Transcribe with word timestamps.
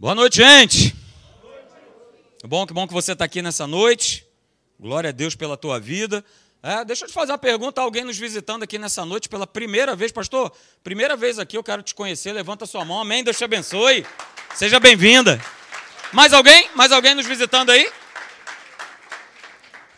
Boa 0.00 0.14
noite, 0.14 0.36
gente. 0.36 0.94
Bom, 2.44 2.64
que 2.64 2.72
bom 2.72 2.86
que 2.86 2.94
você 2.94 3.14
está 3.14 3.24
aqui 3.24 3.42
nessa 3.42 3.66
noite. 3.66 4.24
Glória 4.78 5.08
a 5.08 5.12
Deus 5.12 5.34
pela 5.34 5.56
tua 5.56 5.80
vida. 5.80 6.24
É, 6.62 6.84
deixa 6.84 7.04
eu 7.04 7.08
te 7.08 7.12
fazer 7.12 7.32
uma 7.32 7.38
pergunta. 7.38 7.80
Alguém 7.80 8.04
nos 8.04 8.16
visitando 8.16 8.62
aqui 8.62 8.78
nessa 8.78 9.04
noite 9.04 9.28
pela 9.28 9.44
primeira 9.44 9.96
vez, 9.96 10.12
pastor? 10.12 10.52
Primeira 10.84 11.16
vez 11.16 11.40
aqui, 11.40 11.58
eu 11.58 11.64
quero 11.64 11.82
te 11.82 11.96
conhecer. 11.96 12.30
Levanta 12.30 12.64
sua 12.64 12.84
mão. 12.84 13.00
Amém. 13.00 13.24
Deus 13.24 13.36
te 13.36 13.42
abençoe. 13.42 14.06
Seja 14.54 14.78
bem-vinda. 14.78 15.44
Mais 16.12 16.32
alguém? 16.32 16.70
Mais 16.76 16.92
alguém 16.92 17.16
nos 17.16 17.26
visitando 17.26 17.70
aí? 17.70 17.90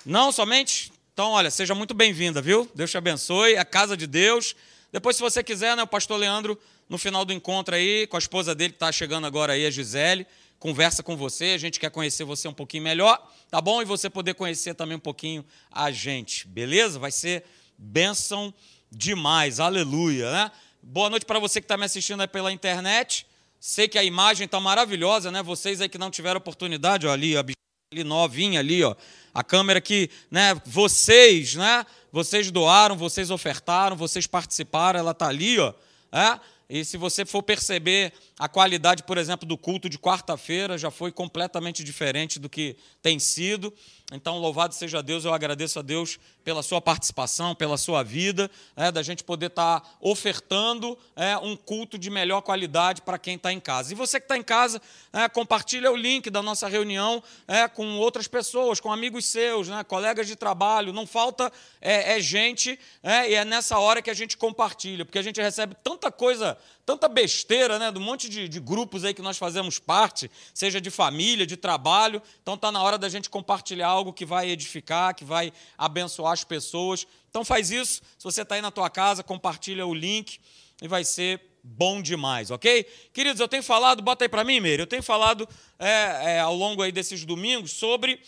Não, 0.07 0.33
somente? 0.33 0.91
Então, 1.13 1.33
olha, 1.33 1.51
seja 1.51 1.75
muito 1.75 1.93
bem-vinda, 1.93 2.41
viu? 2.41 2.67
Deus 2.75 2.91
te 2.91 2.97
abençoe. 2.97 3.59
A 3.59 3.67
casa 3.67 3.99
de 3.99 4.07
Deus. 4.07 4.57
Depois, 4.91 5.17
se 5.17 5.21
você 5.21 5.43
quiser, 5.43 5.77
né, 5.77 5.83
o 5.83 5.87
pastor 5.87 6.19
Leandro, 6.19 6.59
no 6.91 6.99
final 6.99 7.25
do 7.25 7.33
encontro 7.33 7.77
aí, 7.77 8.05
com 8.09 8.17
a 8.17 8.19
esposa 8.19 8.53
dele 8.53 8.71
que 8.71 8.77
está 8.77 8.91
chegando 8.91 9.25
agora 9.25 9.53
aí, 9.53 9.65
a 9.65 9.71
Gisele, 9.71 10.27
conversa 10.59 11.05
com 11.05 11.17
você. 11.17 11.53
A 11.55 11.59
gente 11.59 11.79
quer 11.79 11.89
conhecer 11.89 12.25
você 12.25 12.49
um 12.49 12.53
pouquinho 12.53 12.83
melhor, 12.83 13.33
tá 13.49 13.61
bom? 13.61 13.81
E 13.81 13.85
você 13.85 14.11
poder 14.11 14.35
conhecer 14.35 14.75
também 14.75 14.97
um 14.97 15.01
pouquinho 15.01 15.45
a 15.71 15.93
gente, 15.93 16.49
beleza? 16.49 16.99
Vai 16.99 17.13
ser 17.13 17.45
bênção 17.79 18.53
demais, 18.91 19.61
aleluia, 19.61 20.33
né? 20.33 20.51
Boa 20.83 21.09
noite 21.09 21.25
para 21.25 21.39
você 21.39 21.61
que 21.61 21.65
está 21.65 21.77
me 21.77 21.85
assistindo 21.85 22.23
aí 22.23 22.27
pela 22.27 22.51
internet. 22.51 23.25
Sei 23.61 23.87
que 23.87 23.97
a 23.97 24.03
imagem 24.03 24.47
está 24.47 24.59
maravilhosa, 24.59 25.31
né? 25.31 25.45
Vocês 25.45 25.81
aí 25.81 25.89
que 25.89 25.99
não 25.99 26.11
tiveram 26.11 26.39
oportunidade, 26.39 27.07
ó, 27.07 27.13
ali, 27.13 27.37
a 27.37 27.45
ali 27.93 28.03
novinha 28.03 28.59
ali, 28.59 28.83
ó. 28.83 28.97
A 29.33 29.45
câmera 29.45 29.81
que, 29.81 30.11
né, 30.29 30.61
vocês, 30.67 31.55
né? 31.55 31.87
Vocês 32.11 32.51
doaram, 32.51 32.97
vocês 32.97 33.31
ofertaram, 33.31 33.95
vocês 33.95 34.27
participaram, 34.27 34.99
ela 34.99 35.13
está 35.13 35.29
ali, 35.29 35.57
ó. 35.61 35.73
É? 36.11 36.41
E 36.73 36.85
se 36.85 36.97
você 36.97 37.25
for 37.27 37.43
perceber 37.43 38.13
a 38.41 38.49
qualidade, 38.49 39.03
por 39.03 39.19
exemplo, 39.19 39.47
do 39.47 39.59
culto 39.59 39.87
de 39.87 39.99
quarta-feira, 39.99 40.79
já 40.79 40.91
foi 40.91 41.13
completamente 41.13 41.85
diferente 41.85 42.39
do 42.39 42.49
que 42.49 42.75
tem 43.03 43.19
sido. 43.19 43.71
Então, 44.11 44.39
louvado 44.39 44.75
seja 44.75 45.03
Deus, 45.03 45.27
eu 45.27 45.35
agradeço 45.35 45.79
a 45.79 45.83
Deus 45.83 46.19
pela 46.43 46.63
sua 46.63 46.81
participação, 46.81 47.55
pela 47.55 47.77
sua 47.77 48.03
vida, 48.03 48.51
é, 48.75 48.91
da 48.91 49.03
gente 49.03 49.23
poder 49.23 49.49
estar 49.49 49.81
tá 49.81 49.91
ofertando 50.01 50.99
é, 51.15 51.37
um 51.37 51.55
culto 51.55 51.99
de 51.99 52.09
melhor 52.09 52.41
qualidade 52.41 53.03
para 53.03 53.19
quem 53.19 53.37
está 53.37 53.53
em 53.53 53.61
casa. 53.61 53.93
E 53.93 53.95
você 53.95 54.19
que 54.19 54.25
está 54.25 54.39
em 54.39 54.43
casa, 54.43 54.81
é, 55.13 55.29
compartilha 55.29 55.93
o 55.93 55.97
link 55.97 56.31
da 56.31 56.43
nossa 56.43 56.67
reunião 56.67 57.23
é, 57.47 57.69
com 57.69 57.99
outras 57.99 58.27
pessoas, 58.27 58.81
com 58.81 58.91
amigos 58.91 59.27
seus, 59.27 59.69
né, 59.69 59.85
colegas 59.85 60.27
de 60.27 60.35
trabalho. 60.35 60.95
Não 60.95 61.07
falta 61.07 61.53
é, 61.79 62.17
é 62.17 62.21
gente, 62.21 62.79
é, 63.03 63.31
e 63.31 63.35
é 63.35 63.45
nessa 63.45 63.79
hora 63.79 64.01
que 64.01 64.09
a 64.09 64.15
gente 64.15 64.35
compartilha, 64.39 65.05
porque 65.05 65.19
a 65.19 65.23
gente 65.23 65.43
recebe 65.43 65.77
tanta 65.85 66.11
coisa 66.11 66.57
tanta 66.91 67.09
besteira, 67.09 67.79
né, 67.79 67.93
do 67.93 68.01
monte 68.01 68.29
de, 68.29 68.49
de, 68.49 68.59
grupos 68.59 69.05
aí 69.05 69.15
que 69.15 69.23
nós 69.23 69.39
fazemos 69.39 69.79
parte, 69.79 70.29
seja 70.53 70.81
de 70.81 70.91
família, 70.91 71.47
de 71.47 71.57
trabalho. 71.57 72.21
Então 72.43 72.55
está 72.55 72.73
na 72.73 72.83
hora 72.83 72.99
da 72.99 73.09
gente 73.09 73.31
compartilhar 73.31 73.87
algo 73.87 74.13
que 74.13 74.27
vai 74.27 74.51
edificar, 74.51 75.15
que 75.15 75.25
vai 75.25 75.53
abençoar 75.79 76.33
as 76.33 76.43
pessoas. 76.43 77.07
Então 77.29 77.45
faz 77.45 77.71
isso. 77.71 78.03
Se 78.19 78.25
você 78.25 78.43
está 78.43 78.57
aí 78.57 78.61
na 78.61 78.73
tua 78.73 78.91
casa, 78.91 79.23
compartilha 79.23 79.87
o 79.87 79.95
link 79.95 80.41
e 80.83 80.89
vai 80.89 81.05
ser 81.05 81.41
bom 81.63 82.03
demais, 82.03 82.51
ok? 82.51 82.83
Queridos, 83.13 83.39
eu 83.39 83.47
tenho 83.47 83.63
falado, 83.63 84.03
bota 84.03 84.25
aí 84.25 84.29
para 84.29 84.43
mim, 84.43 84.59
Meire, 84.59 84.83
eu 84.83 84.87
tenho 84.87 85.03
falado 85.03 85.49
é, 85.79 86.39
é, 86.39 86.41
ao 86.41 86.57
longo 86.57 86.83
aí 86.83 86.91
desses 86.91 87.25
domingos 87.25 87.71
sobre 87.71 88.21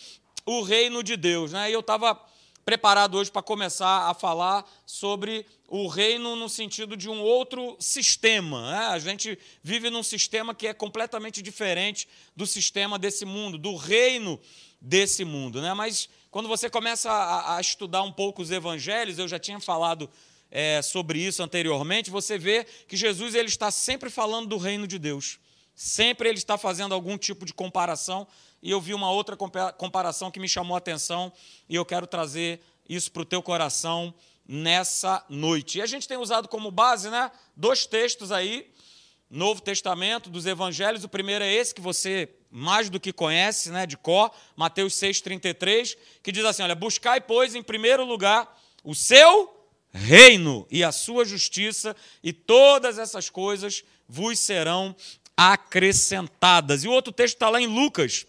o 0.47 0.63
reino 0.63 1.03
de 1.03 1.17
Deus, 1.17 1.51
né? 1.51 1.69
E 1.69 1.73
eu 1.73 1.81
estava 1.81 2.17
preparado 2.65 3.19
hoje 3.19 3.29
para 3.29 3.43
começar 3.43 4.09
a 4.09 4.15
falar 4.15 4.65
sobre 4.87 5.45
o 5.75 5.87
reino 5.87 6.37
no 6.37 6.51
sentido 6.51 6.95
de 6.99 7.09
um 7.09 7.23
outro 7.23 7.79
sistema. 7.81 8.71
Né? 8.71 8.79
A 8.89 8.99
gente 8.99 9.39
vive 9.63 9.89
num 9.89 10.03
sistema 10.03 10.55
que 10.55 10.67
é 10.67 10.75
completamente 10.75 11.41
diferente 11.41 12.07
do 12.37 12.47
sistema 12.47 12.99
desse 12.99 13.25
mundo, 13.25 13.57
do 13.57 13.75
reino 13.75 14.39
desse 14.79 15.25
mundo. 15.25 15.63
Né? 15.63 15.73
Mas 15.73 16.11
quando 16.31 16.47
você 16.47 16.69
começa 16.69 17.11
a, 17.11 17.57
a 17.57 17.61
estudar 17.63 18.03
um 18.03 18.13
pouco 18.13 18.43
os 18.43 18.51
evangelhos, 18.51 19.19
eu 19.19 19.27
já 19.27 19.39
tinha 19.39 19.59
falado 19.61 20.11
é, 20.51 20.83
sobre 20.83 21.21
isso 21.21 21.43
anteriormente, 21.43 22.11
você 22.11 22.37
vê 22.37 22.67
que 22.87 22.95
Jesus 22.95 23.35
ele 23.35 23.49
está 23.49 23.71
sempre 23.71 24.11
falando 24.11 24.49
do 24.49 24.59
reino 24.59 24.87
de 24.87 24.99
Deus. 24.99 25.39
Sempre 25.75 26.29
ele 26.29 26.37
está 26.37 26.59
fazendo 26.59 26.93
algum 26.93 27.17
tipo 27.17 27.47
de 27.47 27.55
comparação 27.55 28.29
e 28.63 28.71
eu 28.71 28.79
vi 28.79 28.93
uma 28.93 29.11
outra 29.11 29.39
comparação 29.79 30.31
que 30.31 30.39
me 30.39 30.51
chamou 30.51 30.75
a 30.75 30.79
atenção 30.79 31.33
e 31.67 31.75
eu 31.75 31.85
quero 31.87 32.07
trazer 32.07 32.61
isso 32.87 33.11
para 33.11 33.23
o 33.23 33.25
teu 33.25 33.43
coração 33.43 34.13
nessa 34.47 35.25
noite. 35.29 35.79
E 35.79 35.83
a 35.83 35.87
gente 35.87 36.09
tem 36.09 36.17
usado 36.17 36.49
como 36.49 36.71
base, 36.71 37.11
né, 37.11 37.31
dois 37.57 37.87
textos 37.87 38.33
aí, 38.33 38.71
Novo 39.31 39.63
Testamento, 39.63 40.29
dos 40.29 40.47
Evangelhos. 40.47 41.05
O 41.05 41.09
primeiro 41.09 41.45
é 41.45 41.53
esse 41.53 41.75
que 41.75 41.81
você 41.81 42.29
mais 42.51 42.91
do 42.91 43.01
que 43.01 43.13
conhece, 43.13 43.71
né, 43.71 43.87
de 43.87 43.97
cor, 43.97 44.31
Mateus 44.55 44.95
6:33, 44.95 45.97
que 46.23 46.31
diz 46.31 46.45
assim, 46.45 46.63
olha, 46.63 46.75
buscai 46.75 47.21
pois 47.21 47.55
em 47.55 47.63
primeiro 47.63 48.05
lugar 48.05 48.61
o 48.85 48.95
seu 48.95 49.59
reino 49.91 50.67
e 50.71 50.83
a 50.83 50.93
sua 50.93 51.25
justiça, 51.25 51.95
e 52.23 52.33
todas 52.33 52.99
essas 52.99 53.31
coisas 53.31 53.85
vos 54.09 54.39
serão 54.39 54.95
acrescentadas. 55.37 56.85
E 56.85 56.89
o 56.89 56.93
outro 56.93 57.13
texto 57.13 57.35
está 57.35 57.49
lá 57.49 57.61
em 57.61 57.67
Lucas, 57.67 58.27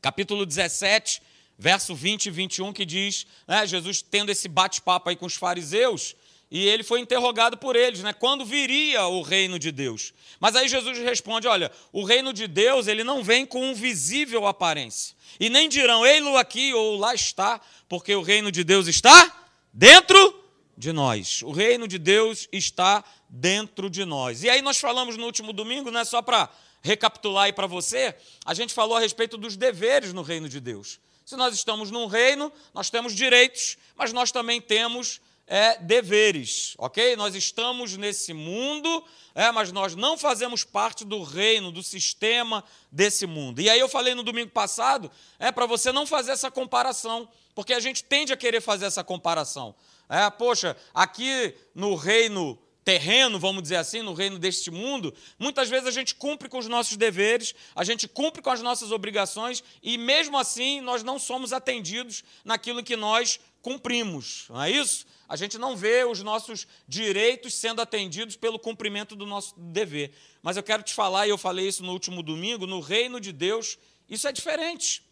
capítulo 0.00 0.44
17, 0.44 1.22
verso 1.58 1.94
20 1.94 2.26
e 2.26 2.30
21, 2.30 2.72
que 2.72 2.84
diz, 2.84 3.26
né, 3.46 3.66
Jesus 3.66 4.02
tendo 4.02 4.30
esse 4.30 4.48
bate-papo 4.48 5.10
aí 5.10 5.16
com 5.16 5.26
os 5.26 5.34
fariseus, 5.34 6.14
e 6.50 6.66
ele 6.66 6.82
foi 6.82 7.00
interrogado 7.00 7.56
por 7.56 7.76
eles, 7.76 8.00
né, 8.00 8.12
quando 8.12 8.44
viria 8.44 9.06
o 9.06 9.22
reino 9.22 9.58
de 9.58 9.72
Deus. 9.72 10.12
Mas 10.38 10.54
aí 10.54 10.68
Jesus 10.68 10.98
responde, 10.98 11.48
olha, 11.48 11.72
o 11.92 12.04
reino 12.04 12.32
de 12.32 12.46
Deus, 12.46 12.86
ele 12.86 13.02
não 13.02 13.22
vem 13.22 13.46
com 13.46 13.74
visível 13.74 14.46
aparência. 14.46 15.16
E 15.40 15.48
nem 15.48 15.68
dirão, 15.68 16.04
ei-lo 16.04 16.36
aqui 16.36 16.74
ou 16.74 16.98
lá 16.98 17.14
está, 17.14 17.60
porque 17.88 18.14
o 18.14 18.22
reino 18.22 18.52
de 18.52 18.62
Deus 18.64 18.86
está 18.86 19.46
dentro 19.72 20.44
de 20.76 20.92
nós. 20.92 21.42
O 21.42 21.52
reino 21.52 21.88
de 21.88 21.98
Deus 21.98 22.48
está 22.52 23.02
dentro 23.28 23.88
de 23.88 24.04
nós. 24.04 24.42
E 24.42 24.50
aí 24.50 24.60
nós 24.60 24.78
falamos 24.78 25.16
no 25.16 25.24
último 25.24 25.52
domingo, 25.52 25.90
não 25.90 26.00
é 26.00 26.04
só 26.04 26.20
para 26.20 26.50
recapitular 26.82 27.44
aí 27.44 27.52
para 27.52 27.66
você, 27.66 28.14
a 28.44 28.52
gente 28.52 28.74
falou 28.74 28.96
a 28.96 29.00
respeito 29.00 29.38
dos 29.38 29.56
deveres 29.56 30.12
no 30.12 30.22
reino 30.22 30.48
de 30.48 30.60
Deus. 30.60 30.98
Se 31.24 31.36
nós 31.36 31.54
estamos 31.54 31.90
num 31.90 32.06
reino, 32.06 32.52
nós 32.74 32.90
temos 32.90 33.14
direitos, 33.14 33.76
mas 33.96 34.12
nós 34.12 34.32
também 34.32 34.60
temos 34.60 35.20
é, 35.46 35.76
deveres, 35.78 36.74
ok? 36.78 37.16
Nós 37.16 37.34
estamos 37.34 37.96
nesse 37.96 38.32
mundo, 38.32 39.04
é, 39.34 39.50
mas 39.50 39.72
nós 39.72 39.94
não 39.94 40.16
fazemos 40.16 40.64
parte 40.64 41.04
do 41.04 41.22
reino, 41.22 41.70
do 41.70 41.82
sistema 41.82 42.64
desse 42.90 43.26
mundo. 43.26 43.60
E 43.60 43.68
aí 43.68 43.78
eu 43.78 43.88
falei 43.88 44.14
no 44.14 44.22
domingo 44.22 44.50
passado, 44.50 45.10
é 45.38 45.50
para 45.52 45.66
você 45.66 45.92
não 45.92 46.06
fazer 46.06 46.32
essa 46.32 46.50
comparação, 46.50 47.28
porque 47.54 47.74
a 47.74 47.80
gente 47.80 48.04
tende 48.04 48.32
a 48.32 48.36
querer 48.36 48.60
fazer 48.60 48.86
essa 48.86 49.04
comparação. 49.04 49.74
É, 50.08 50.28
poxa, 50.30 50.76
aqui 50.94 51.54
no 51.74 51.94
reino 51.94 52.58
terreno, 52.84 53.38
vamos 53.38 53.62
dizer 53.62 53.76
assim, 53.76 54.02
no 54.02 54.12
reino 54.12 54.38
deste 54.38 54.70
mundo, 54.70 55.14
muitas 55.38 55.68
vezes 55.68 55.86
a 55.86 55.90
gente 55.90 56.14
cumpre 56.14 56.48
com 56.48 56.58
os 56.58 56.68
nossos 56.68 56.96
deveres, 56.96 57.54
a 57.74 57.84
gente 57.84 58.08
cumpre 58.08 58.42
com 58.42 58.50
as 58.50 58.60
nossas 58.60 58.90
obrigações 58.90 59.62
e 59.82 59.96
mesmo 59.96 60.36
assim 60.36 60.80
nós 60.80 61.02
não 61.02 61.18
somos 61.18 61.52
atendidos 61.52 62.24
naquilo 62.44 62.82
que 62.82 62.96
nós 62.96 63.38
cumprimos, 63.60 64.46
não 64.48 64.62
é 64.62 64.70
isso? 64.70 65.06
A 65.28 65.36
gente 65.36 65.56
não 65.56 65.76
vê 65.76 66.04
os 66.04 66.22
nossos 66.22 66.66
direitos 66.86 67.54
sendo 67.54 67.80
atendidos 67.80 68.36
pelo 68.36 68.58
cumprimento 68.58 69.16
do 69.16 69.24
nosso 69.24 69.58
dever. 69.58 70.12
Mas 70.42 70.56
eu 70.56 70.62
quero 70.62 70.82
te 70.82 70.92
falar, 70.92 71.26
e 71.26 71.30
eu 71.30 71.38
falei 71.38 71.68
isso 71.68 71.82
no 71.82 71.92
último 71.92 72.22
domingo, 72.22 72.66
no 72.66 72.80
reino 72.80 73.18
de 73.18 73.32
Deus, 73.32 73.78
isso 74.10 74.28
é 74.28 74.32
diferente. 74.32 75.02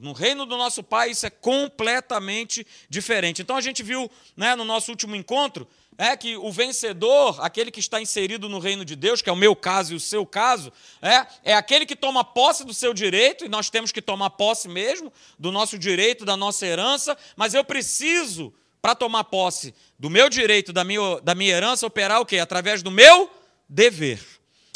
No 0.00 0.12
reino 0.12 0.46
do 0.46 0.56
nosso 0.56 0.82
Pai, 0.82 1.10
isso 1.10 1.26
é 1.26 1.30
completamente 1.30 2.66
diferente. 2.88 3.42
Então 3.42 3.56
a 3.56 3.60
gente 3.60 3.82
viu 3.82 4.10
né, 4.36 4.54
no 4.56 4.64
nosso 4.64 4.90
último 4.90 5.14
encontro 5.14 5.68
é 5.98 6.16
que 6.16 6.36
o 6.36 6.50
vencedor, 6.50 7.38
aquele 7.44 7.70
que 7.70 7.78
está 7.78 8.00
inserido 8.00 8.48
no 8.48 8.58
reino 8.58 8.84
de 8.84 8.96
Deus, 8.96 9.20
que 9.20 9.28
é 9.28 9.32
o 9.32 9.36
meu 9.36 9.54
caso 9.54 9.92
e 9.92 9.96
o 9.96 10.00
seu 10.00 10.24
caso, 10.24 10.72
é, 11.02 11.52
é 11.52 11.54
aquele 11.54 11.84
que 11.84 11.94
toma 11.94 12.24
posse 12.24 12.64
do 12.64 12.72
seu 12.72 12.94
direito, 12.94 13.44
e 13.44 13.48
nós 13.48 13.68
temos 13.68 13.92
que 13.92 14.00
tomar 14.00 14.30
posse 14.30 14.68
mesmo 14.68 15.12
do 15.38 15.52
nosso 15.52 15.78
direito, 15.78 16.24
da 16.24 16.36
nossa 16.36 16.66
herança, 16.66 17.16
mas 17.36 17.52
eu 17.52 17.62
preciso, 17.62 18.52
para 18.80 18.94
tomar 18.94 19.24
posse 19.24 19.74
do 19.98 20.08
meu 20.08 20.30
direito, 20.30 20.72
da 20.72 20.82
minha, 20.82 21.20
da 21.20 21.34
minha 21.34 21.52
herança, 21.52 21.86
operar 21.86 22.20
o 22.20 22.26
quê? 22.26 22.38
Através 22.38 22.82
do 22.82 22.90
meu 22.90 23.30
dever. 23.68 24.20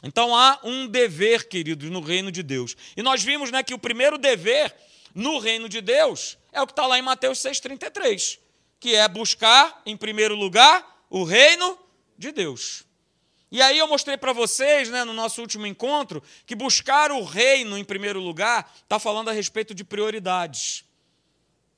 Então 0.03 0.37
há 0.37 0.61
um 0.63 0.87
dever, 0.87 1.49
queridos, 1.49 1.89
no 1.91 2.01
reino 2.01 2.31
de 2.31 2.43
Deus. 2.43 2.77
E 2.95 3.03
nós 3.03 3.25
vimos 3.25 3.51
né, 3.51 3.63
que 3.63 3.75
o 3.75 3.79
primeiro 3.79 4.19
dever 4.19 4.73
no 5.17 5.39
reino 5.39 5.67
de 5.67 5.81
Deus 5.81 6.37
é 6.53 6.61
o 6.61 6.67
que 6.67 6.73
está 6.73 6.87
lá 6.87 6.99
em 6.99 7.03
Mateus 7.03 7.39
6,33, 7.39 8.39
que 8.79 8.95
é 8.95 9.09
buscar, 9.09 9.81
em 9.87 9.97
primeiro 9.97 10.35
lugar, 10.35 11.07
o 11.09 11.25
reino 11.25 11.79
de 12.19 12.31
Deus. 12.31 12.85
E 13.51 13.63
aí 13.63 13.79
eu 13.79 13.89
mostrei 13.89 14.19
para 14.19 14.35
vocês, 14.35 14.91
né, 14.91 15.05
no 15.05 15.15
nosso 15.15 15.41
último 15.41 15.67
encontro, 15.67 16.23
que 16.45 16.55
buscar 16.55 17.11
o 17.11 17.25
reino 17.25 17.79
em 17.79 17.85
primeiro 17.85 18.21
lugar 18.21 18.71
está 18.83 18.99
falando 18.99 19.31
a 19.31 19.33
respeito 19.33 19.75
de 19.75 19.85
prioridades. 19.85 20.85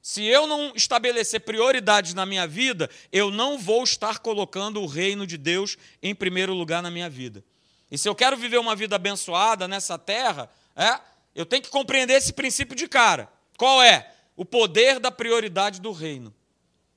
Se 0.03 0.25
eu 0.25 0.49
não 0.49 0.73
estabelecer 0.75 1.43
prioridades 1.43 2.15
na 2.15 2.27
minha 2.27 2.47
vida, 2.47 2.91
eu 3.13 3.31
não 3.31 3.57
vou 3.57 3.85
estar 3.85 4.19
colocando 4.19 4.83
o 4.83 4.87
reino 4.87 5.25
de 5.25 5.39
Deus 5.39 5.77
em 6.03 6.13
primeiro 6.13 6.55
lugar 6.55 6.83
na 6.83 6.91
minha 6.91 7.09
vida. 7.09 7.45
E 7.89 7.97
se 7.97 8.09
eu 8.09 8.17
quero 8.17 8.37
viver 8.37 8.59
uma 8.59 8.75
vida 8.75 8.97
abençoada 8.97 9.69
nessa 9.69 9.97
terra, 9.97 10.51
é, 10.75 10.99
eu 11.35 11.47
tenho 11.47 11.63
que 11.63 11.71
compreender 11.71 12.15
esse 12.15 12.33
princípio 12.33 12.77
de 12.77 12.89
cara. 12.89 13.31
Qual 13.57 13.83
é? 13.83 14.13
O 14.37 14.45
poder 14.45 14.99
da 14.99 15.11
prioridade 15.11 15.81
do 15.81 15.93
reino. 15.93 16.35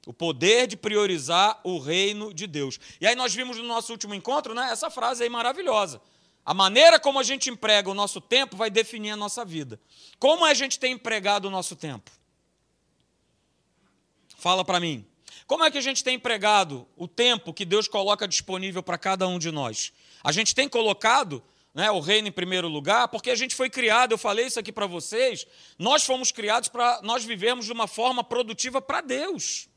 O 0.06 0.14
poder 0.14 0.68
de 0.68 0.76
priorizar 0.76 1.60
o 1.64 1.80
reino 1.80 2.34
de 2.34 2.48
Deus. 2.48 2.80
E 3.00 3.06
aí 3.06 3.16
nós 3.16 3.34
vimos 3.34 3.58
no 3.58 3.64
nosso 3.64 3.92
último 3.92 4.16
encontro, 4.16 4.54
né, 4.54 4.70
essa 4.72 4.90
frase 4.90 5.24
aí 5.24 5.30
maravilhosa. 5.30 6.02
A 6.44 6.54
maneira 6.54 7.00
como 7.00 7.20
a 7.20 7.24
gente 7.24 7.50
emprega 7.50 7.90
o 7.90 7.94
nosso 7.94 8.20
tempo 8.20 8.58
vai 8.58 8.70
definir 8.70 9.12
a 9.12 9.16
nossa 9.16 9.46
vida. 9.46 9.80
Como 10.18 10.44
a 10.44 10.54
gente 10.54 10.80
tem 10.80 10.94
empregado 10.94 11.46
o 11.46 11.52
nosso 11.52 11.76
tempo? 11.76 12.10
Fala 14.38 14.66
para 14.66 14.80
mim. 14.80 15.06
Como 15.46 15.64
é 15.64 15.70
que 15.70 15.78
a 15.78 15.82
gente 15.82 16.04
tem 16.04 16.16
empregado 16.16 16.88
o 16.96 17.08
tempo 17.08 17.54
que 17.54 17.66
Deus 17.66 17.88
coloca 17.88 18.28
disponível 18.28 18.82
para 18.82 18.98
cada 18.98 19.28
um 19.28 19.38
de 19.38 19.52
nós? 19.52 19.94
A 20.24 20.32
gente 20.32 20.56
tem 20.56 20.68
colocado 20.68 21.44
né, 21.74 21.90
o 21.90 22.00
reino 22.00 22.28
em 22.28 22.32
primeiro 22.32 22.68
lugar, 22.68 23.08
porque 23.08 23.30
a 23.30 23.36
gente 23.36 23.56
foi 23.56 23.70
criado, 23.70 24.12
eu 24.12 24.18
falei 24.18 24.46
isso 24.46 24.60
aqui 24.60 24.72
para 24.72 24.86
vocês, 24.86 25.48
nós 25.80 26.04
fomos 26.04 26.32
criados 26.32 26.70
para 26.70 27.02
nós 27.02 27.24
vivermos 27.24 27.66
de 27.66 27.72
uma 27.72 27.88
forma 27.88 28.24
produtiva 28.24 28.82
para 28.82 29.02
Deus. 29.02 29.70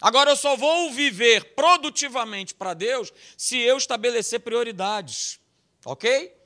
Agora 0.00 0.30
eu 0.30 0.36
só 0.36 0.56
vou 0.56 0.90
viver 0.90 1.54
produtivamente 1.54 2.54
para 2.54 2.74
Deus 2.74 3.12
se 3.36 3.58
eu 3.58 3.76
estabelecer 3.76 4.40
prioridades. 4.40 5.40
Ok? 5.84 6.36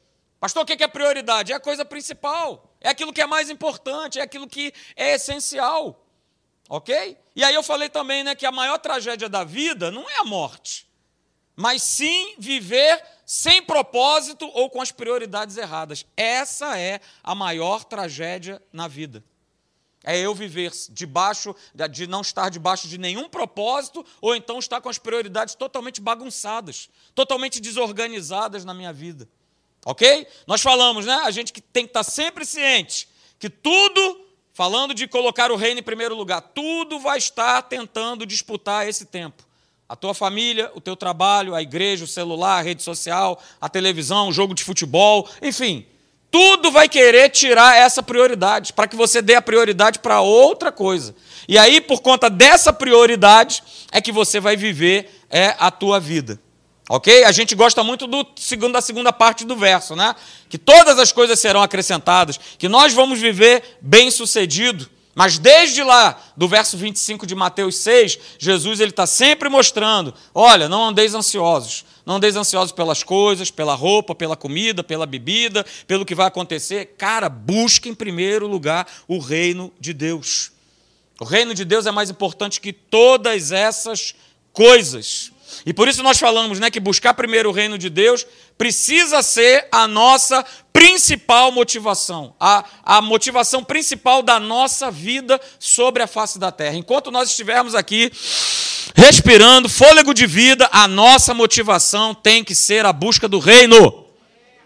Pastor, 0.41 0.63
o 0.63 0.67
que 0.67 0.83
é 0.83 0.89
prioridade? 0.89 1.53
É 1.53 1.55
a 1.55 1.61
coisa 1.61 1.85
principal, 1.85 2.75
é 2.81 2.89
aquilo 2.89 3.13
que 3.13 3.21
é 3.21 3.27
mais 3.27 3.49
importante, 3.49 4.19
é 4.19 4.23
aquilo 4.23 4.49
que 4.49 4.73
é 4.97 5.15
essencial. 5.15 6.05
Ok? 6.69 7.17
E 7.37 7.45
aí 7.45 7.55
eu 7.55 7.63
falei 7.63 7.89
também 7.89 8.25
né, 8.25 8.35
que 8.35 8.47
a 8.47 8.53
maior 8.53 8.79
tragédia 8.79 9.29
da 9.29 9.45
vida 9.45 9.91
não 9.91 10.09
é 10.09 10.19
a 10.19 10.25
morte, 10.25 10.89
mas 11.55 11.83
sim 11.83 12.35
viver 12.39 13.03
sem 13.33 13.63
propósito 13.63 14.47
ou 14.53 14.69
com 14.69 14.83
as 14.83 14.93
prioridades 14.93 15.57
erradas. 15.57 16.05
Essa 16.15 16.79
é 16.79 17.01
a 17.25 17.35
maior 17.35 17.83
tragédia 17.83 18.61
na 18.71 18.87
vida. 18.87 19.25
É 20.05 20.19
eu 20.19 20.35
viver 20.35 20.71
debaixo, 20.91 21.57
de 21.91 22.07
não 22.07 22.21
estar 22.21 22.51
debaixo 22.51 22.87
de 22.87 22.99
nenhum 22.99 23.31
propósito, 23.31 24.05
ou 24.21 24.37
então 24.37 24.59
estar 24.59 24.83
com 24.83 24.91
as 24.91 24.99
prioridades 24.99 25.55
totalmente 25.55 25.99
bagunçadas, 25.99 26.91
totalmente 27.15 27.59
desorganizadas 27.59 28.67
na 28.67 28.75
minha 28.75 28.93
vida. 28.93 29.27
Ok? 29.87 30.27
Nós 30.47 30.61
falamos, 30.61 31.07
né? 31.07 31.15
A 31.25 31.31
gente 31.31 31.55
que 31.55 31.63
tem 31.63 31.85
que 31.85 31.91
estar 31.91 32.05
sempre 32.05 32.45
ciente 32.45 33.09
que 33.39 33.49
tudo 33.49 34.27
falando 34.53 34.93
de 34.93 35.09
colocar 35.09 35.51
o 35.51 35.57
reino 35.57 35.81
em 35.81 35.83
primeiro 35.83 36.15
lugar, 36.15 36.43
tudo 36.43 37.01
vai 37.01 37.17
estar 37.17 37.63
tentando 37.63 38.27
disputar 38.27 38.87
esse 38.87 39.07
tempo. 39.07 39.43
A 39.93 39.97
tua 39.97 40.15
família, 40.15 40.71
o 40.75 40.81
teu 40.81 40.97
trabalho, 40.97 41.55
a 41.55 41.61
igreja, 41.61 42.05
o 42.05 42.09
celular, 42.09 42.61
a 42.61 42.63
rede 42.63 42.83
social, 42.83 43.39
a 43.61 43.69
televisão, 43.69 44.29
o 44.29 44.33
jogo 44.33 44.55
de 44.55 44.65
futebol, 44.65 45.29
enfim, 45.43 45.85
tudo 46.31 46.71
vai 46.71 46.89
querer 46.89 47.29
tirar 47.29 47.77
essa 47.77 48.03
prioridade, 48.03 48.73
para 48.73 48.89
que 48.89 48.97
você 48.97 49.21
dê 49.21 49.35
a 49.35 49.43
prioridade 49.43 49.99
para 49.99 50.23
outra 50.23 50.73
coisa. 50.73 51.15
E 51.47 51.59
aí, 51.59 51.79
por 51.79 52.01
conta 52.01 52.31
dessa 52.31 52.73
prioridade, 52.73 53.63
é 53.93 54.01
que 54.01 54.11
você 54.11 54.41
vai 54.41 54.57
viver 54.57 55.11
é, 55.29 55.55
a 55.59 55.71
tua 55.71 56.01
vida. 56.01 56.41
Ok? 56.89 57.25
A 57.25 57.33
gente 57.33 57.55
gosta 57.55 57.85
muito 57.85 58.07
do 58.07 58.27
segundo, 58.37 58.73
da 58.73 58.81
segunda 58.81 59.13
parte 59.13 59.45
do 59.45 59.57
verso, 59.57 59.95
né? 59.95 60.17
Que 60.49 60.57
todas 60.57 60.99
as 60.99 61.13
coisas 61.13 61.39
serão 61.39 61.63
acrescentadas, 61.63 62.41
que 62.57 62.67
nós 62.67 62.95
vamos 62.95 63.21
viver 63.21 63.79
bem 63.83 64.11
sucedido. 64.11 64.89
Mas 65.15 65.39
desde 65.39 65.83
lá, 65.83 66.19
do 66.37 66.49
verso 66.49 66.77
25 66.77 67.27
de 67.27 67.35
Mateus 67.35 67.77
6, 67.77 68.19
Jesus 68.39 68.81
ele 68.81 68.91
está 68.91 69.07
sempre 69.07 69.49
mostrando: 69.49 70.15
olha, 70.35 70.69
não 70.69 70.89
andeis 70.89 71.15
ansiosos. 71.15 71.85
Não 72.05 72.17
andeis 72.17 72.35
ansiosos 72.35 72.73
pelas 72.73 73.05
coisas, 73.05 73.51
pela 73.51 73.75
roupa, 73.75 74.15
pela 74.15 74.37
comida, 74.37 74.83
pela 74.83 75.07
bebida, 75.07 75.65
pelo 75.87 76.05
que 76.05 76.17
vai 76.17 76.27
acontecer. 76.27 76.95
Cara, 76.99 77.29
busque 77.29 77.89
em 77.89 77.95
primeiro 77.95 78.49
lugar 78.49 78.87
o 79.07 79.19
reino 79.19 79.73
de 79.79 79.93
Deus. 79.93 80.51
O 81.21 81.25
reino 81.25 81.55
de 81.55 81.65
Deus 81.65 81.87
é 81.87 81.93
mais 81.93 82.11
importante 82.11 82.61
que 82.61 82.73
todas 82.73 83.53
essas 83.53 84.15
coisas. 84.53 85.31
E 85.65 85.73
por 85.73 85.87
isso 85.87 86.03
nós 86.03 86.19
falamos 86.19 86.59
né, 86.59 86.71
que 86.71 86.81
buscar 86.81 87.15
primeiro 87.15 87.51
o 87.51 87.53
reino 87.53 87.79
de 87.79 87.89
Deus 87.89 88.27
precisa 88.59 89.23
ser 89.23 89.69
a 89.71 89.87
nossa 89.87 90.45
principal 90.83 91.53
motivação, 91.53 92.35
a, 92.41 92.65
a 92.83 93.01
motivação 93.01 93.63
principal 93.63 94.21
da 94.21 94.41
nossa 94.41 94.91
vida 94.91 95.41
sobre 95.61 96.03
a 96.03 96.09
face 96.09 96.41
da 96.41 96.51
terra. 96.51 96.75
Enquanto 96.75 97.09
nós 97.13 97.31
estivermos 97.31 97.77
aqui 97.77 98.11
respirando 98.97 99.69
fôlego 99.69 100.13
de 100.13 100.27
vida, 100.27 100.69
a 100.73 100.89
nossa 100.89 101.33
motivação 101.33 102.13
tem 102.13 102.43
que 102.43 102.53
ser 102.53 102.85
a 102.85 102.93
busca 102.93 103.29
do 103.29 103.39
reino 103.39 104.09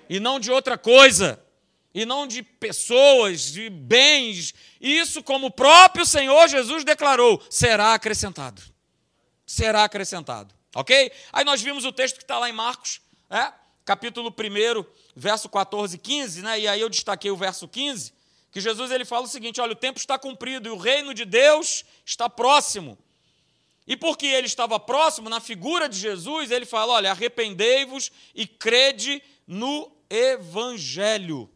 e 0.08 0.18
não 0.18 0.40
de 0.40 0.50
outra 0.50 0.78
coisa, 0.78 1.38
e 1.92 2.06
não 2.06 2.26
de 2.26 2.42
pessoas, 2.42 3.52
de 3.52 3.68
bens. 3.68 4.54
Isso, 4.80 5.22
como 5.22 5.48
o 5.48 5.50
próprio 5.50 6.06
Senhor 6.06 6.48
Jesus 6.48 6.82
declarou, 6.82 7.42
será 7.50 7.92
acrescentado. 7.92 8.62
Será 9.44 9.84
acrescentado. 9.84 10.54
Ok? 10.74 11.12
Aí 11.30 11.44
nós 11.44 11.60
vimos 11.60 11.84
o 11.84 11.92
texto 11.92 12.16
que 12.16 12.24
está 12.24 12.38
lá 12.38 12.48
em 12.48 12.54
Marcos, 12.54 13.02
né? 13.28 13.52
capítulo 13.84 14.34
1, 14.36 14.84
verso 15.16 15.48
14 15.48 15.96
e 15.96 15.98
15, 15.98 16.42
né? 16.42 16.60
e 16.60 16.68
aí 16.68 16.78
eu 16.78 16.90
destaquei 16.90 17.30
o 17.30 17.36
verso 17.36 17.66
15, 17.66 18.12
que 18.52 18.60
Jesus 18.60 18.90
ele 18.90 19.06
fala 19.06 19.24
o 19.24 19.28
seguinte: 19.28 19.60
olha, 19.60 19.72
o 19.72 19.76
tempo 19.76 19.98
está 19.98 20.18
cumprido 20.18 20.68
e 20.68 20.70
o 20.70 20.76
reino 20.76 21.14
de 21.14 21.24
Deus 21.24 21.84
está 22.04 22.28
próximo. 22.28 22.98
E 23.86 23.96
porque 23.96 24.26
ele 24.26 24.46
estava 24.46 24.78
próximo, 24.78 25.30
na 25.30 25.40
figura 25.40 25.88
de 25.88 25.98
Jesus, 25.98 26.50
ele 26.50 26.66
fala: 26.66 26.94
olha, 26.94 27.10
arrependei-vos 27.10 28.12
e 28.34 28.46
crede 28.46 29.22
no 29.46 29.90
Evangelho. 30.10 31.48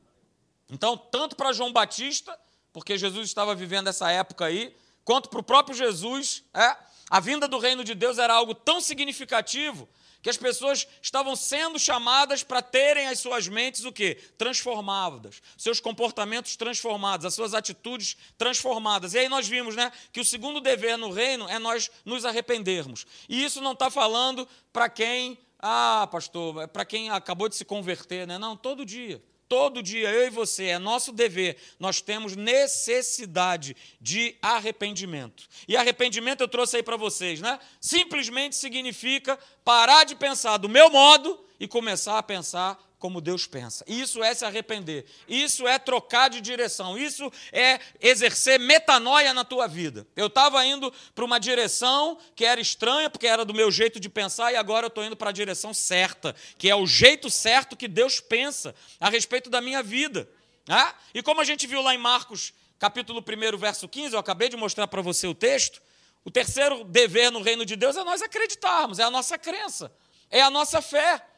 Então, 0.70 0.96
tanto 0.96 1.36
para 1.36 1.52
João 1.52 1.72
Batista, 1.72 2.38
porque 2.72 2.96
Jesus 2.96 3.28
estava 3.28 3.54
vivendo 3.54 3.88
essa 3.88 4.10
época 4.10 4.46
aí, 4.46 4.74
quanto 5.04 5.28
para 5.28 5.40
o 5.40 5.42
próprio 5.42 5.76
Jesus, 5.76 6.44
é, 6.54 6.76
a 7.10 7.18
vinda 7.18 7.48
do 7.48 7.58
reino 7.58 7.82
de 7.82 7.94
Deus 7.94 8.18
era 8.18 8.32
algo 8.32 8.54
tão 8.54 8.80
significativo 8.80 9.88
que 10.22 10.30
as 10.30 10.36
pessoas 10.36 10.86
estavam 11.00 11.34
sendo 11.34 11.78
chamadas 11.78 12.42
para 12.42 12.60
terem 12.60 13.08
as 13.08 13.18
suas 13.18 13.48
mentes 13.48 13.84
o 13.84 13.92
quê? 13.92 14.18
Transformadas, 14.36 15.42
seus 15.56 15.80
comportamentos 15.80 16.56
transformados, 16.56 17.26
as 17.26 17.34
suas 17.34 17.54
atitudes 17.54 18.16
transformadas. 18.36 19.14
E 19.14 19.18
aí 19.18 19.28
nós 19.28 19.48
vimos, 19.48 19.74
né, 19.76 19.90
que 20.12 20.20
o 20.20 20.24
segundo 20.24 20.60
dever 20.60 20.96
no 20.98 21.10
reino 21.10 21.48
é 21.48 21.58
nós 21.58 21.90
nos 22.04 22.24
arrependermos. 22.24 23.06
E 23.28 23.44
isso 23.44 23.60
não 23.60 23.72
está 23.72 23.90
falando 23.90 24.46
para 24.72 24.88
quem, 24.88 25.38
ah, 25.58 26.08
pastor, 26.10 26.62
é 26.62 26.66
para 26.66 26.84
quem 26.84 27.10
acabou 27.10 27.48
de 27.48 27.56
se 27.56 27.64
converter, 27.64 28.26
né? 28.26 28.38
Não, 28.38 28.56
todo 28.56 28.84
dia. 28.84 29.22
Todo 29.50 29.82
dia, 29.82 30.08
eu 30.12 30.28
e 30.28 30.30
você, 30.30 30.66
é 30.66 30.78
nosso 30.78 31.10
dever, 31.10 31.56
nós 31.76 32.00
temos 32.00 32.36
necessidade 32.36 33.76
de 34.00 34.36
arrependimento. 34.40 35.48
E 35.66 35.76
arrependimento 35.76 36.40
eu 36.40 36.46
trouxe 36.46 36.76
aí 36.76 36.84
para 36.84 36.96
vocês, 36.96 37.40
né? 37.40 37.58
Simplesmente 37.80 38.54
significa 38.54 39.36
parar 39.64 40.04
de 40.04 40.14
pensar 40.14 40.56
do 40.56 40.68
meu 40.68 40.88
modo 40.88 41.44
e 41.58 41.66
começar 41.66 42.16
a 42.16 42.22
pensar 42.22 42.78
como 43.00 43.20
Deus 43.20 43.46
pensa. 43.46 43.82
Isso 43.88 44.22
é 44.22 44.32
se 44.34 44.44
arrepender. 44.44 45.06
Isso 45.26 45.66
é 45.66 45.78
trocar 45.78 46.28
de 46.28 46.40
direção. 46.40 46.98
Isso 46.98 47.32
é 47.50 47.80
exercer 47.98 48.60
metanoia 48.60 49.32
na 49.32 49.42
tua 49.42 49.66
vida. 49.66 50.06
Eu 50.14 50.26
estava 50.26 50.64
indo 50.64 50.92
para 51.14 51.24
uma 51.24 51.40
direção 51.40 52.18
que 52.36 52.44
era 52.44 52.60
estranha, 52.60 53.08
porque 53.08 53.26
era 53.26 53.42
do 53.44 53.54
meu 53.54 53.70
jeito 53.72 53.98
de 53.98 54.08
pensar, 54.08 54.52
e 54.52 54.56
agora 54.56 54.84
eu 54.84 54.88
estou 54.88 55.02
indo 55.02 55.16
para 55.16 55.30
a 55.30 55.32
direção 55.32 55.72
certa, 55.72 56.36
que 56.58 56.68
é 56.68 56.76
o 56.76 56.86
jeito 56.86 57.30
certo 57.30 57.74
que 57.74 57.88
Deus 57.88 58.20
pensa 58.20 58.74
a 59.00 59.08
respeito 59.08 59.48
da 59.48 59.62
minha 59.62 59.82
vida. 59.82 60.28
Ah? 60.68 60.94
E 61.14 61.22
como 61.22 61.40
a 61.40 61.44
gente 61.44 61.66
viu 61.66 61.80
lá 61.80 61.94
em 61.94 61.98
Marcos, 61.98 62.52
capítulo 62.78 63.24
1, 63.26 63.56
verso 63.56 63.88
15, 63.88 64.14
eu 64.14 64.20
acabei 64.20 64.50
de 64.50 64.58
mostrar 64.58 64.86
para 64.86 65.00
você 65.00 65.26
o 65.26 65.34
texto. 65.34 65.80
O 66.22 66.30
terceiro 66.30 66.84
dever 66.84 67.32
no 67.32 67.40
reino 67.40 67.64
de 67.64 67.74
Deus 67.76 67.96
é 67.96 68.04
nós 68.04 68.20
acreditarmos, 68.20 68.98
é 68.98 69.04
a 69.04 69.10
nossa 69.10 69.38
crença, 69.38 69.90
é 70.30 70.42
a 70.42 70.50
nossa 70.50 70.82
fé. 70.82 71.29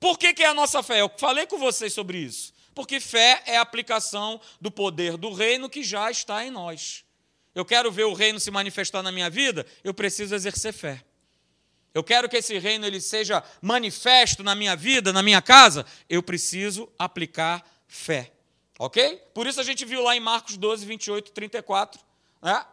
Por 0.00 0.18
que, 0.18 0.32
que 0.32 0.42
é 0.42 0.46
a 0.46 0.54
nossa 0.54 0.82
fé? 0.82 1.00
Eu 1.00 1.10
falei 1.16 1.46
com 1.46 1.58
vocês 1.58 1.92
sobre 1.92 2.18
isso. 2.18 2.52
Porque 2.74 3.00
fé 3.00 3.42
é 3.46 3.56
a 3.56 3.62
aplicação 3.62 4.40
do 4.60 4.70
poder 4.70 5.16
do 5.16 5.32
reino 5.32 5.68
que 5.68 5.82
já 5.82 6.10
está 6.10 6.44
em 6.44 6.50
nós. 6.50 7.04
Eu 7.54 7.64
quero 7.64 7.90
ver 7.90 8.04
o 8.04 8.12
reino 8.12 8.38
se 8.38 8.52
manifestar 8.52 9.02
na 9.02 9.10
minha 9.10 9.28
vida, 9.28 9.66
eu 9.82 9.92
preciso 9.92 10.34
exercer 10.34 10.72
fé. 10.72 11.02
Eu 11.92 12.04
quero 12.04 12.28
que 12.28 12.36
esse 12.36 12.56
reino 12.58 12.86
ele 12.86 13.00
seja 13.00 13.42
manifesto 13.60 14.44
na 14.44 14.54
minha 14.54 14.76
vida, 14.76 15.12
na 15.12 15.24
minha 15.24 15.42
casa, 15.42 15.84
eu 16.08 16.22
preciso 16.22 16.88
aplicar 16.96 17.68
fé. 17.88 18.30
Ok? 18.78 19.16
Por 19.34 19.48
isso 19.48 19.60
a 19.60 19.64
gente 19.64 19.84
viu 19.84 20.02
lá 20.04 20.14
em 20.14 20.20
Marcos 20.20 20.56
12, 20.56 20.86
28, 20.86 21.32
34. 21.32 22.00
Né? 22.40 22.64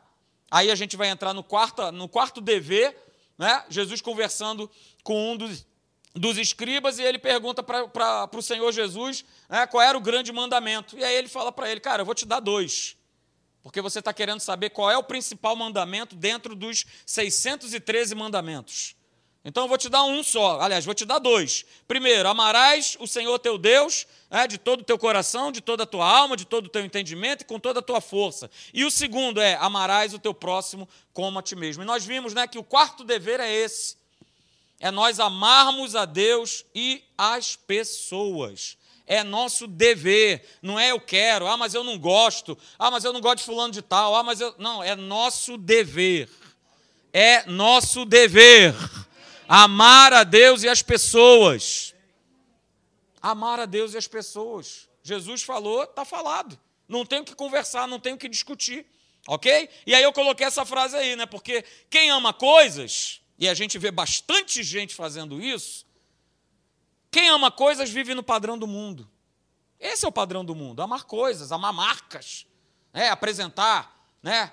Aí 0.52 0.70
a 0.70 0.76
gente 0.76 0.96
vai 0.96 1.10
entrar 1.10 1.34
no 1.34 1.44
quarto, 1.44 1.92
no 1.92 2.08
quarto 2.08 2.40
dever, 2.40 2.96
né? 3.38 3.66
Jesus 3.70 4.02
conversando 4.02 4.70
com 5.04 5.32
um 5.32 5.36
dos, 5.36 5.66
dos 6.16 6.38
escribas 6.38 6.98
e 6.98 7.04
ele 7.04 7.20
pergunta 7.20 7.62
para 7.62 8.30
o 8.34 8.42
Senhor 8.42 8.72
Jesus 8.72 9.26
né, 9.50 9.68
qual 9.68 9.84
era 9.84 9.98
o 9.98 10.02
grande 10.02 10.32
mandamento. 10.32 10.98
E 10.98 11.04
aí 11.04 11.14
ele 11.14 11.28
fala 11.28 11.52
para 11.52 11.70
ele, 11.70 11.82
cara, 11.82 12.02
eu 12.02 12.06
vou 12.06 12.16
te 12.16 12.26
dar 12.26 12.40
dois. 12.40 12.96
Porque 13.62 13.82
você 13.82 14.00
está 14.00 14.14
querendo 14.14 14.40
saber 14.40 14.70
qual 14.70 14.90
é 14.90 14.98
o 14.98 15.04
principal 15.04 15.56
mandamento 15.56 16.16
dentro 16.16 16.56
dos 16.56 16.86
613 17.06 18.16
mandamentos. 18.16 18.96
Então 19.44 19.64
eu 19.66 19.68
vou 19.68 19.78
te 19.78 19.90
dar 19.90 20.04
um 20.04 20.24
só. 20.24 20.60
Aliás, 20.62 20.86
vou 20.86 20.96
te 20.96 21.06
dar 21.06 21.20
dois. 21.20 21.66
Primeiro, 21.88 22.28
amarás 22.28 22.98
o 23.00 23.06
Senhor 23.06 23.38
teu 23.38 23.58
Deus 23.58 24.08
é, 24.32 24.48
de 24.48 24.58
todo 24.58 24.82
o 24.82 24.84
teu 24.84 24.98
coração, 24.98 25.52
de 25.52 25.62
toda 25.62 25.84
a 25.84 25.86
tua 25.86 26.08
alma, 26.08 26.38
de 26.38 26.46
todo 26.46 26.66
o 26.66 26.70
teu 26.70 26.84
entendimento 26.84 27.42
e 27.42 27.46
com 27.46 27.60
toda 27.60 27.80
a 27.80 27.84
tua 27.84 28.02
força. 28.02 28.50
E 28.74 28.86
o 28.86 28.90
segundo 28.90 29.42
é, 29.42 29.56
amarás 29.56 30.14
o 30.14 30.20
teu 30.20 30.34
próximo 30.34 30.88
como 31.14 31.38
a 31.38 31.44
ti 31.44 31.56
mesmo. 31.56 31.84
E 31.84 31.86
nós 31.86 32.06
vimos 32.06 32.34
né, 32.34 32.48
que 32.48 32.58
o 32.58 32.64
quarto 32.64 33.04
dever 33.04 33.40
é 33.40 33.52
esse. 33.52 33.98
É 34.80 34.92
nós 34.92 35.20
amarmos 35.20 35.96
a 35.96 36.06
Deus 36.06 36.66
e 36.74 37.04
as 37.18 37.56
pessoas. 37.56 38.78
É 39.08 39.24
nosso 39.24 39.68
dever, 39.68 40.44
não 40.62 40.80
é 40.80 40.92
eu 40.92 41.00
quero, 41.00 41.48
ah, 41.48 41.56
mas 41.56 41.76
eu 41.76 41.84
não 41.84 41.98
gosto, 41.98 42.58
ah, 42.78 42.90
mas 42.90 43.04
eu 43.04 43.14
não 43.14 43.22
gosto 43.22 43.38
de 43.38 43.44
fulano 43.44 43.72
de 43.72 43.84
tal, 43.84 44.16
ah, 44.16 44.24
mas 44.24 44.42
eu. 44.42 44.56
Não, 44.58 44.84
é 44.84 44.96
nosso 44.96 45.58
dever. 45.58 46.28
É 47.14 47.46
nosso 47.46 48.04
dever 48.04 48.74
Amar 49.48 50.12
a 50.12 50.24
Deus 50.24 50.64
e 50.64 50.70
as 50.70 50.82
pessoas. 50.82 51.94
Amar 53.22 53.60
a 53.60 53.66
Deus 53.66 53.94
e 53.94 53.98
as 53.98 54.08
pessoas. 54.08 54.90
Jesus 55.04 55.44
falou, 55.44 55.84
está 55.84 56.04
falado. 56.04 56.60
Não 56.88 57.06
tenho 57.06 57.24
que 57.24 57.36
conversar, 57.36 57.88
não 57.88 58.00
tenho 58.00 58.18
que 58.18 58.28
discutir. 58.28 58.86
Ok? 59.28 59.70
E 59.86 59.94
aí 59.94 60.04
eu 60.04 60.14
coloquei 60.14 60.46
essa 60.46 60.66
frase 60.66 60.96
aí, 60.96 61.16
né? 61.16 61.26
Porque 61.26 61.64
quem 61.90 62.10
ama 62.10 62.34
coisas, 62.34 63.22
e 63.38 63.50
a 63.50 63.54
gente 63.54 63.78
vê 63.78 63.92
bastante 63.92 64.64
gente 64.64 64.96
fazendo 64.96 65.42
isso, 65.42 65.86
quem 67.12 67.30
ama 67.30 67.52
coisas 67.52 67.90
vive 67.90 68.14
no 68.14 68.24
padrão 68.24 68.58
do 68.58 68.68
mundo. 68.68 69.10
Esse 69.80 70.06
é 70.06 70.08
o 70.08 70.12
padrão 70.12 70.44
do 70.44 70.56
mundo: 70.56 70.82
amar 70.82 71.04
coisas, 71.04 71.52
amar 71.52 71.74
marcas, 71.74 72.46
né? 72.94 73.10
apresentar 73.10 74.10
né? 74.22 74.52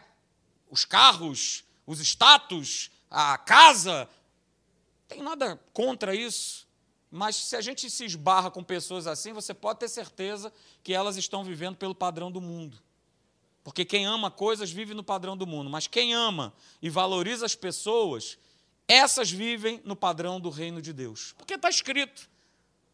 os 0.71 0.85
carros, 0.85 1.65
os 1.87 2.01
status, 2.01 2.91
a 3.11 3.37
casa, 3.39 4.09
tem 5.09 5.23
nada 5.23 5.61
contra 5.73 6.15
isso, 6.15 6.67
mas 7.11 7.37
se 7.37 7.55
a 7.55 7.61
gente 7.61 7.91
se 7.91 8.05
esbarra 8.05 8.51
com 8.51 8.65
pessoas 8.65 9.07
assim, 9.07 9.33
você 9.33 9.53
pode 9.53 9.81
ter 9.81 9.89
certeza 9.89 10.53
que 10.83 10.95
elas 10.95 11.17
estão 11.17 11.45
vivendo 11.45 11.77
pelo 11.77 11.95
padrão 11.95 12.33
do 12.33 12.41
mundo. 12.41 12.79
Porque 13.63 13.85
quem 13.85 14.07
ama 14.07 14.31
coisas 14.31 14.71
vive 14.71 14.95
no 14.95 15.05
padrão 15.05 15.37
do 15.37 15.47
mundo, 15.47 15.69
mas 15.69 15.87
quem 15.87 16.15
ama 16.15 16.53
e 16.81 16.89
valoriza 16.89 17.45
as 17.45 17.55
pessoas, 17.55 18.39
essas 18.87 19.31
vivem 19.31 19.81
no 19.85 19.97
padrão 19.97 20.41
do 20.41 20.51
reino 20.51 20.83
de 20.83 20.93
Deus. 20.93 21.35
Porque 21.39 21.55
está 21.55 21.69
escrito. 21.69 22.29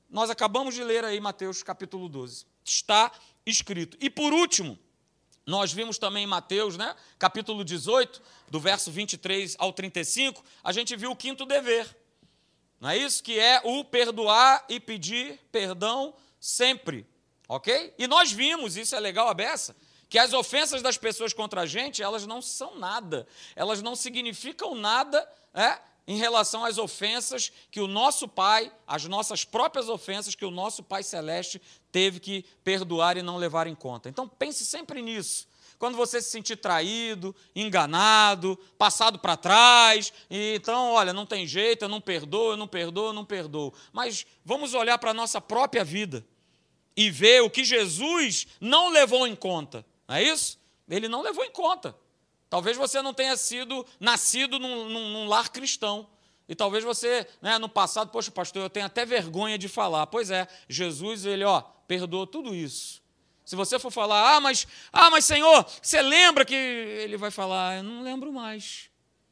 Nós 0.09 0.31
acabamos 0.31 0.75
de 0.75 0.83
ler 0.83 1.05
aí 1.05 1.21
Mateus 1.21 1.63
capítulo 1.63 2.09
12. 2.09 2.47
Está 2.65 3.13
escrito. 3.45 3.97
E 4.01 4.09
por 4.09 4.33
último, 4.33 4.79
nós 5.49 5.73
vimos 5.73 5.97
também 5.97 6.25
em 6.25 6.27
Mateus, 6.27 6.77
né, 6.77 6.95
capítulo 7.19 7.65
18, 7.65 8.23
do 8.51 8.61
verso 8.61 8.91
23 8.91 9.57
ao 9.59 9.73
35, 9.73 10.45
a 10.63 10.73
gente 10.73 10.95
viu 10.95 11.11
o 11.11 11.17
quinto 11.17 11.47
dever. 11.47 11.97
Não 12.79 12.91
é 12.91 12.97
isso? 12.99 13.23
Que 13.23 13.39
é 13.39 13.61
o 13.65 13.83
perdoar 13.85 14.65
e 14.69 14.79
pedir 14.79 15.41
perdão 15.51 16.15
sempre. 16.39 17.07
Ok? 17.49 17.95
E 17.99 18.07
nós 18.07 18.31
vimos, 18.31 18.77
isso 18.77 18.95
é 18.95 19.01
legal 19.01 19.27
a 19.29 19.35
beça, 19.35 19.75
que 20.09 20.19
as 20.19 20.33
ofensas 20.33 20.83
das 20.83 20.97
pessoas 20.97 21.33
contra 21.33 21.63
a 21.63 21.67
gente, 21.67 22.03
elas 22.03 22.27
não 22.27 22.41
são 22.41 22.79
nada. 22.79 23.27
Elas 23.55 23.83
não 23.83 23.95
significam 23.95 24.75
nada 24.75 25.29
é, 25.53 25.79
em 26.07 26.17
relação 26.17 26.65
às 26.65 26.79
ofensas 26.79 27.53
que 27.71 27.81
o 27.81 27.87
nosso 27.87 28.27
Pai, 28.27 28.73
as 28.87 29.05
nossas 29.05 29.45
próprias 29.45 29.89
ofensas 29.89 30.35
que 30.35 30.45
o 30.45 30.51
nosso 30.51 30.83
Pai 30.83 31.03
Celeste 31.03 31.61
teve 31.93 32.21
que 32.21 32.45
perdoar 32.65 33.17
e 33.17 33.23
não 33.23 33.37
levar 33.37 33.67
em 33.67 33.75
conta. 33.75 34.09
Então 34.09 34.27
pense 34.27 34.65
sempre 34.65 35.03
nisso 35.03 35.47
quando 35.79 35.97
você 35.97 36.21
se 36.21 36.31
sentir 36.31 36.57
traído, 36.57 37.35
enganado, 37.55 38.59
passado 38.77 39.19
para 39.19 39.37
trás, 39.37 40.13
e 40.29 40.57
então, 40.57 40.93
olha, 40.93 41.13
não 41.13 41.25
tem 41.25 41.47
jeito, 41.47 41.85
eu 41.85 41.89
não 41.89 42.01
perdoo, 42.01 42.51
eu 42.51 42.57
não 42.57 42.67
perdoo, 42.67 43.07
eu 43.07 43.13
não 43.13 43.25
perdoo. 43.25 43.73
Mas 43.93 44.27
vamos 44.45 44.75
olhar 44.75 44.99
para 44.99 45.13
a 45.13 45.15
nossa 45.15 45.41
própria 45.41 45.85
vida 45.85 46.27
e 46.97 47.11
ver 47.11 47.43
o 47.43 47.51
que 47.51 47.65
Jesus 47.65 48.49
não 48.61 48.91
levou 48.91 49.25
em 49.25 49.37
conta. 49.37 49.87
Não 50.09 50.17
é 50.17 50.23
isso? 50.23 50.59
Ele 50.89 51.07
não 51.07 51.21
levou 51.21 51.45
em 51.45 51.53
conta. 51.53 51.95
Talvez 52.49 52.77
você 52.77 53.03
não 53.03 53.13
tenha 53.13 53.37
sido 53.37 53.87
nascido 54.01 54.59
num, 54.59 54.89
num, 54.89 55.09
num 55.11 55.29
lar 55.29 55.51
cristão. 55.51 56.09
E 56.49 56.55
talvez 56.55 56.83
você, 56.83 57.29
né, 57.43 57.59
no 57.59 57.69
passado, 57.69 58.11
poxa, 58.11 58.31
pastor, 58.31 58.63
eu 58.63 58.71
tenho 58.71 58.87
até 58.87 59.05
vergonha 59.05 59.59
de 59.59 59.69
falar. 59.69 60.07
Pois 60.07 60.31
é, 60.31 60.49
Jesus, 60.67 61.27
ele, 61.27 61.45
ó, 61.45 61.61
perdoou 61.87 62.27
tudo 62.27 62.55
isso. 62.55 63.03
Se 63.45 63.55
você 63.55 63.79
for 63.79 63.91
falar, 63.91 64.37
ah, 64.37 64.41
mas, 64.41 64.67
ah, 64.93 65.11
mas 65.11 65.27
Senhor, 65.27 65.67
você 65.83 66.01
lembra 66.01 66.45
que 66.45 66.55
ele 66.55 67.17
vai 67.19 67.31
falar, 67.31 67.77
eu 67.77 67.83
não 67.83 68.03
lembro 68.03 68.33
mais. 68.33 68.91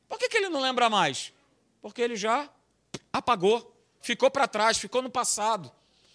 Por 0.08 0.18
que, 0.18 0.28
que 0.28 0.36
ele 0.36 0.50
não 0.50 0.60
lembra 0.60 0.90
mais? 0.90 1.32
Porque 1.80 2.02
ele 2.02 2.16
já 2.16 2.48
apagou, 3.12 3.74
ficou 4.00 4.30
para 4.30 4.46
trás, 4.46 4.78
ficou 4.78 5.00
no 5.00 5.10
passado. 5.10 5.72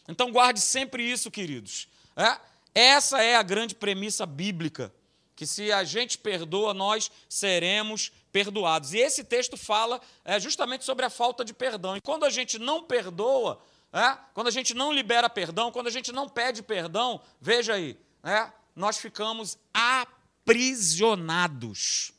Então 0.08 0.32
guarde 0.32 0.60
sempre 0.62 1.04
isso, 1.04 1.32
queridos. 1.32 1.88
É? 2.16 2.40
Essa 2.74 3.22
é 3.22 3.36
a 3.36 3.44
grande 3.44 3.76
premissa 3.76 4.26
bíblica, 4.26 4.94
que 5.36 5.46
se 5.46 5.72
a 5.72 5.84
gente 5.84 6.18
perdoa, 6.18 6.74
nós 6.74 7.12
seremos 7.28 8.12
perdoados. 8.32 8.94
E 8.94 9.00
esse 9.00 9.24
texto 9.24 9.58
fala 9.58 10.00
é, 10.24 10.40
justamente 10.40 10.86
sobre 10.86 11.06
a 11.06 11.10
falta 11.10 11.44
de 11.44 11.54
perdão. 11.54 11.98
E 11.98 12.02
quando 12.02 12.26
a 12.26 12.30
gente 12.30 12.58
não 12.58 12.84
perdoa, 12.84 13.62
é? 13.94 14.18
Quando 14.34 14.48
a 14.48 14.52
gente 14.52 14.74
não 14.74 14.94
libera 14.94 15.30
perdão, 15.30 15.72
quando 15.72 15.88
a 15.88 15.92
gente 15.92 16.14
não 16.14 16.30
pede 16.30 16.64
perdão, 16.64 17.22
veja 17.42 17.74
aí, 17.74 17.98
é? 18.24 18.50
nós 18.74 18.98
ficamos 18.98 19.58
aprisionados. 19.74 22.14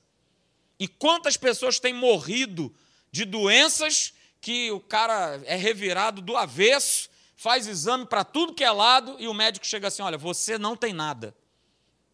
E 0.79 0.87
quantas 0.87 1.35
pessoas 1.37 1.81
têm 1.81 1.95
morrido 1.95 2.73
de 3.11 3.25
doenças 3.25 4.13
que 4.41 4.71
o 4.71 4.79
cara 4.81 5.41
é 5.45 5.57
revirado 5.57 6.21
do 6.21 6.37
avesso, 6.37 7.09
faz 7.43 7.67
exame 7.67 8.07
para 8.07 8.23
tudo 8.23 8.55
que 8.55 8.63
é 8.63 8.71
lado 8.71 9.17
e 9.19 9.27
o 9.27 9.35
médico 9.35 9.67
chega 9.67 9.89
assim: 9.89 10.01
olha, 10.01 10.17
você 10.17 10.57
não 10.57 10.77
tem 10.77 10.93
nada. 10.93 11.35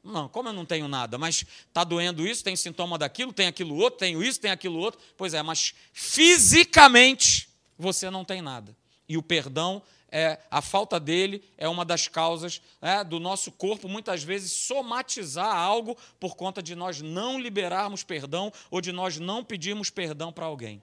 Não, 0.02 0.26
como 0.26 0.48
eu 0.48 0.54
não 0.54 0.64
tenho 0.64 0.88
nada, 0.88 1.18
mas 1.18 1.44
está 1.66 1.84
doendo 1.84 2.26
isso, 2.26 2.42
tem 2.42 2.56
sintoma 2.56 2.96
daquilo, 2.96 3.30
tem 3.30 3.46
aquilo 3.46 3.76
outro, 3.76 3.98
tenho 3.98 4.22
isso, 4.22 4.40
tem 4.40 4.50
aquilo 4.50 4.78
outro. 4.78 4.98
Pois 5.18 5.34
é, 5.34 5.42
mas 5.42 5.74
fisicamente 5.92 7.50
você 7.76 8.08
não 8.08 8.24
tem 8.24 8.40
nada. 8.40 8.74
E 9.06 9.18
o 9.18 9.22
perdão, 9.22 9.82
é, 10.10 10.38
a 10.50 10.62
falta 10.62 10.98
dele, 10.98 11.44
é 11.58 11.68
uma 11.68 11.84
das 11.84 12.08
causas 12.08 12.62
é, 12.80 13.04
do 13.04 13.20
nosso 13.20 13.52
corpo, 13.52 13.86
muitas 13.86 14.22
vezes, 14.22 14.50
somatizar 14.52 15.54
algo 15.54 15.94
por 16.18 16.36
conta 16.36 16.62
de 16.62 16.74
nós 16.74 17.02
não 17.02 17.38
liberarmos 17.38 18.02
perdão 18.02 18.50
ou 18.70 18.80
de 18.80 18.92
nós 18.92 19.18
não 19.18 19.44
pedirmos 19.44 19.90
perdão 19.90 20.32
para 20.32 20.46
alguém. 20.46 20.80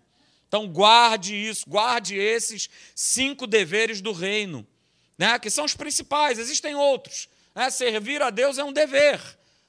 Então, 0.48 0.68
guarde 0.68 1.36
isso, 1.36 1.66
guarde 1.68 2.18
esses 2.18 2.70
cinco 2.94 3.46
deveres 3.48 4.02
do 4.02 4.12
reino, 4.12 4.66
né, 5.18 5.38
que 5.40 5.50
são 5.50 5.66
os 5.66 5.75
principais, 5.75 6.40
existem 6.40 6.75
outros. 6.75 7.28
Né, 7.54 7.70
servir 7.70 8.22
a 8.22 8.30
Deus 8.30 8.58
é 8.58 8.64
um 8.64 8.74
dever, 8.74 9.20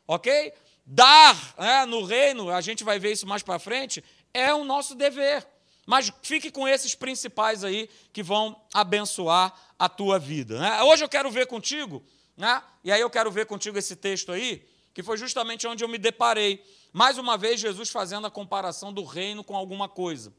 ok? 0.06 0.52
Dar 0.84 1.54
né, 1.58 1.86
no 1.86 2.04
reino, 2.04 2.50
a 2.50 2.60
gente 2.60 2.84
vai 2.84 2.98
ver 2.98 3.12
isso 3.12 3.26
mais 3.26 3.42
para 3.42 3.58
frente, 3.58 4.02
é 4.32 4.52
o 4.52 4.64
nosso 4.64 4.94
dever. 4.94 5.46
Mas 5.86 6.12
fique 6.22 6.50
com 6.50 6.66
esses 6.66 6.94
principais 6.96 7.62
aí 7.62 7.88
que 8.12 8.22
vão 8.22 8.60
abençoar 8.74 9.54
a 9.78 9.88
tua 9.88 10.18
vida. 10.18 10.58
Né? 10.58 10.82
Hoje 10.82 11.04
eu 11.04 11.08
quero 11.08 11.30
ver 11.30 11.46
contigo, 11.46 12.04
né? 12.36 12.60
e 12.82 12.90
aí 12.90 13.00
eu 13.00 13.08
quero 13.08 13.30
ver 13.30 13.46
contigo 13.46 13.78
esse 13.78 13.94
texto 13.94 14.32
aí, 14.32 14.66
que 14.92 15.02
foi 15.02 15.16
justamente 15.16 15.66
onde 15.66 15.84
eu 15.84 15.88
me 15.88 15.98
deparei. 15.98 16.64
Mais 16.92 17.18
uma 17.18 17.38
vez, 17.38 17.60
Jesus 17.60 17.90
fazendo 17.90 18.26
a 18.26 18.30
comparação 18.30 18.92
do 18.92 19.04
reino 19.04 19.44
com 19.44 19.54
alguma 19.54 19.88
coisa. 19.88 20.32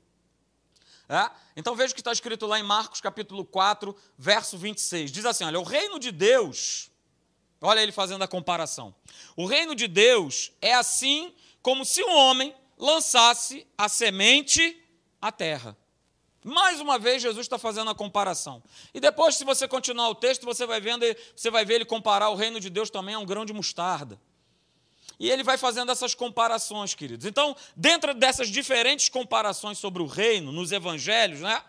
É? 1.09 1.29
Então 1.55 1.73
veja 1.75 1.91
o 1.91 1.95
que 1.95 2.01
está 2.01 2.11
escrito 2.11 2.45
lá 2.45 2.59
em 2.59 2.63
Marcos 2.63 2.99
capítulo 2.99 3.45
4, 3.45 3.95
verso 4.17 4.57
26. 4.57 5.11
Diz 5.11 5.25
assim: 5.25 5.45
olha, 5.45 5.59
o 5.59 5.63
reino 5.63 5.99
de 5.99 6.11
Deus, 6.11 6.91
olha 7.61 7.81
ele 7.81 7.93
fazendo 7.93 8.23
a 8.23 8.27
comparação. 8.27 8.93
O 9.35 9.45
reino 9.45 9.73
de 9.73 9.87
Deus 9.87 10.51
é 10.61 10.73
assim 10.73 11.33
como 11.61 11.85
se 11.85 12.03
um 12.03 12.13
homem 12.13 12.53
lançasse 12.77 13.65
a 13.77 13.87
semente 13.87 14.83
a 15.21 15.31
terra. 15.31 15.77
Mais 16.43 16.79
uma 16.79 16.99
vez, 16.99 17.21
Jesus 17.21 17.45
está 17.45 17.57
fazendo 17.57 17.89
a 17.89 17.95
comparação. 17.95 18.63
E 18.93 18.99
depois, 18.99 19.35
se 19.35 19.43
você 19.43 19.67
continuar 19.67 20.09
o 20.09 20.15
texto, 20.15 20.45
você 20.45 20.65
vai 20.65 20.79
vendo, 20.79 21.05
você 21.35 21.49
vai 21.49 21.65
ver 21.65 21.75
ele 21.75 21.85
comparar 21.85 22.29
o 22.29 22.35
reino 22.35 22.59
de 22.59 22.69
Deus 22.69 22.89
também 22.89 23.15
a 23.15 23.19
um 23.19 23.25
grão 23.25 23.45
de 23.45 23.51
mostarda. 23.51 24.19
E 25.19 25.29
ele 25.29 25.43
vai 25.43 25.57
fazendo 25.57 25.91
essas 25.91 26.13
comparações, 26.13 26.93
queridos. 26.93 27.25
Então, 27.25 27.55
dentro 27.75 28.13
dessas 28.13 28.49
diferentes 28.49 29.09
comparações 29.09 29.79
sobre 29.79 30.01
o 30.01 30.05
reino 30.05 30.51
nos 30.51 30.71
evangelhos, 30.71 31.39
né? 31.41 31.63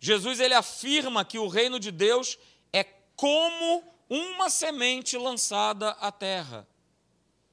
Jesus 0.00 0.40
ele 0.40 0.54
afirma 0.54 1.24
que 1.24 1.38
o 1.38 1.48
reino 1.48 1.78
de 1.78 1.90
Deus 1.90 2.36
é 2.72 2.84
como 3.16 3.84
uma 4.08 4.50
semente 4.50 5.16
lançada 5.16 5.90
à 5.92 6.10
terra. 6.10 6.66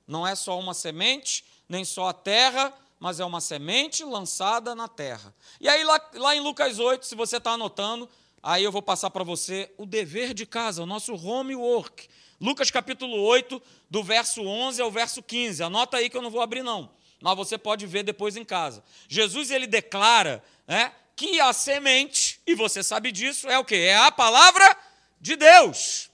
Não 0.08 0.28
é 0.28 0.36
só 0.36 0.60
uma 0.60 0.74
semente, 0.74 1.46
nem 1.70 1.86
só 1.86 2.10
a 2.10 2.14
terra, 2.14 2.74
mas 3.00 3.20
é 3.20 3.26
uma 3.26 3.42
semente 3.42 4.04
lançada 4.04 4.76
na 4.76 4.88
terra. 4.88 5.34
E 5.60 5.70
aí, 5.70 5.84
lá, 5.84 6.10
lá 6.16 6.36
em 6.36 6.40
Lucas 6.40 6.80
8, 6.80 7.06
se 7.06 7.16
você 7.16 7.38
está 7.38 7.52
anotando, 7.52 8.10
aí 8.42 8.64
eu 8.64 8.72
vou 8.72 8.82
passar 8.82 9.10
para 9.10 9.24
você 9.24 9.72
o 9.78 9.86
dever 9.86 10.34
de 10.34 10.46
casa, 10.46 10.84
o 10.84 10.86
nosso 10.86 11.14
homework. 11.16 12.08
Lucas 12.40 12.72
capítulo 12.72 13.22
8, 13.22 13.62
do 13.90 14.04
verso 14.04 14.42
11 14.42 14.82
ao 14.82 14.90
verso 14.90 15.22
15. 15.22 15.62
Anota 15.62 15.98
aí 15.98 16.10
que 16.10 16.18
eu 16.18 16.22
não 16.22 16.32
vou 16.32 16.42
abrir, 16.42 16.64
não. 16.64 16.92
Mas 17.22 17.38
você 17.38 17.58
pode 17.58 17.86
ver 17.86 18.04
depois 18.04 18.36
em 18.36 18.44
casa. 18.44 18.84
Jesus 19.08 19.52
ele 19.52 19.68
declara 19.68 20.44
né, 20.68 20.92
que 21.16 21.40
a 21.40 21.54
semente, 21.54 22.42
e 22.48 22.56
você 22.56 22.82
sabe 22.82 23.12
disso, 23.12 23.48
é 23.48 23.60
o 23.60 23.66
que? 23.66 23.76
É 23.76 23.96
a 23.96 24.12
palavra 24.12 24.76
de 25.20 25.36
Deus. 25.36 26.10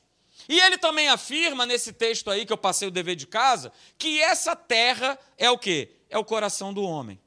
E 0.50 0.60
ele 0.60 0.77
também 0.77 1.07
afirma 1.07 1.65
nesse 1.65 1.93
texto 1.93 2.29
aí 2.29 2.46
que 2.46 2.53
eu 2.53 2.57
passei 2.57 2.88
o 2.88 2.91
dever 2.91 3.15
de 3.15 3.27
casa, 3.27 3.72
que 3.98 4.22
essa 4.22 4.55
terra 4.55 5.17
é 5.38 5.50
o 5.50 5.57
que? 5.57 5.89
É 6.10 6.17
o 6.17 6.25
coração 6.25 6.74
do 6.74 6.84
homem. 6.84 7.19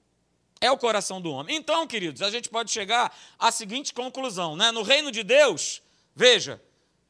É 0.61 0.71
o 0.71 0.77
coração 0.77 1.21
do 1.21 1.33
homem. 1.33 1.57
Então, 1.57 1.87
queridos, 1.87 2.21
a 2.21 2.31
gente 2.31 2.49
pode 2.49 2.71
chegar 2.71 3.17
à 3.39 3.51
seguinte 3.51 3.95
conclusão, 3.95 4.57
né? 4.57 4.71
No 4.71 4.83
reino 4.83 5.11
de 5.11 5.23
Deus, 5.23 5.83
veja, 6.15 6.63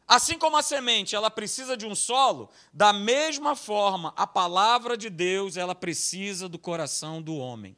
assim 0.06 0.38
como 0.38 0.56
a 0.56 0.62
semente, 0.62 1.16
ela 1.16 1.30
precisa 1.30 1.76
de 1.76 1.84
um 1.84 1.94
solo, 1.94 2.48
da 2.72 2.92
mesma 2.92 3.56
forma, 3.56 4.12
a 4.16 4.26
palavra 4.26 4.96
de 4.96 5.10
Deus, 5.10 5.56
ela 5.56 5.74
precisa 5.74 6.48
do 6.48 6.58
coração 6.58 7.20
do 7.20 7.36
homem. 7.36 7.76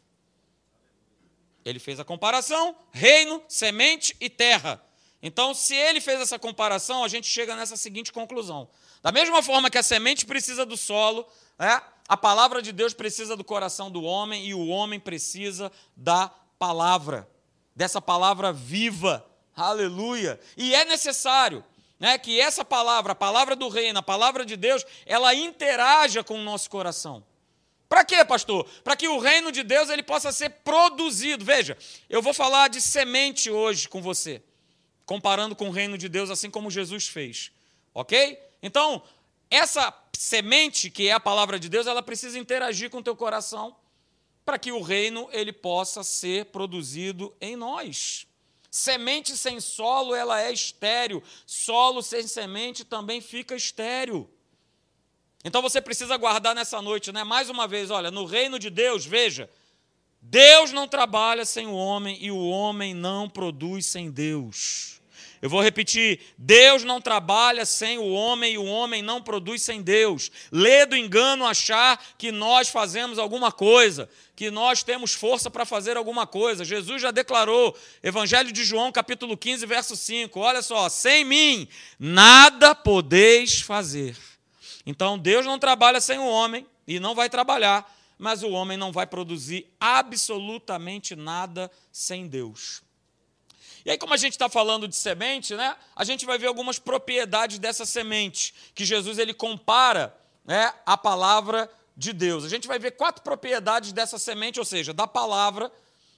Ele 1.65 1.79
fez 1.79 1.99
a 1.99 2.05
comparação: 2.05 2.77
reino, 2.91 3.43
semente 3.49 4.15
e 4.21 4.29
terra. 4.29 4.83
Então, 5.23 5.55
se 5.55 5.75
ele 5.75 6.01
fez 6.01 6.21
essa 6.21 6.39
comparação, 6.39 7.05
a 7.05 7.09
gente 7.09 7.29
chega 7.29 7.55
nessa 7.55 7.77
seguinte 7.77 8.13
conclusão. 8.13 8.69
Da 9.01 9.13
mesma 9.13 9.41
forma 9.43 9.71
que 9.71 9.79
a 9.79 9.83
semente 9.83 10.27
precisa 10.27 10.67
do 10.67 10.77
solo, 10.77 11.27
é, 11.59 11.81
a 12.13 12.17
palavra 12.17 12.61
de 12.61 12.73
Deus 12.73 12.93
precisa 12.93 13.35
do 13.35 13.43
coração 13.43 13.91
do 13.91 14.03
homem 14.03 14.45
e 14.45 14.53
o 14.53 14.69
homem 14.69 15.01
precisa 15.01 15.73
da 15.97 16.31
palavra, 16.59 17.27
dessa 17.75 18.03
palavra 18.03 18.53
viva. 18.53 19.25
Aleluia! 19.57 20.39
E 20.55 20.75
é 20.75 20.85
necessário 20.85 21.65
né, 21.99 22.19
que 22.19 22.39
essa 22.39 22.65
palavra, 22.65 23.13
a 23.13 23.15
palavra 23.15 23.57
do 23.57 23.67
reino, 23.71 23.99
a 23.99 24.03
palavra 24.03 24.45
de 24.45 24.57
Deus, 24.59 24.85
ela 25.07 25.35
interaja 25.35 26.23
com 26.23 26.39
o 26.39 26.45
nosso 26.45 26.69
coração. 26.69 27.25
Para 27.89 28.05
quê, 28.05 28.23
pastor? 28.27 28.67
Para 28.85 28.95
que 28.95 29.09
o 29.09 29.19
reino 29.19 29.51
de 29.51 29.63
Deus 29.63 29.89
ele 29.89 30.03
possa 30.03 30.33
ser 30.33 30.51
produzido. 30.51 31.43
Veja, 31.43 31.79
eu 32.11 32.21
vou 32.21 32.35
falar 32.35 32.69
de 32.69 32.83
semente 32.83 33.51
hoje 33.51 33.89
com 33.89 34.03
você 34.03 34.43
comparando 35.07 35.57
com 35.57 35.69
o 35.69 35.73
reino 35.73 35.99
de 35.99 36.09
Deus, 36.09 36.31
assim 36.31 36.51
como 36.51 36.71
Jesus 36.71 37.09
fez. 37.09 37.53
Ok? 37.95 38.39
Então, 38.63 39.03
essa 39.51 39.93
semente, 40.23 40.89
que 40.89 41.09
é 41.09 41.13
a 41.13 41.19
palavra 41.19 41.59
de 41.59 41.69
Deus, 41.69 41.85
ela 41.85 42.01
precisa 42.01 42.39
interagir 42.39 42.89
com 42.89 42.99
o 42.99 43.03
teu 43.03 43.17
coração 43.17 43.75
para 44.45 44.57
que 44.57 44.71
o 44.71 44.81
reino 44.81 45.29
ele 45.33 45.53
possa 45.53 46.05
ser 46.05 46.47
produzido 46.47 47.35
em 47.41 47.57
nós. 47.57 48.25
Semente 48.71 49.37
sem 49.37 49.61
solo, 49.61 50.15
ela 50.15 50.41
é 50.41 50.53
estéril. 50.53 51.21
Solo 51.45 52.03
sem 52.03 52.25
semente 52.29 52.85
também 52.85 53.21
fica 53.21 53.57
estéril. 53.57 54.31
Então 55.45 55.61
você 55.61 55.81
precisa 55.81 56.17
guardar 56.17 56.55
nessa 56.55 56.81
noite, 56.81 57.11
né? 57.11 57.25
Mais 57.25 57.51
uma 57.51 57.67
vez, 57.67 57.91
olha, 57.91 58.11
no 58.11 58.25
reino 58.25 58.61
de 58.61 58.71
Deus, 58.71 59.05
veja, 59.05 59.51
Deus 60.21 60.71
não 60.71 60.87
trabalha 60.87 61.45
sem 61.45 61.67
o 61.67 61.75
homem 61.75 62.17
e 62.21 62.31
o 62.31 62.49
homem 62.49 62.95
não 62.95 63.29
produz 63.29 63.87
sem 63.87 64.09
Deus. 64.09 65.02
Eu 65.43 65.51
vou 65.51 65.61
repetir: 65.61 66.21
Deus 66.39 66.85
não 66.85 67.01
trabalha 67.01 67.67
sem 67.67 67.99
o 67.99 68.13
homem 68.13 68.55
e 68.55 68.59
o 68.59 68.65
homem 68.65 69.03
não 69.03 69.21
produz 69.21 69.63
sem 69.63 69.83
Deus. 69.83 70.31
Lê 70.53 70.87
do 70.87 70.97
engano 70.97 71.45
achar 71.45 72.01
que 72.17 72.31
nós 72.31 72.69
fazemos 72.69 73.19
alguma 73.19 73.51
coisa, 73.51 74.09
que 74.37 74.53
nós 74.53 74.85
temos 74.85 75.13
força 75.13 75.51
para 75.51 75.67
fazer 75.67 75.97
alguma 75.97 76.29
coisa. 76.29 76.65
Jesus 76.65 77.03
já 77.03 77.11
declarou, 77.11 77.77
Evangelho 78.05 78.53
de 78.53 78.65
João, 78.65 78.93
capítulo 78.93 79.37
15, 79.37 79.67
verso 79.67 79.97
5. 79.97 80.39
Olha 80.39 80.63
só: 80.63 80.89
sem 80.89 81.25
mim 81.25 81.67
nada 81.99 82.73
podeis 82.73 83.61
fazer. 83.61 84.17
Então 84.87 85.19
Deus 85.19 85.45
não 85.45 85.59
trabalha 85.59 86.01
sem 86.01 86.21
o 86.21 86.27
homem 86.27 86.65
e 86.87 87.01
não 87.01 87.17
vai 87.17 87.29
trabalhar, 87.29 87.93
mas 88.17 88.45
o 88.45 88.51
homem 88.51 88.77
não 88.77 88.93
vai 88.93 89.09
produzir 89.09 89.67
absolutamente 89.81 91.17
nada 91.17 91.69
sem 91.91 92.29
Deus. 92.29 92.81
E 93.85 93.91
aí, 93.91 93.99
como 93.99 94.15
a 94.15 94.17
gente 94.17 94.33
está 94.33 94.49
falando 94.49 94.87
de 94.87 94.95
semente, 94.95 95.55
né, 95.55 95.77
a 95.95 96.05
gente 96.05 96.25
vai 96.25 96.39
ver 96.39 96.47
algumas 96.47 96.79
propriedades 96.79 97.59
dessa 97.59 97.85
semente, 97.85 98.55
que 98.75 98.85
Jesus 98.85 99.19
ele 99.19 99.35
compara 99.35 100.17
né, 100.45 100.73
a 100.87 100.97
palavra 100.97 101.71
de 101.97 102.13
Deus. 102.13 102.45
A 102.45 102.49
gente 102.49 102.69
vai 102.69 102.79
ver 102.79 102.93
quatro 102.93 103.23
propriedades 103.23 103.93
dessa 103.93 104.19
semente, 104.19 104.59
ou 104.59 104.65
seja, 104.65 104.93
da 104.93 105.07
palavra, 105.07 105.71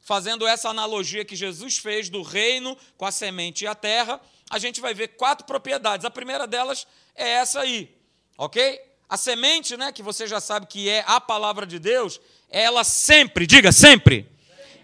fazendo 0.03 0.46
essa 0.46 0.68
analogia 0.68 1.24
que 1.24 1.35
Jesus 1.35 1.79
fez 1.79 2.09
do 2.09 2.22
reino 2.22 2.77
com 2.96 3.07
a 3.07 3.11
semente 3.11 3.64
e 3.64 3.66
a 3.66 3.74
terra, 3.74 4.20
a 4.50 4.59
gente 4.59 4.81
vai 4.81 4.92
ver 4.92 5.09
quatro 5.09 5.46
propriedades. 5.46 6.05
A 6.05 6.11
primeira 6.11 6.46
delas 6.46 6.87
é 7.14 7.29
essa 7.31 7.61
aí, 7.61 7.90
ok? 8.37 8.81
A 9.09 9.16
semente, 9.16 9.77
né, 9.77 9.92
que 9.92 10.03
você 10.03 10.27
já 10.27 10.40
sabe 10.40 10.66
que 10.66 10.88
é 10.88 11.05
a 11.07 11.20
palavra 11.20 11.66
de 11.66 11.79
Deus, 11.79 12.20
ela 12.50 12.85
sempre, 12.85 13.46
diga 13.46 13.72
sempre, 13.72 14.29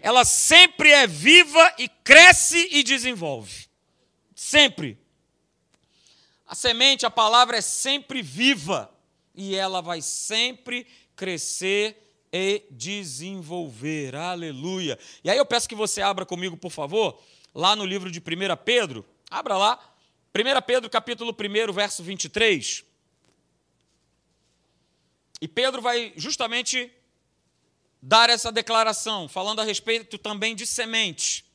ela 0.01 0.25
sempre 0.25 0.91
é 0.91 1.05
viva 1.05 1.73
e 1.77 1.87
cresce 1.87 2.67
e 2.71 2.83
desenvolve. 2.83 3.67
Sempre. 4.35 4.97
A 6.47 6.55
semente, 6.55 7.05
a 7.05 7.11
palavra 7.11 7.57
é 7.57 7.61
sempre 7.61 8.21
viva 8.21 8.91
e 9.33 9.55
ela 9.55 9.79
vai 9.79 10.01
sempre 10.01 10.87
crescer 11.15 11.95
e 12.33 12.63
desenvolver. 12.71 14.15
Aleluia. 14.15 14.97
E 15.23 15.29
aí 15.29 15.37
eu 15.37 15.45
peço 15.45 15.69
que 15.69 15.75
você 15.75 16.01
abra 16.01 16.25
comigo, 16.25 16.57
por 16.57 16.71
favor, 16.71 17.21
lá 17.53 17.75
no 17.75 17.85
livro 17.85 18.09
de 18.09 18.19
1 18.19 18.23
Pedro. 18.65 19.05
Abra 19.29 19.55
lá. 19.55 19.79
1 20.35 20.61
Pedro, 20.65 20.89
capítulo 20.89 21.31
1, 21.31 21.71
verso 21.71 22.03
23. 22.03 22.83
E 25.39 25.47
Pedro 25.47 25.81
vai 25.81 26.13
justamente 26.15 26.91
dar 28.01 28.29
essa 28.29 28.51
declaração, 28.51 29.27
falando 29.27 29.59
a 29.59 29.63
respeito 29.63 30.17
também 30.17 30.55
de 30.55 30.65
semente. 30.65 31.45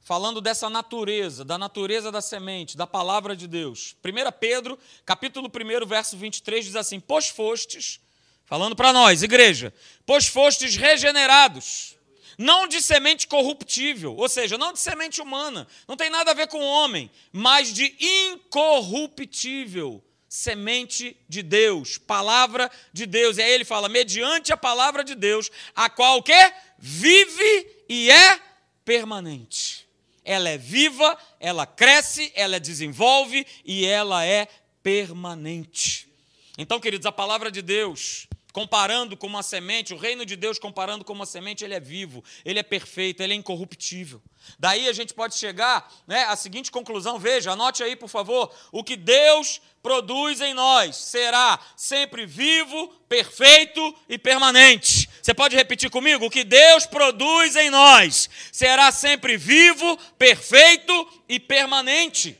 Falando 0.00 0.40
dessa 0.40 0.70
natureza, 0.70 1.44
da 1.44 1.58
natureza 1.58 2.10
da 2.10 2.20
semente, 2.20 2.76
da 2.76 2.86
palavra 2.86 3.36
de 3.36 3.46
Deus. 3.46 3.94
1 4.04 4.32
Pedro, 4.40 4.76
capítulo 5.04 5.48
1, 5.48 5.86
verso 5.86 6.16
23, 6.16 6.64
diz 6.64 6.76
assim: 6.76 6.98
Pois 6.98 7.28
fostes, 7.28 8.00
falando 8.44 8.74
para 8.74 8.92
nós, 8.92 9.22
igreja, 9.22 9.72
pois 10.04 10.26
fostes 10.26 10.74
regenerados, 10.74 11.96
não 12.36 12.66
de 12.66 12.82
semente 12.82 13.28
corruptível, 13.28 14.16
ou 14.16 14.28
seja, 14.28 14.58
não 14.58 14.72
de 14.72 14.80
semente 14.80 15.20
humana, 15.20 15.68
não 15.86 15.96
tem 15.96 16.10
nada 16.10 16.32
a 16.32 16.34
ver 16.34 16.48
com 16.48 16.58
o 16.58 16.66
homem, 16.66 17.08
mas 17.30 17.72
de 17.72 17.94
incorruptível 18.00 20.02
semente 20.32 21.14
de 21.28 21.42
Deus, 21.42 21.98
palavra 21.98 22.70
de 22.90 23.04
Deus. 23.04 23.36
E 23.36 23.42
aí 23.42 23.52
ele 23.52 23.66
fala, 23.66 23.86
mediante 23.86 24.50
a 24.50 24.56
palavra 24.56 25.04
de 25.04 25.14
Deus, 25.14 25.50
a 25.76 25.90
qual 25.90 26.16
o 26.16 26.22
quê? 26.22 26.54
Vive 26.78 27.84
e 27.86 28.10
é 28.10 28.40
permanente. 28.82 29.86
Ela 30.24 30.48
é 30.48 30.56
viva, 30.56 31.18
ela 31.38 31.66
cresce, 31.66 32.32
ela 32.34 32.58
desenvolve 32.58 33.46
e 33.62 33.84
ela 33.84 34.24
é 34.24 34.48
permanente. 34.82 36.08
Então, 36.56 36.80
queridos, 36.80 37.04
a 37.04 37.12
palavra 37.12 37.50
de 37.50 37.60
Deus, 37.60 38.26
comparando 38.52 39.16
com 39.16 39.26
uma 39.26 39.42
semente, 39.42 39.94
o 39.94 39.96
reino 39.96 40.26
de 40.26 40.36
Deus 40.36 40.58
comparando 40.58 41.04
com 41.04 41.12
uma 41.12 41.24
semente, 41.24 41.64
ele 41.64 41.74
é 41.74 41.80
vivo, 41.80 42.22
ele 42.44 42.58
é 42.58 42.62
perfeito, 42.62 43.22
ele 43.22 43.32
é 43.32 43.36
incorruptível. 43.36 44.22
Daí 44.58 44.88
a 44.88 44.92
gente 44.92 45.14
pode 45.14 45.36
chegar 45.36 45.90
né, 46.06 46.24
à 46.24 46.36
seguinte 46.36 46.70
conclusão, 46.70 47.18
veja, 47.18 47.52
anote 47.52 47.82
aí, 47.82 47.96
por 47.96 48.08
favor, 48.08 48.52
o 48.70 48.84
que 48.84 48.96
Deus 48.96 49.60
produz 49.82 50.40
em 50.40 50.52
nós 50.52 50.96
será 50.96 51.58
sempre 51.76 52.26
vivo, 52.26 52.88
perfeito 53.08 53.94
e 54.08 54.18
permanente. 54.18 55.08
Você 55.20 55.32
pode 55.32 55.56
repetir 55.56 55.90
comigo? 55.90 56.26
O 56.26 56.30
que 56.30 56.44
Deus 56.44 56.84
produz 56.84 57.56
em 57.56 57.70
nós 57.70 58.28
será 58.52 58.92
sempre 58.92 59.36
vivo, 59.36 59.96
perfeito 60.18 61.22
e 61.28 61.40
permanente. 61.40 62.38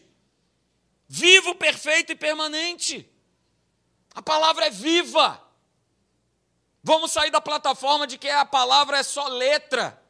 Vivo, 1.08 1.54
perfeito 1.54 2.12
e 2.12 2.16
permanente. 2.16 3.08
A 4.14 4.22
palavra 4.22 4.66
é 4.66 4.70
viva. 4.70 5.41
Vamos 6.82 7.12
sair 7.12 7.30
da 7.30 7.40
plataforma 7.40 8.06
de 8.06 8.18
que 8.18 8.28
a 8.28 8.44
palavra 8.44 8.98
é 8.98 9.02
só 9.02 9.28
letra, 9.28 10.00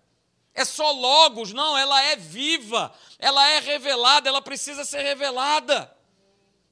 é 0.54 0.64
só 0.64 0.90
logos. 0.90 1.52
Não, 1.52 1.76
ela 1.76 2.02
é 2.02 2.16
viva, 2.16 2.92
ela 3.18 3.46
é 3.50 3.58
revelada, 3.60 4.28
ela 4.28 4.40
precisa 4.40 4.84
ser 4.84 5.02
revelada. 5.02 5.94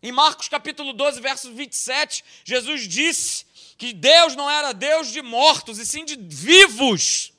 Em 0.03 0.11
Marcos 0.11 0.49
capítulo 0.49 0.95
12, 0.95 1.21
verso 1.21 1.53
27, 1.53 2.25
Jesus 2.45 2.89
disse 2.89 3.45
que 3.77 3.93
Deus 3.93 4.35
não 4.35 4.51
era 4.51 4.73
Deus 4.73 5.13
de 5.13 5.21
mortos, 5.21 5.79
e 5.79 5.85
sim 5.85 6.05
de 6.05 6.17
vivos. 6.17 7.33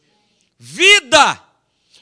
Vida. 0.59 1.41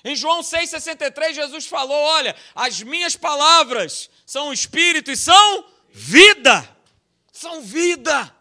Em 0.03 0.15
João 0.15 0.41
6,63, 0.41 1.33
Jesus 1.33 1.67
falou: 1.67 1.97
Olha, 1.97 2.35
as 2.53 2.81
minhas 2.81 3.15
palavras 3.15 4.09
são 4.25 4.51
espírito 4.51 5.09
e 5.09 5.15
são 5.15 5.65
vida. 5.89 6.67
São 7.31 7.61
vida. 7.61 8.35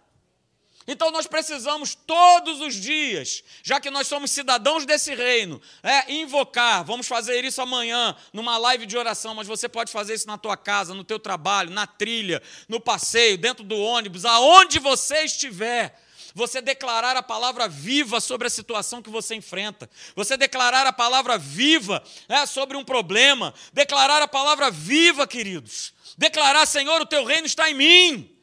Então 0.90 1.10
nós 1.10 1.26
precisamos 1.26 1.94
todos 1.94 2.62
os 2.62 2.74
dias, 2.74 3.44
já 3.62 3.78
que 3.78 3.90
nós 3.90 4.06
somos 4.06 4.30
cidadãos 4.30 4.86
desse 4.86 5.14
reino, 5.14 5.60
é, 5.82 6.10
invocar. 6.10 6.82
Vamos 6.82 7.06
fazer 7.06 7.44
isso 7.44 7.60
amanhã 7.60 8.16
numa 8.32 8.56
live 8.56 8.86
de 8.86 8.96
oração, 8.96 9.34
mas 9.34 9.46
você 9.46 9.68
pode 9.68 9.92
fazer 9.92 10.14
isso 10.14 10.26
na 10.26 10.38
tua 10.38 10.56
casa, 10.56 10.94
no 10.94 11.04
teu 11.04 11.18
trabalho, 11.18 11.70
na 11.70 11.86
trilha, 11.86 12.42
no 12.66 12.80
passeio, 12.80 13.36
dentro 13.36 13.62
do 13.62 13.76
ônibus, 13.76 14.24
aonde 14.24 14.78
você 14.78 15.24
estiver. 15.24 15.94
você 16.34 16.62
declarar 16.62 17.16
a 17.16 17.22
palavra 17.22 17.68
viva 17.68 18.20
sobre 18.20 18.46
a 18.46 18.50
situação 18.50 19.02
que 19.02 19.10
você 19.10 19.34
enfrenta, 19.34 19.90
você 20.14 20.36
declarar 20.36 20.86
a 20.86 20.92
palavra 20.92 21.36
viva 21.36 22.02
né, 22.28 22.46
sobre 22.46 22.76
um 22.76 22.84
problema, 22.84 23.52
declarar 23.72 24.22
a 24.22 24.28
palavra 24.28 24.70
viva, 24.70 25.26
queridos, 25.26 25.92
declarar: 26.16 26.64
Senhor, 26.64 27.00
o 27.00 27.06
teu 27.06 27.24
reino 27.24 27.46
está 27.46 27.68
em 27.70 27.74
mim, 27.74 28.37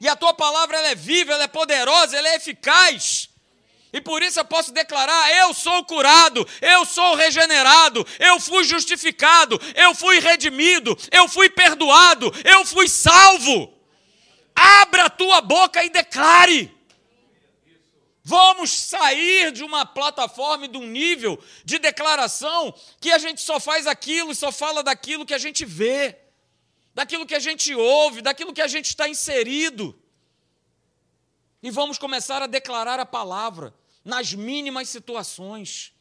e 0.00 0.08
a 0.08 0.16
tua 0.16 0.34
palavra 0.34 0.76
ela 0.76 0.88
é 0.88 0.94
viva, 0.94 1.32
ela 1.32 1.44
é 1.44 1.48
poderosa, 1.48 2.16
ela 2.16 2.28
é 2.28 2.36
eficaz. 2.36 3.30
E 3.92 4.00
por 4.00 4.22
isso 4.22 4.38
eu 4.38 4.44
posso 4.44 4.72
declarar: 4.72 5.30
eu 5.38 5.54
sou 5.54 5.84
curado, 5.84 6.46
eu 6.60 6.84
sou 6.84 7.14
regenerado, 7.14 8.06
eu 8.18 8.38
fui 8.38 8.64
justificado, 8.64 9.58
eu 9.74 9.94
fui 9.94 10.18
redimido, 10.18 10.96
eu 11.10 11.26
fui 11.28 11.48
perdoado, 11.48 12.32
eu 12.44 12.64
fui 12.64 12.88
salvo. 12.88 13.72
Abra 14.54 15.06
a 15.06 15.10
tua 15.10 15.40
boca 15.40 15.82
e 15.84 15.88
declare. 15.88 16.74
Vamos 18.22 18.72
sair 18.72 19.52
de 19.52 19.62
uma 19.62 19.86
plataforma 19.86 20.64
e 20.64 20.68
de 20.68 20.76
um 20.76 20.86
nível 20.86 21.42
de 21.64 21.78
declaração 21.78 22.74
que 23.00 23.12
a 23.12 23.18
gente 23.18 23.40
só 23.40 23.60
faz 23.60 23.86
aquilo 23.86 24.32
e 24.32 24.34
só 24.34 24.50
fala 24.50 24.82
daquilo 24.82 25.24
que 25.24 25.32
a 25.32 25.38
gente 25.38 25.64
vê, 25.64 26.18
daquilo 26.96 27.26
que 27.26 27.34
a 27.34 27.38
gente 27.38 27.74
ouve, 27.74 28.22
daquilo 28.22 28.54
que 28.54 28.62
a 28.62 28.66
gente 28.66 28.86
está 28.86 29.06
inserido. 29.06 29.94
E 31.62 31.70
vamos 31.70 31.98
começar 31.98 32.40
a 32.40 32.46
declarar 32.46 32.98
a 32.98 33.04
palavra 33.04 33.74
nas 34.02 34.32
mínimas 34.32 34.88
situações. 34.88 35.92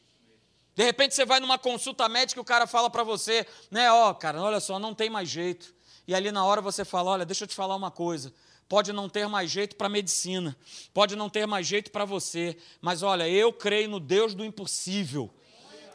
De 0.73 0.85
repente 0.85 1.13
você 1.13 1.25
vai 1.25 1.41
numa 1.41 1.57
consulta 1.57 2.07
médica 2.07 2.39
e 2.39 2.41
o 2.41 2.45
cara 2.45 2.65
fala 2.65 2.89
para 2.89 3.03
você, 3.03 3.45
né, 3.69 3.91
ó, 3.91 4.11
oh, 4.11 4.15
cara, 4.15 4.41
olha 4.41 4.61
só, 4.61 4.79
não 4.79 4.95
tem 4.95 5.09
mais 5.09 5.27
jeito. 5.27 5.75
E 6.07 6.15
ali 6.15 6.31
na 6.31 6.45
hora 6.45 6.61
você 6.61 6.85
fala, 6.85 7.11
olha, 7.11 7.25
deixa 7.25 7.43
eu 7.43 7.47
te 7.49 7.55
falar 7.55 7.75
uma 7.75 7.91
coisa. 7.91 8.33
Pode 8.69 8.93
não 8.93 9.09
ter 9.09 9.27
mais 9.27 9.51
jeito 9.51 9.75
para 9.75 9.89
medicina, 9.89 10.55
pode 10.93 11.17
não 11.17 11.29
ter 11.29 11.45
mais 11.45 11.67
jeito 11.67 11.91
para 11.91 12.05
você, 12.05 12.57
mas 12.79 13.03
olha, 13.03 13.27
eu 13.27 13.51
creio 13.51 13.89
no 13.89 13.99
Deus 13.99 14.33
do 14.33 14.45
impossível. 14.45 15.29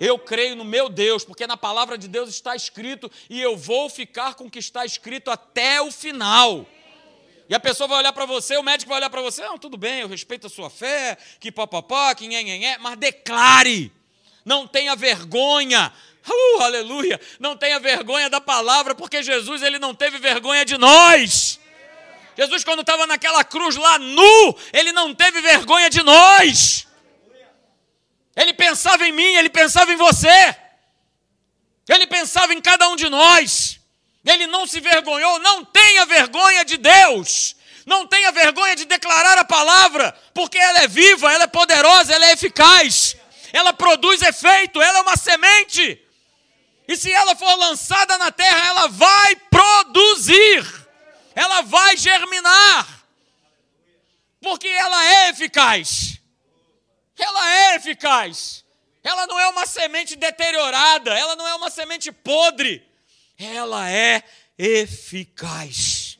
Eu 0.00 0.18
creio 0.18 0.56
no 0.56 0.64
meu 0.64 0.88
Deus, 0.88 1.24
porque 1.26 1.46
na 1.46 1.58
palavra 1.58 1.98
de 1.98 2.08
Deus 2.08 2.30
está 2.30 2.56
escrito 2.56 3.12
e 3.28 3.38
eu 3.38 3.54
vou 3.54 3.90
ficar 3.90 4.32
com 4.34 4.46
o 4.46 4.50
que 4.50 4.58
está 4.58 4.82
escrito 4.82 5.30
até 5.30 5.82
o 5.82 5.92
final. 5.92 6.66
E 7.50 7.54
a 7.54 7.60
pessoa 7.60 7.86
vai 7.86 7.98
olhar 7.98 8.12
para 8.12 8.24
você, 8.24 8.56
o 8.56 8.62
médico 8.62 8.88
vai 8.88 8.98
olhar 8.98 9.10
para 9.10 9.20
você, 9.20 9.42
não, 9.42 9.58
tudo 9.58 9.76
bem, 9.76 10.00
eu 10.00 10.08
respeito 10.08 10.46
a 10.46 10.50
sua 10.50 10.70
fé, 10.70 11.18
que 11.38 11.52
papapá, 11.52 12.14
que 12.14 12.26
nhenhenhé, 12.26 12.78
mas 12.78 12.96
declare, 12.96 13.92
não 14.44 14.66
tenha 14.66 14.96
vergonha, 14.96 15.92
uh, 16.26 16.62
aleluia, 16.62 17.20
não 17.38 17.56
tenha 17.56 17.78
vergonha 17.78 18.30
da 18.30 18.40
palavra, 18.40 18.94
porque 18.94 19.22
Jesus 19.22 19.62
ele 19.62 19.78
não 19.78 19.94
teve 19.94 20.16
vergonha 20.18 20.64
de 20.64 20.78
nós. 20.78 21.60
Jesus, 22.38 22.64
quando 22.64 22.80
estava 22.80 23.06
naquela 23.06 23.44
cruz 23.44 23.76
lá 23.76 23.98
nu, 23.98 24.56
ele 24.72 24.92
não 24.92 25.14
teve 25.14 25.42
vergonha 25.42 25.90
de 25.90 26.02
nós. 26.02 26.86
Ele 28.40 28.52
pensava 28.54 29.06
em 29.06 29.12
mim, 29.12 29.34
ele 29.36 29.50
pensava 29.50 29.92
em 29.92 29.96
você. 29.96 30.56
Ele 31.88 32.06
pensava 32.06 32.54
em 32.54 32.60
cada 32.60 32.88
um 32.88 32.96
de 32.96 33.08
nós. 33.08 33.80
Ele 34.24 34.46
não 34.46 34.66
se 34.66 34.80
vergonhou, 34.80 35.38
não 35.38 35.64
tenha 35.64 36.06
vergonha 36.06 36.64
de 36.64 36.76
Deus. 36.76 37.56
Não 37.86 38.06
tenha 38.06 38.30
vergonha 38.30 38.76
de 38.76 38.84
declarar 38.84 39.38
a 39.38 39.44
palavra, 39.44 40.16
porque 40.34 40.58
ela 40.58 40.80
é 40.80 40.88
viva, 40.88 41.32
ela 41.32 41.44
é 41.44 41.48
poderosa, 41.48 42.14
ela 42.14 42.26
é 42.26 42.32
eficaz. 42.32 43.16
Ela 43.52 43.72
produz 43.72 44.22
efeito, 44.22 44.80
ela 44.80 44.98
é 44.98 45.02
uma 45.02 45.16
semente. 45.16 46.00
E 46.86 46.96
se 46.96 47.10
ela 47.10 47.34
for 47.34 47.54
lançada 47.56 48.16
na 48.18 48.30
terra, 48.30 48.66
ela 48.68 48.88
vai 48.88 49.36
produzir 49.50 50.80
ela 51.34 51.62
vai 51.62 51.96
germinar, 51.96 53.06
porque 54.40 54.68
ela 54.68 55.04
é 55.04 55.30
eficaz. 55.30 56.19
Ela 57.20 57.50
é 57.50 57.76
eficaz. 57.76 58.64
Ela 59.02 59.26
não 59.26 59.38
é 59.38 59.48
uma 59.48 59.66
semente 59.66 60.16
deteriorada, 60.16 61.16
ela 61.16 61.34
não 61.36 61.46
é 61.46 61.54
uma 61.54 61.70
semente 61.70 62.12
podre. 62.12 62.86
Ela 63.38 63.90
é 63.90 64.22
eficaz. 64.58 66.18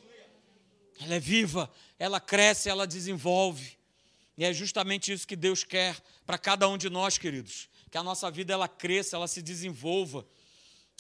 Ela 1.01 1.15
é 1.15 1.21
viva, 1.21 1.71
ela 1.99 2.21
cresce, 2.21 2.69
ela 2.69 2.87
desenvolve. 2.87 3.79
E 4.37 4.45
é 4.45 4.53
justamente 4.53 5.13
isso 5.13 5.27
que 5.27 5.37
Deus 5.37 5.65
quer 5.65 5.97
para 6.25 6.39
cada 6.39 6.69
um 6.69 6.79
de 6.79 6.89
nós, 6.89 7.19
queridos. 7.19 7.69
Que 7.91 7.99
a 7.99 8.03
nossa 8.03 8.31
vida 8.31 8.53
ela 8.53 8.69
cresça, 8.69 9.17
ela 9.17 9.29
se 9.29 9.43
desenvolva 9.43 10.27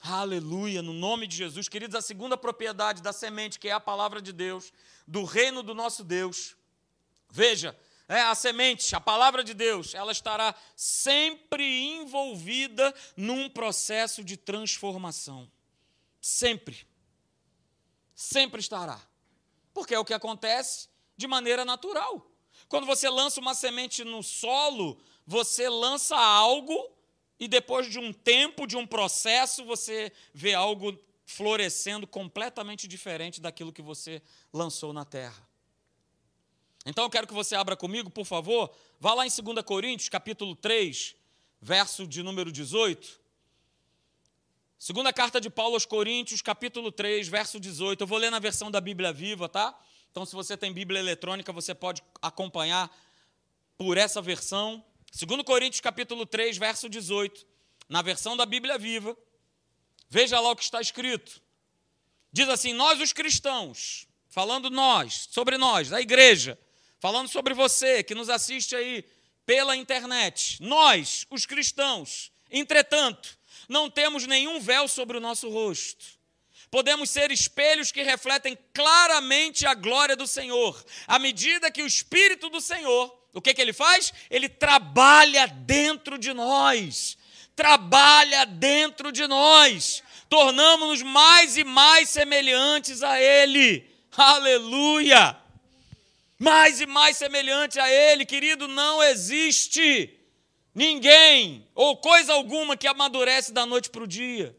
Aleluia, 0.02 0.80
no 0.80 0.94
nome 0.94 1.26
de 1.26 1.36
Jesus. 1.36 1.68
Queridos, 1.68 1.94
a 1.94 2.00
segunda 2.00 2.36
propriedade 2.36 3.02
da 3.02 3.12
semente, 3.12 3.58
que 3.58 3.68
é 3.68 3.72
a 3.72 3.80
palavra 3.80 4.22
de 4.22 4.32
Deus, 4.32 4.72
do 5.06 5.24
reino 5.24 5.62
do 5.62 5.74
nosso 5.74 6.02
Deus. 6.02 6.56
Veja, 7.30 7.76
é, 8.10 8.22
a 8.22 8.34
semente, 8.34 8.96
a 8.96 9.00
palavra 9.00 9.44
de 9.44 9.54
Deus, 9.54 9.94
ela 9.94 10.10
estará 10.10 10.52
sempre 10.74 11.62
envolvida 11.92 12.92
num 13.16 13.48
processo 13.48 14.24
de 14.24 14.36
transformação. 14.36 15.48
Sempre. 16.20 16.84
Sempre 18.12 18.58
estará. 18.58 19.00
Porque 19.72 19.94
é 19.94 19.98
o 19.98 20.04
que 20.04 20.12
acontece 20.12 20.88
de 21.16 21.28
maneira 21.28 21.64
natural. 21.64 22.28
Quando 22.68 22.84
você 22.84 23.08
lança 23.08 23.40
uma 23.40 23.54
semente 23.54 24.02
no 24.02 24.24
solo, 24.24 25.00
você 25.24 25.68
lança 25.68 26.16
algo 26.16 26.90
e 27.38 27.46
depois 27.46 27.88
de 27.88 28.00
um 28.00 28.12
tempo, 28.12 28.66
de 28.66 28.76
um 28.76 28.84
processo, 28.84 29.64
você 29.64 30.12
vê 30.34 30.52
algo 30.52 30.98
florescendo 31.24 32.08
completamente 32.08 32.88
diferente 32.88 33.40
daquilo 33.40 33.72
que 33.72 33.80
você 33.80 34.20
lançou 34.52 34.92
na 34.92 35.04
terra. 35.04 35.49
Então 36.90 37.04
eu 37.04 37.10
quero 37.10 37.24
que 37.24 37.32
você 37.32 37.54
abra 37.54 37.76
comigo, 37.76 38.10
por 38.10 38.24
favor, 38.24 38.68
vá 38.98 39.14
lá 39.14 39.24
em 39.24 39.30
2 39.30 39.64
Coríntios, 39.64 40.08
capítulo 40.08 40.56
3, 40.56 41.14
verso 41.62 42.04
de 42.04 42.20
número 42.20 42.50
18. 42.50 43.20
Segunda 44.76 45.12
carta 45.12 45.40
de 45.40 45.48
Paulo 45.48 45.74
aos 45.74 45.86
Coríntios, 45.86 46.42
capítulo 46.42 46.90
3, 46.90 47.28
verso 47.28 47.60
18. 47.60 48.00
Eu 48.00 48.08
vou 48.08 48.18
ler 48.18 48.28
na 48.28 48.40
versão 48.40 48.72
da 48.72 48.80
Bíblia 48.80 49.12
Viva, 49.12 49.48
tá? 49.48 49.72
Então, 50.10 50.26
se 50.26 50.34
você 50.34 50.56
tem 50.56 50.72
Bíblia 50.72 50.98
eletrônica, 50.98 51.52
você 51.52 51.72
pode 51.76 52.02
acompanhar 52.20 52.90
por 53.78 53.96
essa 53.96 54.20
versão. 54.20 54.84
2 55.14 55.42
Coríntios 55.44 55.80
capítulo 55.80 56.26
3, 56.26 56.58
verso 56.58 56.88
18, 56.88 57.46
na 57.88 58.02
versão 58.02 58.36
da 58.36 58.44
Bíblia 58.44 58.76
Viva, 58.76 59.16
veja 60.08 60.40
lá 60.40 60.50
o 60.50 60.56
que 60.56 60.64
está 60.64 60.80
escrito. 60.80 61.40
Diz 62.32 62.48
assim: 62.48 62.72
Nós 62.72 63.00
os 63.00 63.12
cristãos, 63.12 64.08
falando 64.28 64.68
nós, 64.70 65.28
sobre 65.30 65.56
nós, 65.56 65.92
a 65.92 66.00
igreja, 66.00 66.58
falando 67.00 67.28
sobre 67.28 67.54
você 67.54 68.02
que 68.04 68.14
nos 68.14 68.30
assiste 68.30 68.76
aí 68.76 69.04
pela 69.44 69.74
internet, 69.74 70.58
nós, 70.60 71.26
os 71.28 71.44
cristãos, 71.46 72.30
entretanto, 72.50 73.36
não 73.68 73.90
temos 73.90 74.26
nenhum 74.26 74.60
véu 74.60 74.86
sobre 74.86 75.16
o 75.16 75.20
nosso 75.20 75.48
rosto. 75.48 76.20
Podemos 76.70 77.10
ser 77.10 77.32
espelhos 77.32 77.90
que 77.90 78.04
refletem 78.04 78.56
claramente 78.72 79.66
a 79.66 79.74
glória 79.74 80.14
do 80.14 80.26
Senhor, 80.26 80.84
à 81.08 81.18
medida 81.18 81.70
que 81.70 81.82
o 81.82 81.86
Espírito 81.86 82.48
do 82.48 82.60
Senhor 82.60 83.18
o 83.32 83.40
que, 83.40 83.54
que 83.54 83.62
ele 83.62 83.72
faz? 83.72 84.12
Ele 84.28 84.48
trabalha 84.48 85.46
dentro 85.46 86.18
de 86.18 86.32
nós. 86.32 87.16
Trabalha 87.54 88.44
dentro 88.44 89.12
de 89.12 89.26
nós. 89.26 90.02
Tornamos-nos 90.28 91.02
mais 91.02 91.56
e 91.56 91.64
mais 91.64 92.08
semelhantes 92.08 93.02
a 93.02 93.20
Ele. 93.20 93.88
Aleluia! 94.16 95.39
Mais 96.40 96.80
e 96.80 96.86
mais 96.86 97.18
semelhante 97.18 97.78
a 97.78 97.92
Ele, 97.92 98.24
querido, 98.24 98.66
não 98.66 99.02
existe 99.02 100.18
ninguém 100.74 101.68
ou 101.74 101.98
coisa 101.98 102.32
alguma 102.32 102.78
que 102.78 102.86
amadurece 102.86 103.52
da 103.52 103.66
noite 103.66 103.90
para 103.90 104.04
o 104.04 104.06
dia. 104.06 104.56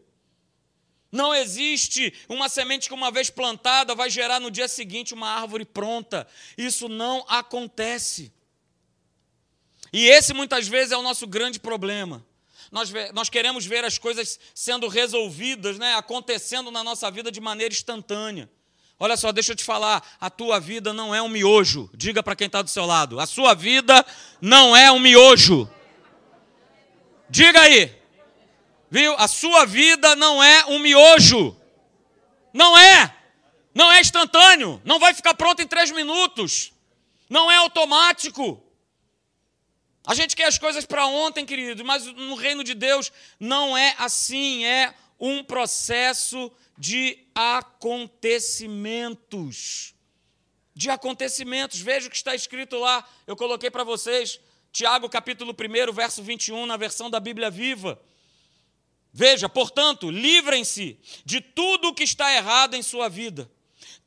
Não 1.12 1.34
existe 1.34 2.14
uma 2.30 2.48
semente 2.48 2.88
que, 2.88 2.94
uma 2.94 3.10
vez 3.10 3.32
plantada, 3.32 3.96
vai 3.96 4.12
gerar 4.12 4.40
no 4.40 4.52
dia 4.52 4.68
seguinte 4.68 5.16
uma 5.16 5.28
árvore 5.28 5.66
pronta. 5.66 6.28
Isso 6.56 6.88
não 6.88 7.26
acontece. 7.28 8.32
E 9.92 10.08
esse 10.08 10.36
muitas 10.36 10.68
vezes 10.68 10.92
é 10.92 10.98
o 10.98 11.02
nosso 11.02 11.26
grande 11.26 11.60
problema. 11.60 12.24
Nós, 12.72 12.94
nós 13.12 13.28
queremos 13.28 13.66
ver 13.66 13.84
as 13.84 13.98
coisas 13.98 14.40
sendo 14.54 14.88
resolvidas, 14.88 15.80
né, 15.80 15.96
acontecendo 15.96 16.70
na 16.70 16.84
nossa 16.84 17.10
vida 17.10 17.32
de 17.32 17.42
maneira 17.42 17.74
instantânea. 17.74 18.48
Olha 19.04 19.18
só, 19.18 19.32
deixa 19.32 19.54
eu 19.54 19.56
te 19.56 19.64
falar, 19.64 20.08
a 20.22 20.30
tua 20.30 20.60
vida 20.60 20.94
não 20.94 21.14
é 21.14 21.20
um 21.20 21.28
miojo. 21.28 21.90
Diga 21.92 22.22
para 22.22 22.36
quem 22.36 22.46
está 22.46 22.62
do 22.62 22.70
seu 22.70 22.86
lado, 22.86 23.20
a 23.20 23.26
sua 23.26 23.56
vida 23.56 24.06
não 24.40 24.78
é 24.78 24.92
um 24.92 25.00
miojo. 25.00 25.68
Diga 27.28 27.62
aí, 27.62 27.92
viu? 28.92 29.16
A 29.18 29.28
sua 29.28 29.66
vida 29.66 30.16
não 30.16 30.44
é 30.44 30.66
um 30.68 30.78
miojo. 30.78 31.60
Não 32.54 32.78
é. 32.78 33.12
Não 33.74 33.92
é 33.92 34.02
instantâneo. 34.02 34.80
Não 34.86 35.00
vai 35.00 35.16
ficar 35.16 35.34
pronto 35.34 35.64
em 35.64 35.68
três 35.68 35.90
minutos. 35.90 36.72
Não 37.28 37.52
é 37.52 37.56
automático. 37.56 38.62
A 40.06 40.14
gente 40.14 40.36
quer 40.36 40.46
as 40.46 40.60
coisas 40.60 40.86
para 40.86 41.08
ontem, 41.08 41.44
querido, 41.44 41.84
mas 41.84 42.06
no 42.06 42.36
reino 42.36 42.64
de 42.64 42.76
Deus 42.76 43.12
não 43.40 43.76
é 43.76 43.96
assim, 43.98 44.64
é 44.64 44.94
um 45.20 45.44
processo 45.44 46.52
de 46.78 47.20
acontecimentos. 47.36 49.94
de 50.74 50.90
acontecimentos. 50.90 51.82
Veja 51.82 52.08
o 52.08 52.10
que 52.10 52.16
está 52.16 52.34
escrito 52.34 52.78
lá. 52.78 53.06
Eu 53.28 53.36
coloquei 53.36 53.70
para 53.70 53.84
vocês, 53.84 54.40
Tiago 54.72 55.10
capítulo 55.10 55.54
1, 55.54 55.94
verso 55.94 56.24
21, 56.24 56.66
na 56.66 56.78
versão 56.78 57.10
da 57.10 57.20
Bíblia 57.20 57.52
Viva. 57.52 58.02
Veja, 59.14 59.50
portanto, 59.50 60.10
livrem-se 60.10 60.98
de 61.26 61.42
tudo 61.42 61.90
o 61.90 61.94
que 61.94 62.04
está 62.04 62.34
errado 62.34 62.76
em 62.76 62.82
sua 62.82 63.10
vida, 63.10 63.50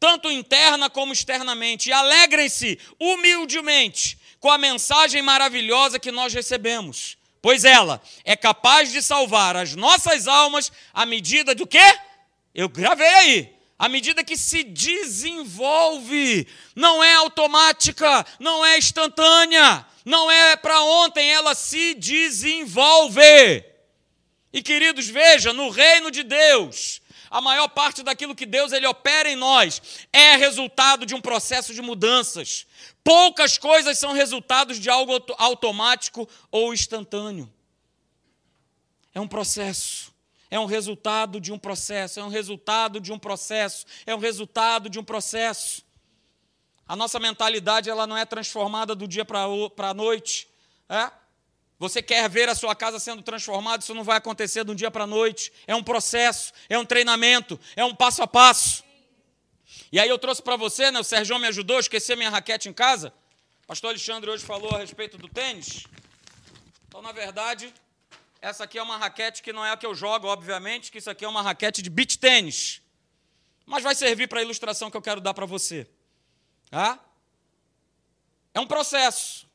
tanto 0.01 0.31
interna 0.31 0.89
como 0.89 1.13
externamente, 1.13 1.91
e 1.91 1.93
alegrem-se 1.93 2.79
humildemente 2.99 4.19
com 4.41 4.51
a 4.51 4.59
mensagem 4.59 5.21
maravilhosa 5.21 5.99
que 5.99 6.11
nós 6.11 6.33
recebemos, 6.33 7.19
pois 7.43 7.65
ela 7.65 8.01
é 8.25 8.35
capaz 8.35 8.91
de 8.91 9.03
salvar 9.03 9.57
as 9.57 9.75
nossas 9.75 10.27
almas 10.27 10.73
à 10.93 11.05
medida 11.05 11.55
do 11.55 11.67
quê? 11.67 11.99
Eu 12.55 12.69
gravei 12.69 13.07
aí. 13.07 13.55
À 13.77 13.89
medida 13.89 14.23
que 14.23 14.37
se 14.37 14.63
desenvolve, 14.63 16.47
não 16.77 17.03
é 17.03 17.15
automática, 17.15 18.25
não 18.39 18.65
é 18.65 18.79
instantânea, 18.79 19.85
não 20.05 20.31
é 20.31 20.57
para 20.57 20.81
ontem, 20.83 21.29
ela 21.29 21.55
se 21.55 21.95
desenvolve. 21.95 23.65
E 24.53 24.63
queridos, 24.63 25.09
veja, 25.09 25.53
no 25.53 25.71
reino 25.71 26.13
de 26.13 26.23
Deus, 26.23 27.03
a 27.29 27.41
maior 27.41 27.67
parte 27.67 28.05
daquilo 28.05 28.37
que 28.37 28.47
Deus 28.47 28.71
ele 28.71 28.87
opera 28.87 29.29
em 29.29 29.35
nós 29.35 29.83
é 30.13 30.37
resultado 30.37 31.05
de 31.05 31.17
um 31.17 31.21
processo 31.21 31.75
de 31.75 31.83
mudanças. 31.83 32.65
Poucas 33.03 33.59
coisas 33.59 33.99
são 33.99 34.13
resultados 34.13 34.79
de 34.79 34.89
algo 34.89 35.13
automático 35.37 36.29
ou 36.49 36.73
instantâneo. 36.73 37.53
É 39.13 39.21
um 39.21 39.27
processo. 39.27 40.14
É 40.55 40.59
um 40.61 40.67
resultado 40.67 41.41
de 41.41 41.53
um 41.53 41.59
processo, 41.59 42.21
é 42.21 42.23
um 42.23 42.29
resultado 42.29 43.01
de 43.01 43.13
um 43.13 43.19
processo, 43.19 43.85
é 44.07 44.15
um 44.15 44.21
resultado 44.21 44.89
de 44.89 45.01
um 45.01 45.03
processo. 45.03 45.85
A 46.87 46.95
nossa 46.95 47.19
mentalidade 47.19 47.91
ela 47.91 48.07
não 48.07 48.17
é 48.17 48.25
transformada 48.25 48.95
do 48.95 49.09
dia 49.09 49.25
para 49.25 49.43
a 49.43 49.93
noite. 49.93 50.47
É? 50.89 51.11
Você 51.77 52.01
quer 52.01 52.31
ver 52.31 52.49
a 52.49 52.55
sua 52.55 52.73
casa 52.73 53.01
sendo 53.01 53.21
transformada, 53.21 53.83
isso 53.83 53.93
não 53.95 54.05
vai 54.05 54.19
acontecer 54.19 54.65
de 54.65 54.71
um 54.71 54.77
dia 54.77 54.93
para 54.93 55.03
a 55.03 55.07
noite. 55.09 55.53
É 55.67 55.75
um 55.75 55.83
processo, 55.83 56.53
é 56.69 56.79
um 56.79 56.85
treinamento, 56.85 57.59
é 57.75 57.85
um 57.85 57.93
passo 57.93 58.23
a 58.23 58.27
passo. 58.29 58.85
E 59.91 59.99
aí 59.99 60.09
eu 60.09 60.21
trouxe 60.21 60.41
para 60.41 60.55
você, 60.55 60.89
né, 60.93 61.01
o 61.01 61.05
Sérgio 61.05 61.37
me 61.37 61.49
ajudou 61.49 61.79
a 61.79 61.81
esquecer 61.81 62.17
minha 62.17 62.31
raquete 62.31 62.69
em 62.69 62.73
casa. 62.73 63.13
O 63.65 63.67
pastor 63.67 63.91
Alexandre 63.91 64.31
hoje 64.31 64.45
falou 64.45 64.73
a 64.73 64.79
respeito 64.79 65.19
do 65.19 65.29
tênis. 65.29 65.83
Então, 66.87 67.03
na 67.03 67.11
verdade, 67.11 67.75
essa 68.45 68.65
aqui 68.65 68.79
é 68.79 68.83
uma 68.83 68.99
raquete 68.99 69.43
que 69.43 69.55
não 69.55 69.65
é 69.65 69.71
a 69.71 69.77
que 69.77 69.87
eu 69.87 69.95
jogo, 69.95 70.27
obviamente, 70.27 70.93
que 70.93 70.99
isso 70.99 71.09
aqui 71.09 71.25
é 71.25 71.29
uma 71.29 71.41
raquete 71.41 71.81
de 71.81 71.89
beach 71.89 72.19
tênis. 72.19 72.83
Mas 73.65 73.83
vai 73.83 73.95
servir 73.95 74.29
para 74.29 74.41
a 74.41 74.43
ilustração 74.43 74.91
que 74.91 74.97
eu 74.99 75.01
quero 75.01 75.19
dar 75.19 75.33
para 75.33 75.47
você. 75.47 75.89
Tá? 76.71 77.03
É 78.53 78.61
um 78.61 78.67
processo. 78.67 79.49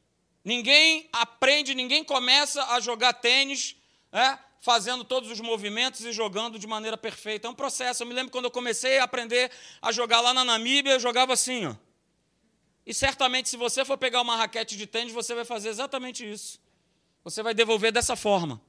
Ninguém 0.43 1.07
aprende, 1.13 1.75
ninguém 1.75 2.03
começa 2.03 2.65
a 2.73 2.79
jogar 2.79 3.13
tênis 3.13 3.75
é, 4.11 4.39
fazendo 4.59 5.03
todos 5.03 5.29
os 5.29 5.39
movimentos 5.39 6.03
e 6.03 6.11
jogando 6.11 6.57
de 6.57 6.65
maneira 6.65 6.97
perfeita. 6.97 7.47
É 7.47 7.51
um 7.51 7.53
processo. 7.53 8.01
Eu 8.01 8.07
me 8.07 8.13
lembro 8.15 8.31
quando 8.31 8.45
eu 8.45 8.51
comecei 8.51 8.97
a 8.97 9.03
aprender 9.03 9.51
a 9.83 9.91
jogar 9.91 10.19
lá 10.19 10.33
na 10.33 10.43
Namíbia, 10.43 10.93
eu 10.93 10.99
jogava 10.99 11.33
assim. 11.33 11.67
Ó. 11.67 11.75
E 12.87 12.91
certamente, 12.91 13.49
se 13.49 13.55
você 13.55 13.85
for 13.85 13.99
pegar 13.99 14.19
uma 14.19 14.35
raquete 14.35 14.75
de 14.75 14.87
tênis, 14.87 15.13
você 15.13 15.35
vai 15.35 15.45
fazer 15.45 15.69
exatamente 15.69 16.27
isso. 16.27 16.59
Você 17.23 17.43
vai 17.43 17.53
devolver 17.53 17.91
dessa 17.91 18.15
forma. 18.15 18.59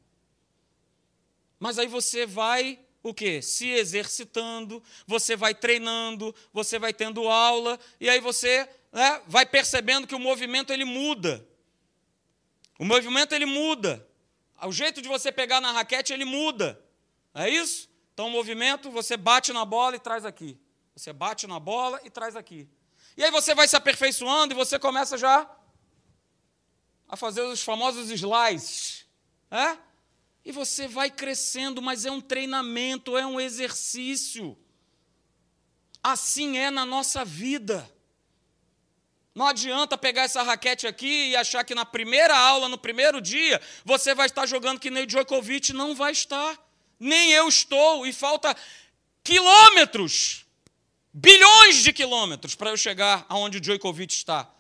Mas 1.61 1.79
aí 1.79 1.87
você 1.87 2.27
vai 2.27 2.81
o 3.03 3.15
quê? 3.15 3.41
Se 3.41 3.69
exercitando, 3.69 4.83
você 5.07 5.37
vai 5.37 5.55
treinando, 5.55 6.35
você 6.53 6.79
vai 6.79 6.93
tendo 6.93 7.29
aula, 7.29 7.79
e 8.01 8.09
aí 8.09 8.19
você 8.19 8.69
né, 8.91 9.23
vai 9.27 9.47
percebendo 9.47 10.07
que 10.07 10.15
o 10.15 10.19
movimento 10.19 10.73
ele 10.73 10.85
muda. 10.85 11.47
O 12.79 12.85
movimento 12.85 13.35
ele 13.35 13.47
muda. 13.47 14.07
O 14.63 14.73
jeito 14.73 15.01
de 15.01 15.09
você 15.09 15.31
pegar 15.31 15.61
na 15.61 15.71
raquete 15.71 16.13
ele 16.13 16.25
muda. 16.25 16.83
É 17.35 17.49
isso? 17.49 17.89
Então 18.13 18.27
o 18.27 18.31
movimento, 18.31 18.91
você 18.91 19.17
bate 19.17 19.53
na 19.53 19.65
bola 19.65 19.97
e 19.97 20.01
traz 20.01 20.25
aqui. 20.25 20.59
Você 20.97 21.13
bate 21.13 21.47
na 21.47 21.61
bola 21.61 22.01
e 22.05 22.11
traz 22.11 22.37
aqui. 22.37 22.69
E 23.17 23.25
aí 23.25 23.31
você 23.31 23.55
vai 23.55 23.69
se 23.69 23.77
aperfeiçoando 23.77 24.53
e 24.55 24.57
você 24.57 24.79
começa 24.79 25.17
já 25.17 25.49
a 27.09 27.17
fazer 27.17 27.43
os 27.43 27.63
famosos 27.63 28.11
slices. 28.11 29.07
É? 29.51 29.77
E 30.45 30.53
você 30.53 30.89
vai 30.89 31.11
crescendo, 31.11 31.83
mas 31.83 32.07
é 32.07 32.11
um 32.11 32.21
treinamento, 32.21 33.17
é 33.17 33.27
um 33.27 33.41
exercício. 33.41 34.57
Assim 36.03 36.57
é 36.57 36.71
na 36.71 36.87
nossa 36.87 37.25
vida. 37.25 37.89
Não 39.35 39.47
adianta 39.47 39.97
pegar 39.97 40.23
essa 40.23 40.43
raquete 40.43 40.87
aqui 40.87 41.31
e 41.31 41.37
achar 41.37 41.63
que 41.63 41.75
na 41.75 41.85
primeira 41.85 42.37
aula, 42.37 42.69
no 42.69 42.79
primeiro 42.79 43.21
dia, 43.21 43.61
você 43.85 44.15
vai 44.15 44.27
estar 44.27 44.47
jogando 44.47 44.81
que 44.81 44.91
nem 44.91 45.07
Djokovic. 45.07 45.73
Não 45.73 45.95
vai 45.95 46.13
estar. 46.13 46.59
Nem 46.99 47.31
eu 47.33 47.49
estou. 47.49 48.07
E 48.07 48.13
falta 48.13 48.57
quilômetros, 49.23 50.47
bilhões 51.13 51.77
de 51.77 51.93
quilômetros 51.93 52.55
para 52.55 52.71
eu 52.71 52.77
chegar 52.77 53.25
aonde 53.29 53.59
o 53.59 53.61
Djokovic 53.61 54.13
está. 54.13 54.51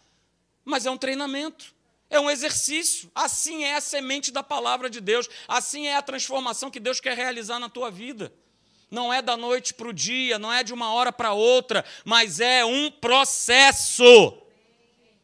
Mas 0.65 0.87
é 0.87 0.91
um 0.91 0.99
treinamento. 0.99 1.75
É 2.11 2.19
um 2.19 2.29
exercício. 2.29 3.11
Assim 3.15 3.65
é 3.65 3.77
a 3.77 3.81
semente 3.81 4.33
da 4.33 4.43
palavra 4.43 4.91
de 4.91 5.01
Deus. 5.01 5.29
Assim 5.47 5.87
é 5.87 5.97
a 5.97 6.03
transformação 6.03 6.71
que 6.71 6.81
Deus 6.81 7.01
quer 7.01 7.17
realizar 7.17 7.61
na 7.61 7.69
tua 7.69 7.91
vida. 7.91 8.33
Não 8.91 9.13
é 9.13 9.23
da 9.23 9.37
noite 9.37 9.73
para 9.73 9.89
o 9.89 9.93
dia, 9.93 10.39
não 10.39 10.53
é 10.53 10.65
de 10.65 10.75
uma 10.75 10.93
hora 10.93 11.13
para 11.13 11.33
outra, 11.33 11.85
mas 12.05 12.41
é 12.41 12.65
um 12.65 12.91
processo. 12.91 14.37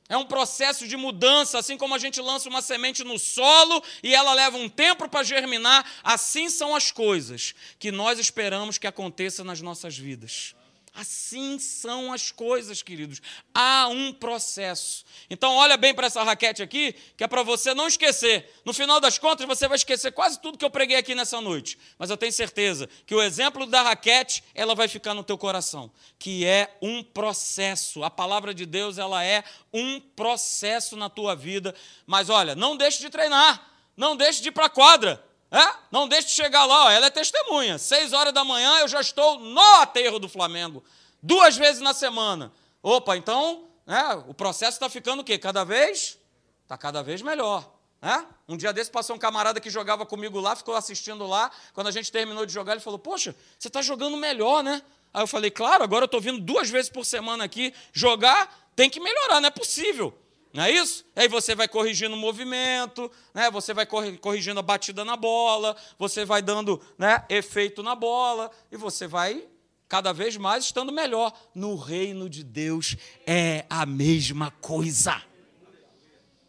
É 0.09 0.17
um 0.17 0.25
processo 0.25 0.87
de 0.87 0.97
mudança, 0.97 1.59
assim 1.59 1.77
como 1.77 1.93
a 1.95 1.99
gente 1.99 2.21
lança 2.21 2.49
uma 2.49 2.63
semente 2.63 3.03
no 3.03 3.19
solo 3.19 3.83
e 4.05 4.15
ela 4.15 4.33
leva 4.33 4.57
um 4.57 4.69
tempo 4.69 5.09
para 5.09 5.25
germinar, 5.25 5.85
assim 6.05 6.49
são 6.49 6.77
as 6.77 6.93
coisas 6.93 7.55
que 7.77 7.91
nós 7.91 8.21
esperamos 8.21 8.79
que 8.79 8.87
aconteça 8.87 9.43
nas 9.43 9.61
nossas 9.61 9.99
vidas. 9.99 10.56
Assim 10.97 11.59
são 11.59 12.11
as 12.11 12.31
coisas, 12.31 12.81
queridos. 12.81 13.21
Há 13.53 13.87
um 13.89 14.15
processo. 14.15 15.05
Então, 15.29 15.55
olha 15.55 15.77
bem 15.77 15.95
para 15.95 16.07
essa 16.07 16.23
raquete 16.23 16.63
aqui, 16.63 16.95
que 17.15 17.23
é 17.23 17.29
para 17.29 17.43
você 17.43 17.75
não 17.75 17.87
esquecer. 17.87 18.51
No 18.65 18.73
final 18.73 18.99
das 18.99 19.19
contas, 19.19 19.47
você 19.47 19.69
vai 19.69 19.77
esquecer 19.77 20.11
quase 20.13 20.41
tudo 20.41 20.57
que 20.57 20.65
eu 20.65 20.71
preguei 20.71 20.97
aqui 20.97 21.15
nessa 21.15 21.39
noite. 21.39 21.79
Mas 21.99 22.09
eu 22.09 22.17
tenho 22.17 22.33
certeza 22.33 22.89
que 23.05 23.15
o 23.15 23.21
exemplo 23.21 23.67
da 23.67 23.83
raquete, 23.83 24.43
ela 24.55 24.75
vai 24.75 24.89
ficar 24.89 25.13
no 25.13 25.23
teu 25.23 25.37
coração, 25.37 25.93
que 26.19 26.47
é 26.47 26.75
um 26.81 27.05
processo. 27.05 28.03
A 28.03 28.09
palavra 28.09 28.55
de 28.55 28.65
Deus, 28.65 28.97
ela 28.97 29.23
é 29.23 29.45
um 29.75 30.01
processo 30.01 30.97
na 30.97 31.11
tua 31.11 31.37
vida. 31.37 31.75
Mas 32.07 32.31
olha, 32.31 32.55
não 32.55 32.75
deixe 32.75 33.01
de 33.01 33.11
treinar, 33.11 33.71
não 33.95 34.17
deixe 34.17 34.41
de 34.41 34.49
ir 34.49 34.53
para 34.53 34.65
a 34.65 34.71
quadra. 34.71 35.23
É? 35.51 35.75
Não 35.91 36.09
deixe 36.09 36.29
de 36.29 36.35
chegar 36.35 36.65
lá, 36.65 36.87
ó, 36.87 36.91
ela 36.91 37.07
é 37.07 37.11
testemunha. 37.11 37.79
Seis 37.79 38.13
horas 38.13 38.33
da 38.33 38.45
manhã 38.45 38.81
eu 38.81 38.89
já 38.89 39.01
estou 39.01 39.39
no 39.39 39.61
aterro 39.81 40.19
do 40.19 40.29
Flamengo. 40.29 40.83
Duas 41.23 41.57
vezes 41.57 41.81
na 41.81 41.95
semana. 41.95 42.53
Opa, 42.83 43.17
então 43.17 43.69
né, 43.87 44.23
o 44.27 44.35
processo 44.35 44.73
está 44.73 44.89
ficando 44.89 45.21
o 45.21 45.25
quê? 45.25 45.39
Cada 45.39 45.65
vez? 45.65 46.19
Está 46.63 46.77
cada 46.77 47.03
vez 47.03 47.23
melhor. 47.23 47.73
Né? 48.03 48.27
Um 48.49 48.57
dia 48.57 48.73
desse 48.73 48.91
passou 48.91 49.17
um 49.17 49.19
camarada 49.19 49.61
que 49.61 49.71
jogava 49.71 50.05
comigo 50.05 50.41
lá, 50.41 50.55
ficou 50.55 50.75
assistindo 50.75 51.27
lá. 51.27 51.51
Quando 51.73 51.87
a 51.87 51.91
gente 51.91 52.11
terminou 52.11 52.45
de 52.45 52.53
jogar, 52.53 52.73
ele 52.73 52.81
falou: 52.81 52.99
Poxa, 52.99 53.35
você 53.59 53.69
está 53.69 53.81
jogando 53.81 54.17
melhor, 54.17 54.63
né? 54.63 54.83
Aí 55.15 55.23
eu 55.23 55.27
falei: 55.27 55.51
Claro, 55.51 55.83
agora 55.83 56.05
eu 56.05 56.07
estou 56.07 56.21
vindo 56.21 56.41
duas 56.41 56.69
vezes 56.69 56.91
por 56.91 57.05
semana 57.05 57.45
aqui 57.45 57.73
jogar, 57.93 58.71
tem 58.75 58.91
que 58.91 59.01
melhorar, 59.01 59.41
não 59.41 59.49
é 59.49 59.51
possível. 59.51 60.17
Não 60.57 60.63
é 60.63 60.71
isso? 60.71 61.05
Aí 61.15 61.29
você 61.29 61.55
vai 61.55 61.69
corrigindo 61.69 62.15
o 62.15 62.19
movimento, 62.19 63.13
né? 63.35 63.51
você 63.51 63.75
vai 63.75 63.85
corrigindo 63.85 64.59
a 64.59 64.63
batida 64.63 65.05
na 65.05 65.15
bola, 65.15 65.77
você 65.99 66.25
vai 66.25 66.41
dando 66.41 66.81
né, 66.97 67.23
efeito 67.29 67.83
na 67.83 67.95
bola 67.95 68.51
e 68.73 68.77
você 68.79 69.07
vai 69.07 69.45
cada 69.87 70.15
vez 70.15 70.35
mais 70.39 70.65
estando 70.65 70.91
melhor. 70.91 71.31
No 71.55 71.77
reino 71.77 72.27
de 72.31 72.43
Deus 72.43 72.97
é 73.27 73.67
a 73.69 73.85
mesma 73.85 74.51
coisa. 74.51 75.23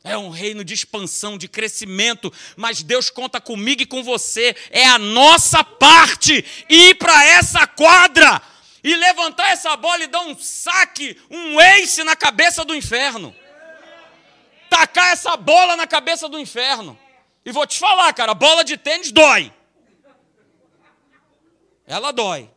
É 0.05 0.17
um 0.17 0.29
reino 0.29 0.63
de 0.63 0.73
expansão, 0.73 1.37
de 1.37 1.49
crescimento, 1.49 2.31
mas 2.55 2.81
Deus 2.81 3.09
conta 3.09 3.41
comigo 3.41 3.81
e 3.81 3.85
com 3.85 4.01
você. 4.01 4.55
É 4.69 4.85
a 4.85 4.97
nossa 4.97 5.65
parte 5.65 6.45
ir 6.69 6.95
para 6.95 7.25
essa 7.25 7.67
quadra 7.67 8.41
e 8.81 8.95
levantar 8.95 9.49
essa 9.49 9.75
bola 9.75 10.05
e 10.05 10.07
dar 10.07 10.21
um 10.21 10.39
saque, 10.39 11.19
um 11.29 11.59
ace 11.59 12.05
na 12.05 12.15
cabeça 12.15 12.63
do 12.63 12.73
inferno 12.73 13.35
tacar 14.69 15.11
essa 15.11 15.35
bola 15.35 15.75
na 15.75 15.87
cabeça 15.87 16.27
do 16.29 16.39
inferno. 16.39 16.97
E 17.45 17.51
vou 17.51 17.65
te 17.65 17.79
falar, 17.79 18.13
cara, 18.13 18.33
bola 18.33 18.63
de 18.63 18.77
tênis 18.77 19.11
dói. 19.11 19.53
Ela 21.85 22.11
dói. 22.11 22.49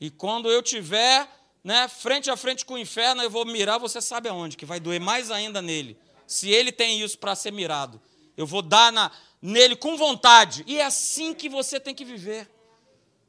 E 0.00 0.10
quando 0.10 0.50
eu 0.50 0.62
tiver, 0.62 1.28
né, 1.64 1.88
frente 1.88 2.30
a 2.30 2.36
frente 2.36 2.64
com 2.64 2.74
o 2.74 2.78
inferno, 2.78 3.22
eu 3.22 3.30
vou 3.30 3.44
mirar, 3.44 3.78
você 3.78 4.00
sabe 4.00 4.28
aonde, 4.28 4.56
que 4.56 4.64
vai 4.64 4.78
doer 4.78 5.00
mais 5.00 5.30
ainda 5.30 5.60
nele. 5.60 5.98
Se 6.26 6.48
ele 6.48 6.70
tem 6.70 7.00
isso 7.00 7.18
para 7.18 7.34
ser 7.34 7.52
mirado, 7.52 8.00
eu 8.36 8.46
vou 8.46 8.62
dar 8.62 8.92
na, 8.92 9.10
nele 9.40 9.74
com 9.74 9.96
vontade. 9.96 10.64
E 10.66 10.78
é 10.78 10.84
assim 10.84 11.34
que 11.34 11.48
você 11.48 11.80
tem 11.80 11.94
que 11.94 12.04
viver. 12.04 12.48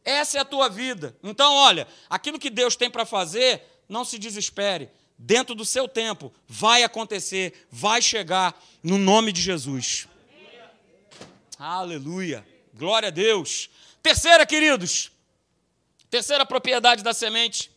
Essa 0.03 0.37
é 0.37 0.41
a 0.41 0.45
tua 0.45 0.69
vida. 0.69 1.17
Então, 1.23 1.53
olha, 1.53 1.87
aquilo 2.09 2.39
que 2.39 2.49
Deus 2.49 2.75
tem 2.75 2.89
para 2.89 3.05
fazer 3.05 3.61
não 3.89 4.05
se 4.05 4.17
desespere. 4.17 4.89
Dentro 5.17 5.55
do 5.55 5.65
seu 5.65 5.87
tempo, 5.87 6.31
vai 6.47 6.83
acontecer, 6.83 7.67
vai 7.71 8.01
chegar, 8.01 8.61
no 8.83 8.97
nome 8.97 9.31
de 9.31 9.41
Jesus. 9.41 10.07
Aleluia. 11.57 12.45
Glória 12.73 13.07
a 13.07 13.11
Deus. 13.11 13.69
Terceira, 14.03 14.45
queridos. 14.45 15.11
Terceira 16.09 16.45
propriedade 16.45 17.03
da 17.03 17.13
semente. 17.13 17.71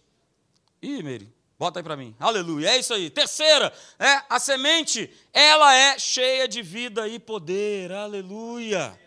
Ih, 0.83 1.03
Mary, 1.03 1.33
bota 1.59 1.81
aí 1.81 1.83
para 1.83 1.97
mim. 1.97 2.15
Aleluia. 2.21 2.69
É 2.69 2.79
isso 2.79 2.93
aí. 2.93 3.09
Terceira, 3.09 3.73
é 3.99 4.23
a 4.29 4.39
semente, 4.39 5.11
ela 5.33 5.75
é 5.75 5.99
cheia 5.99 6.47
de 6.47 6.63
vida 6.63 7.09
e 7.09 7.19
poder. 7.19 7.91
Aleluia. 7.91 8.99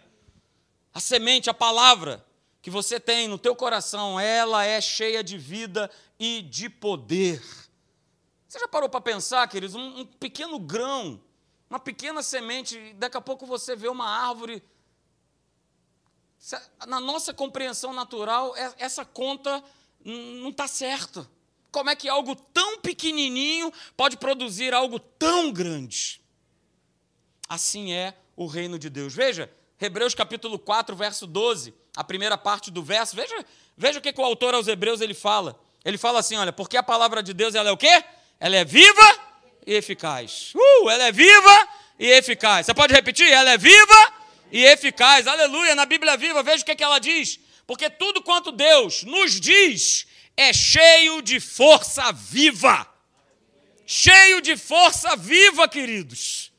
A 0.91 0.99
semente, 0.99 1.49
a 1.49 1.53
palavra 1.53 2.25
que 2.61 2.69
você 2.69 2.99
tem 2.99 3.27
no 3.27 3.37
teu 3.37 3.55
coração, 3.55 4.19
ela 4.19 4.65
é 4.65 4.81
cheia 4.81 5.23
de 5.23 5.37
vida 5.37 5.89
e 6.19 6.41
de 6.41 6.69
poder. 6.69 7.41
Você 8.53 8.59
já 8.59 8.67
parou 8.67 8.87
para 8.87 9.01
pensar, 9.01 9.47
queridos, 9.47 9.73
um, 9.73 10.01
um 10.01 10.05
pequeno 10.05 10.59
grão, 10.59 11.19
uma 11.67 11.79
pequena 11.79 12.21
semente, 12.21 12.93
daqui 12.99 13.17
a 13.17 13.21
pouco 13.21 13.47
você 13.47 13.75
vê 13.75 13.87
uma 13.87 14.07
árvore 14.07 14.61
na 16.85 16.99
nossa 16.99 17.33
compreensão 17.33 17.93
natural, 17.93 18.55
é, 18.55 18.71
essa 18.77 19.03
conta 19.03 19.63
não 20.05 20.49
está 20.49 20.67
certa. 20.67 21.27
Como 21.71 21.89
é 21.89 21.95
que 21.95 22.07
algo 22.07 22.35
tão 22.35 22.79
pequenininho 22.79 23.73
pode 23.97 24.17
produzir 24.17 24.71
algo 24.71 24.99
tão 24.99 25.51
grande? 25.51 26.21
Assim 27.49 27.91
é 27.91 28.15
o 28.35 28.45
reino 28.45 28.77
de 28.77 28.87
Deus. 28.87 29.15
Veja, 29.15 29.51
Hebreus 29.81 30.13
capítulo 30.13 30.59
4, 30.59 30.95
verso 30.95 31.25
12, 31.25 31.73
a 31.97 32.03
primeira 32.03 32.37
parte 32.37 32.69
do 32.69 32.83
verso. 32.83 33.15
Veja, 33.15 33.43
veja 33.75 33.97
o 33.97 34.01
que, 34.01 34.13
que 34.13 34.21
o 34.21 34.23
autor 34.23 34.53
aos 34.53 34.67
Hebreus 34.67 35.01
ele 35.01 35.15
fala. 35.15 35.59
Ele 35.83 35.97
fala 35.97 36.19
assim, 36.19 36.35
olha, 36.35 36.53
porque 36.53 36.77
a 36.77 36.83
palavra 36.83 37.23
de 37.23 37.33
Deus 37.33 37.55
ela 37.55 37.69
é 37.69 37.71
o 37.71 37.77
quê? 37.77 38.03
Ela 38.43 38.58
é 38.58 38.65
viva 38.65 39.19
e 39.65 39.73
eficaz. 39.73 40.51
Uh, 40.53 40.89
ela 40.89 41.06
é 41.06 41.13
viva 41.13 41.67
e 41.97 42.08
eficaz. 42.08 42.65
Você 42.65 42.73
pode 42.73 42.93
repetir? 42.93 43.32
Ela 43.32 43.51
é 43.51 43.58
viva 43.58 44.13
e 44.51 44.65
eficaz. 44.65 45.27
Aleluia. 45.27 45.73
Na 45.75 45.86
Bíblia 45.86 46.17
Viva, 46.17 46.43
veja 46.43 46.62
o 46.62 46.65
que, 46.65 46.71
é 46.71 46.75
que 46.75 46.84
ela 46.84 46.99
diz. 46.99 47.39
Porque 47.65 47.89
tudo 47.89 48.21
quanto 48.21 48.51
Deus 48.51 49.03
nos 49.03 49.39
diz 49.39 50.06
é 50.36 50.51
cheio 50.51 51.21
de 51.21 51.39
força 51.39 52.12
viva. 52.12 52.86
Cheio 53.86 54.41
de 54.41 54.58
força 54.58 55.15
viva, 55.15 55.65
queridos. 55.69 56.51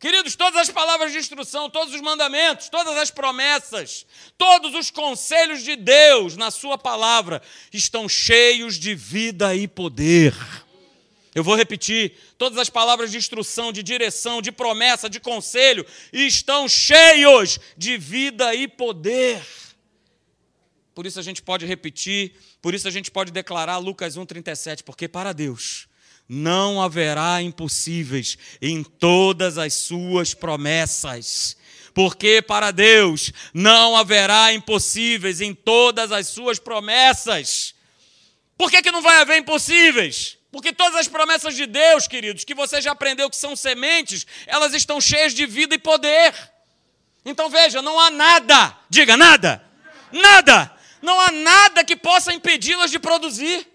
Queridos, 0.00 0.34
todas 0.34 0.62
as 0.62 0.70
palavras 0.70 1.12
de 1.12 1.18
instrução, 1.18 1.70
todos 1.70 1.94
os 1.94 2.00
mandamentos, 2.00 2.68
todas 2.68 2.98
as 2.98 3.12
promessas, 3.12 4.04
todos 4.36 4.74
os 4.74 4.90
conselhos 4.90 5.62
de 5.62 5.76
Deus 5.76 6.36
na 6.36 6.50
Sua 6.50 6.76
palavra 6.76 7.40
estão 7.72 8.08
cheios 8.08 8.76
de 8.76 8.96
vida 8.96 9.54
e 9.54 9.68
poder. 9.68 10.34
Eu 11.34 11.42
vou 11.42 11.54
repetir: 11.54 12.12
todas 12.36 12.58
as 12.58 12.68
palavras 12.68 13.10
de 13.10 13.16
instrução, 13.16 13.72
de 13.72 13.82
direção, 13.82 14.42
de 14.42 14.52
promessa, 14.52 15.08
de 15.08 15.18
conselho 15.18 15.86
estão 16.12 16.68
cheios 16.68 17.58
de 17.76 17.96
vida 17.96 18.54
e 18.54 18.68
poder. 18.68 19.42
Por 20.94 21.06
isso 21.06 21.18
a 21.18 21.22
gente 21.22 21.40
pode 21.40 21.64
repetir, 21.64 22.34
por 22.60 22.74
isso 22.74 22.86
a 22.86 22.90
gente 22.90 23.10
pode 23.10 23.32
declarar 23.32 23.78
Lucas 23.78 24.16
1,37, 24.16 24.82
porque 24.82 25.08
para 25.08 25.32
Deus 25.32 25.88
não 26.28 26.80
haverá 26.80 27.42
impossíveis 27.42 28.36
em 28.60 28.82
todas 28.84 29.56
as 29.56 29.72
suas 29.72 30.34
promessas. 30.34 31.56
Porque 31.94 32.40
para 32.40 32.70
Deus 32.70 33.32
não 33.52 33.96
haverá 33.96 34.52
impossíveis 34.52 35.40
em 35.40 35.54
todas 35.54 36.10
as 36.10 36.26
suas 36.26 36.58
promessas. 36.58 37.74
Por 38.56 38.70
que, 38.70 38.80
que 38.80 38.90
não 38.90 39.02
vai 39.02 39.20
haver 39.20 39.38
impossíveis? 39.38 40.38
Porque 40.52 40.70
todas 40.70 41.00
as 41.00 41.08
promessas 41.08 41.56
de 41.56 41.64
Deus, 41.64 42.06
queridos, 42.06 42.44
que 42.44 42.54
você 42.54 42.82
já 42.82 42.92
aprendeu 42.92 43.30
que 43.30 43.36
são 43.36 43.56
sementes, 43.56 44.26
elas 44.46 44.74
estão 44.74 45.00
cheias 45.00 45.32
de 45.32 45.46
vida 45.46 45.74
e 45.74 45.78
poder. 45.78 46.34
Então 47.24 47.48
veja, 47.48 47.80
não 47.80 47.98
há 47.98 48.10
nada, 48.10 48.76
diga 48.90 49.16
nada, 49.16 49.64
nada, 50.12 50.70
não 51.00 51.18
há 51.18 51.32
nada 51.32 51.82
que 51.82 51.96
possa 51.96 52.34
impedi-las 52.34 52.90
de 52.90 52.98
produzir. 52.98 53.66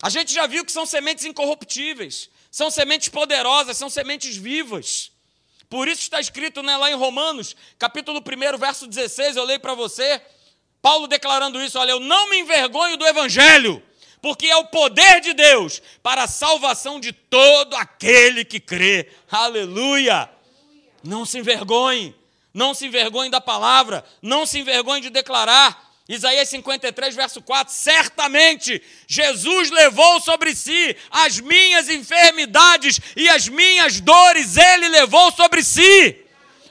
A 0.00 0.08
gente 0.08 0.32
já 0.32 0.46
viu 0.46 0.64
que 0.64 0.70
são 0.70 0.86
sementes 0.86 1.24
incorruptíveis, 1.24 2.30
são 2.48 2.70
sementes 2.70 3.08
poderosas, 3.08 3.76
são 3.76 3.90
sementes 3.90 4.36
vivas. 4.36 5.10
Por 5.68 5.88
isso 5.88 6.02
está 6.02 6.20
escrito 6.20 6.62
né, 6.62 6.76
lá 6.76 6.92
em 6.92 6.94
Romanos, 6.94 7.56
capítulo 7.76 8.20
1, 8.20 8.56
verso 8.56 8.86
16, 8.86 9.36
eu 9.36 9.44
leio 9.44 9.60
para 9.60 9.74
você, 9.74 10.22
Paulo 10.80 11.08
declarando 11.08 11.60
isso: 11.60 11.76
olha, 11.76 11.90
eu 11.90 12.00
não 12.00 12.30
me 12.30 12.38
envergonho 12.38 12.96
do 12.96 13.06
evangelho 13.06 13.82
porque 14.22 14.46
é 14.46 14.56
o 14.56 14.66
poder 14.66 15.20
de 15.20 15.32
Deus 15.32 15.80
para 16.02 16.24
a 16.24 16.28
salvação 16.28 17.00
de 17.00 17.12
todo 17.12 17.74
aquele 17.74 18.44
que 18.44 18.60
crê. 18.60 19.08
Aleluia! 19.30 20.28
Não 21.02 21.24
se 21.24 21.38
envergonhe, 21.38 22.14
não 22.52 22.74
se 22.74 22.86
envergonhe 22.86 23.30
da 23.30 23.40
palavra, 23.40 24.04
não 24.20 24.44
se 24.44 24.58
envergonhe 24.58 25.02
de 25.02 25.10
declarar. 25.10 25.90
Isaías 26.08 26.48
53, 26.48 27.14
verso 27.14 27.40
4: 27.40 27.72
Certamente 27.72 28.82
Jesus 29.06 29.70
levou 29.70 30.20
sobre 30.20 30.54
si 30.56 30.96
as 31.10 31.38
minhas 31.38 31.88
enfermidades 31.88 33.00
e 33.16 33.28
as 33.28 33.48
minhas 33.48 34.00
dores, 34.00 34.56
ele 34.56 34.88
levou 34.88 35.30
sobre 35.32 35.62
si. 35.62 36.16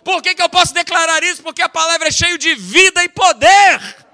Por 0.04 0.22
que, 0.22 0.36
que 0.36 0.42
eu 0.42 0.50
posso 0.50 0.74
declarar 0.74 1.24
isso? 1.24 1.42
Porque 1.42 1.62
a 1.62 1.70
palavra 1.70 2.10
é 2.10 2.12
cheia 2.12 2.38
de 2.38 2.54
vida 2.56 3.04
e 3.04 3.10
poder. 3.10 4.09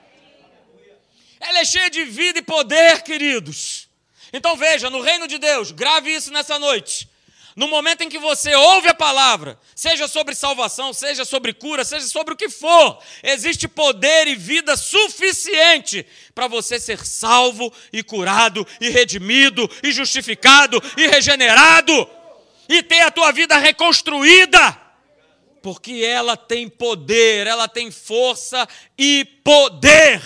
Ela 1.48 1.60
é 1.60 1.66
cheia 1.66 1.90
de 1.90 2.04
vida 2.04 2.40
e 2.40 2.42
poder, 2.42 3.04
queridos. 3.04 3.88
Então 4.34 4.56
veja, 4.56 4.90
no 4.90 5.02
reino 5.02 5.28
de 5.28 5.38
Deus, 5.38 5.72
grave 5.72 6.14
isso 6.14 6.32
nessa 6.32 6.58
noite. 6.58 7.08
No 7.56 7.70
momento 7.70 8.02
em 8.02 8.10
que 8.10 8.20
você 8.20 8.54
ouve 8.54 8.90
a 8.90 8.94
palavra, 8.94 9.58
seja 9.74 10.10
sobre 10.10 10.36
salvação, 10.36 10.92
seja 10.92 11.24
sobre 11.24 11.54
cura, 11.54 11.86
seja 11.86 12.06
sobre 12.08 12.34
o 12.34 12.38
que 12.38 12.50
for, 12.50 13.00
existe 13.24 13.66
poder 13.66 14.28
e 14.28 14.36
vida 14.36 14.76
suficiente 14.76 16.06
para 16.34 16.48
você 16.48 16.78
ser 16.78 17.06
salvo 17.06 17.72
e 17.94 18.04
curado 18.04 18.68
e 18.82 18.90
redimido 18.90 19.70
e 19.82 19.94
justificado 19.94 20.84
e 20.98 21.08
regenerado 21.08 22.10
e 22.68 22.84
ter 22.84 23.02
a 23.02 23.12
tua 23.12 23.32
vida 23.32 23.58
reconstruída. 23.58 24.82
Porque 25.62 26.04
ela 26.06 26.36
tem 26.36 26.68
poder, 26.68 27.48
ela 27.48 27.70
tem 27.70 27.90
força 27.90 28.68
e 28.98 29.24
poder. 29.46 30.22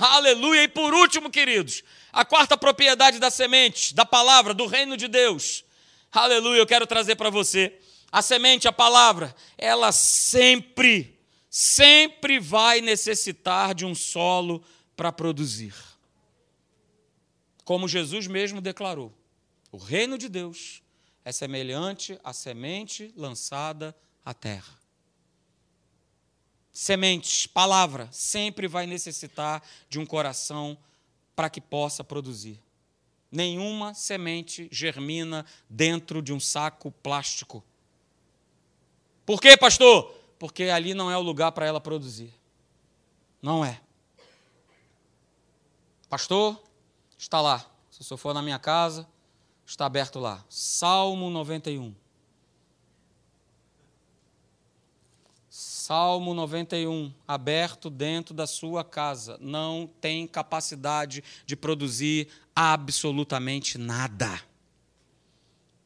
Aleluia. 0.00 0.64
E 0.64 0.68
por 0.68 0.94
último, 0.94 1.30
queridos, 1.30 1.82
a 2.10 2.24
quarta 2.24 2.56
propriedade 2.56 3.18
da 3.18 3.30
semente, 3.30 3.94
da 3.94 4.06
palavra, 4.06 4.54
do 4.54 4.66
reino 4.66 4.96
de 4.96 5.06
Deus. 5.06 5.64
Aleluia, 6.10 6.58
eu 6.58 6.66
quero 6.66 6.86
trazer 6.86 7.16
para 7.16 7.28
você. 7.28 7.78
A 8.10 8.22
semente, 8.22 8.66
a 8.66 8.72
palavra, 8.72 9.34
ela 9.56 9.92
sempre, 9.92 11.18
sempre 11.48 12.40
vai 12.40 12.80
necessitar 12.80 13.74
de 13.74 13.84
um 13.84 13.94
solo 13.94 14.64
para 14.96 15.12
produzir. 15.12 15.74
Como 17.64 17.86
Jesus 17.86 18.26
mesmo 18.26 18.60
declarou: 18.60 19.12
o 19.70 19.76
reino 19.76 20.16
de 20.16 20.28
Deus 20.28 20.82
é 21.24 21.30
semelhante 21.30 22.18
à 22.24 22.32
semente 22.32 23.12
lançada 23.14 23.94
à 24.24 24.32
terra 24.32 24.79
sementes, 26.80 27.46
palavra, 27.46 28.08
sempre 28.10 28.66
vai 28.66 28.86
necessitar 28.86 29.62
de 29.90 29.98
um 29.98 30.06
coração 30.06 30.78
para 31.36 31.50
que 31.50 31.60
possa 31.60 32.02
produzir. 32.02 32.58
Nenhuma 33.30 33.92
semente 33.92 34.66
germina 34.72 35.44
dentro 35.68 36.22
de 36.22 36.32
um 36.32 36.40
saco 36.40 36.90
plástico. 36.90 37.62
Por 39.26 39.42
quê, 39.42 39.58
pastor? 39.58 40.10
Porque 40.38 40.64
ali 40.64 40.94
não 40.94 41.10
é 41.10 41.18
o 41.18 41.20
lugar 41.20 41.52
para 41.52 41.66
ela 41.66 41.82
produzir. 41.82 42.32
Não 43.42 43.62
é. 43.62 43.78
Pastor, 46.08 46.58
está 47.18 47.42
lá. 47.42 47.58
Se 47.90 48.00
o 48.00 48.04
senhor 48.04 48.16
for 48.16 48.32
na 48.32 48.40
minha 48.40 48.58
casa, 48.58 49.06
está 49.66 49.84
aberto 49.84 50.18
lá. 50.18 50.42
Salmo 50.48 51.28
91. 51.28 51.94
Salmo 55.90 56.34
91, 56.34 57.12
aberto 57.26 57.90
dentro 57.90 58.32
da 58.32 58.46
sua 58.46 58.84
casa, 58.84 59.36
não 59.40 59.90
tem 60.00 60.24
capacidade 60.24 61.24
de 61.44 61.56
produzir 61.56 62.28
absolutamente 62.54 63.76
nada. 63.76 64.40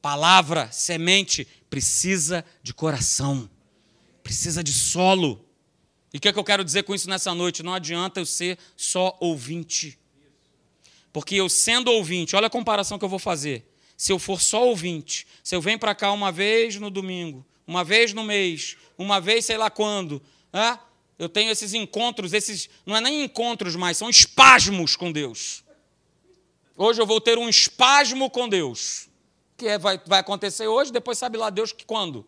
Palavra, 0.02 0.70
semente, 0.70 1.48
precisa 1.70 2.44
de 2.62 2.74
coração, 2.74 3.48
precisa 4.22 4.62
de 4.62 4.74
solo. 4.74 5.42
E 6.12 6.18
o 6.18 6.20
que, 6.20 6.28
é 6.28 6.34
que 6.34 6.38
eu 6.38 6.44
quero 6.44 6.62
dizer 6.62 6.82
com 6.82 6.94
isso 6.94 7.08
nessa 7.08 7.34
noite? 7.34 7.62
Não 7.62 7.72
adianta 7.72 8.20
eu 8.20 8.26
ser 8.26 8.58
só 8.76 9.16
ouvinte. 9.20 9.98
Porque 11.14 11.34
eu 11.34 11.48
sendo 11.48 11.90
ouvinte, 11.90 12.36
olha 12.36 12.48
a 12.48 12.50
comparação 12.50 12.98
que 12.98 13.06
eu 13.06 13.08
vou 13.08 13.18
fazer. 13.18 13.66
Se 13.96 14.12
eu 14.12 14.18
for 14.18 14.38
só 14.38 14.68
ouvinte, 14.68 15.26
se 15.42 15.56
eu 15.56 15.62
venho 15.62 15.78
para 15.78 15.94
cá 15.94 16.12
uma 16.12 16.30
vez 16.30 16.76
no 16.76 16.90
domingo, 16.90 17.46
uma 17.66 17.82
vez 17.82 18.12
no 18.12 18.22
mês, 18.22 18.76
uma 18.96 19.20
vez 19.20 19.44
sei 19.46 19.56
lá 19.56 19.70
quando. 19.70 20.22
Né? 20.52 20.78
Eu 21.18 21.28
tenho 21.28 21.50
esses 21.50 21.74
encontros, 21.74 22.32
esses 22.32 22.68
não 22.84 22.96
é 22.96 23.00
nem 23.00 23.24
encontros 23.24 23.76
mais, 23.76 23.96
são 23.96 24.10
espasmos 24.10 24.96
com 24.96 25.12
Deus. 25.12 25.62
Hoje 26.76 27.00
eu 27.00 27.06
vou 27.06 27.20
ter 27.20 27.38
um 27.38 27.48
espasmo 27.48 28.28
com 28.28 28.48
Deus. 28.48 29.08
Que 29.56 29.68
é, 29.68 29.78
vai, 29.78 30.00
vai 30.04 30.18
acontecer 30.18 30.66
hoje, 30.66 30.92
depois 30.92 31.18
sabe 31.18 31.38
lá 31.38 31.50
Deus 31.50 31.72
que 31.72 31.84
quando. 31.84 32.26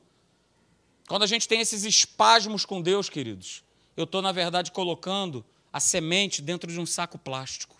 Quando 1.08 1.22
a 1.22 1.26
gente 1.26 1.48
tem 1.48 1.60
esses 1.60 1.84
espasmos 1.84 2.64
com 2.64 2.80
Deus, 2.80 3.08
queridos, 3.08 3.64
eu 3.96 4.04
estou, 4.04 4.22
na 4.22 4.32
verdade, 4.32 4.70
colocando 4.70 5.44
a 5.72 5.80
semente 5.80 6.40
dentro 6.40 6.70
de 6.70 6.78
um 6.80 6.86
saco 6.86 7.18
plástico. 7.18 7.76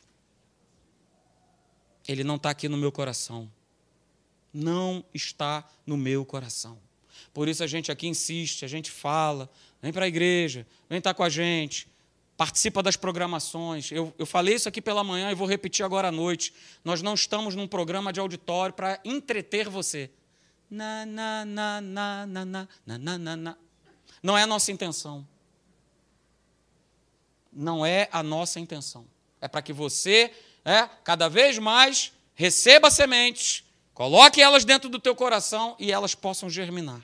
Ele 2.07 2.23
não 2.23 2.37
está 2.37 2.51
aqui 2.51 2.69
no 2.69 2.77
meu 2.77 2.93
coração. 2.93 3.51
Não 4.53 5.05
está 5.13 5.69
no 5.87 5.97
meu 5.97 6.25
coração. 6.25 6.79
Por 7.33 7.49
isso 7.49 7.63
a 7.63 7.67
gente 7.67 7.91
aqui 7.91 8.07
insiste, 8.07 8.65
a 8.65 8.69
gente 8.69 8.91
fala, 8.91 9.51
vem 9.83 9.93
para 9.93 10.05
a 10.05 10.09
igreja, 10.09 10.67
vem 10.89 10.99
estar 10.99 11.11
tá 11.11 11.15
com 11.15 11.23
a 11.23 11.29
gente, 11.29 11.89
participa 12.37 12.83
das 12.83 12.97
programações. 12.97 13.91
Eu, 13.91 14.13
eu 14.19 14.27
falei 14.27 14.55
isso 14.55 14.69
aqui 14.69 14.83
pela 14.83 15.03
manhã 15.03 15.31
e 15.31 15.35
vou 15.35 15.47
repetir 15.47 15.85
agora 15.85 16.09
à 16.09 16.13
noite. 16.13 16.53
Nós 16.85 17.03
não 17.03 17.15
estamos 17.15 17.55
num 17.55 17.67
programa 17.67 18.13
de 18.13 18.21
auditório 18.21 18.75
para 18.75 19.01
entreter 19.05 19.69
você. 19.69 20.11
Na, 20.71 21.07
na, 21.07 21.45
na, 21.45 21.81
na, 21.81 22.27
na, 22.27 22.45
na, 22.45 22.69
na, 22.87 23.19
na, 23.19 23.37
na. 23.37 23.57
Não 24.23 24.37
é 24.37 24.43
a 24.43 24.47
nossa 24.47 24.71
intenção. 24.73 25.27
Não 27.53 27.87
é 27.87 28.09
a 28.13 28.23
nossa 28.23 28.61
intenção. 28.61 29.07
É 29.41 29.49
para 29.49 29.63
que 29.63 29.73
você, 29.73 30.33
é, 30.65 30.89
cada 31.05 31.29
vez 31.29 31.59
mais, 31.59 32.13
receba 32.35 32.91
sementes, 32.91 33.65
coloque 33.97 34.43
elas 34.43 34.63
dentro 34.63 34.91
do 34.91 34.99
teu 34.99 35.17
coração 35.17 35.75
e 35.79 35.91
elas 35.91 36.15
possam 36.15 36.51
germinar. 36.51 37.01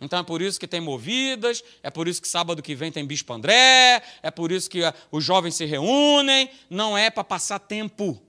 Então 0.00 0.18
é 0.18 0.22
por 0.24 0.42
isso 0.42 0.58
que 0.58 0.66
tem 0.66 0.80
movidas, 0.80 1.62
é 1.80 1.88
por 1.90 2.08
isso 2.08 2.20
que 2.20 2.26
sábado 2.26 2.60
que 2.60 2.74
vem 2.74 2.90
tem 2.90 3.06
Bispo 3.06 3.32
André, 3.32 4.02
é 4.20 4.30
por 4.32 4.50
isso 4.50 4.68
que 4.68 4.82
ah, 4.82 4.92
os 5.12 5.24
jovens 5.24 5.54
se 5.54 5.64
reúnem. 5.64 6.50
Não 6.68 6.98
é 6.98 7.08
para 7.08 7.22
passar 7.22 7.60
tempo, 7.60 8.20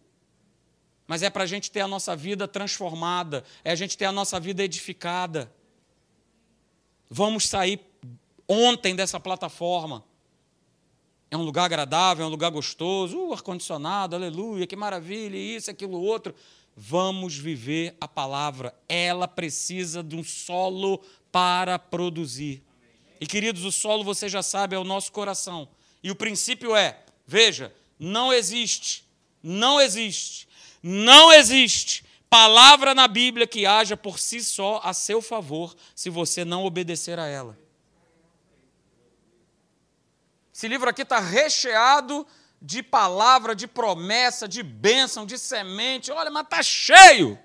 mas 1.08 1.24
é 1.24 1.32
para 1.32 1.46
a 1.46 1.48
gente 1.48 1.72
ter 1.72 1.82
a 1.82 1.88
nossa 1.88 2.16
vida 2.16 2.48
transformada, 2.48 3.44
é 3.64 3.72
a 3.72 3.76
gente 3.76 3.98
ter 3.98 4.06
a 4.06 4.12
nossa 4.12 4.40
vida 4.40 4.64
edificada. 4.64 5.52
Vamos 7.10 7.50
sair 7.50 7.82
ontem 8.48 8.96
dessa 8.96 9.20
plataforma. 9.20 10.06
É 11.32 11.36
um 11.36 11.42
lugar 11.42 11.66
agradável, 11.66 12.24
é 12.24 12.28
um 12.28 12.32
lugar 12.32 12.52
gostoso, 12.52 13.18
uh, 13.18 13.34
ar-condicionado, 13.34 14.16
aleluia, 14.16 14.68
que 14.68 14.76
maravilha, 14.76 15.36
isso, 15.36 15.72
aquilo, 15.72 16.00
outro. 16.00 16.36
Vamos 16.80 17.36
viver 17.36 17.98
a 18.00 18.08
palavra. 18.08 18.72
Ela 18.88 19.28
precisa 19.28 20.04
de 20.04 20.16
um 20.16 20.24
solo 20.24 21.02
para 21.32 21.80
produzir. 21.80 22.62
E 23.20 23.26
queridos, 23.26 23.66
o 23.66 23.72
solo 23.72 24.04
você 24.04 24.30
já 24.30 24.44
sabe 24.44 24.76
é 24.76 24.80
o 24.80 24.84
nosso 24.84 25.12
coração. 25.12 25.68
E 26.04 26.12
o 26.12 26.16
princípio 26.16 26.76
é: 26.76 27.04
veja, 27.26 27.74
não 27.98 28.32
existe, 28.32 29.04
não 29.42 29.82
existe, 29.82 30.48
não 30.84 31.34
existe 31.34 32.06
palavra 32.30 32.94
na 32.94 33.08
Bíblia 33.08 33.48
que 33.48 33.66
haja 33.66 33.98
por 33.98 34.20
si 34.20 34.44
só 34.44 34.80
a 34.84 34.94
seu 34.94 35.20
favor, 35.20 35.76
se 35.96 36.12
você 36.12 36.46
não 36.46 36.64
obedecer 36.64 37.18
a 37.18 37.26
ela. 37.26 37.58
Esse 40.54 40.68
livro 40.68 40.90
aqui 40.90 41.02
está 41.02 41.20
recheado 41.20 42.28
de 42.62 42.82
palavra, 42.82 43.56
de 43.56 43.68
promessa, 43.68 44.48
de 44.48 44.64
bênção, 44.64 45.26
de 45.26 45.38
semente. 45.38 46.12
Olha, 46.12 46.32
mas 46.32 46.44
está 46.44 46.64
cheio. 46.64 47.38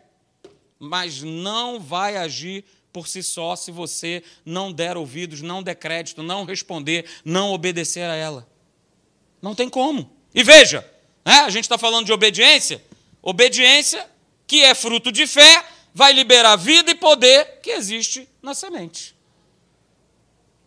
Mas 0.79 1.23
não 1.23 1.79
vai 1.79 2.17
agir 2.17 2.65
por 2.93 3.09
si 3.09 3.23
só 3.23 3.57
se 3.57 3.71
você 3.71 4.23
não 4.45 4.73
der 4.73 4.97
ouvidos, 4.97 5.41
não 5.41 5.63
der 5.63 5.75
crédito, 5.77 6.23
não 6.23 6.45
responder, 6.45 7.07
não 7.25 7.53
obedecer 7.53 8.09
a 8.09 8.15
ela. 8.15 8.49
Não 9.41 9.55
tem 9.55 9.69
como. 9.69 10.11
E 10.35 10.43
veja, 10.43 10.89
né, 11.25 11.41
a 11.41 11.51
gente 11.51 11.65
está 11.65 11.79
falando 11.79 12.07
de 12.07 12.13
obediência. 12.13 12.83
Obediência, 13.23 14.09
que 14.47 14.63
é 14.63 14.75
fruto 14.75 15.11
de 15.11 15.27
fé, 15.27 15.65
vai 15.95 16.13
liberar 16.13 16.57
vida 16.57 16.91
e 16.91 16.95
poder 16.95 17.61
que 17.63 17.71
existe 17.71 18.29
na 18.43 18.55
semente. 18.55 19.17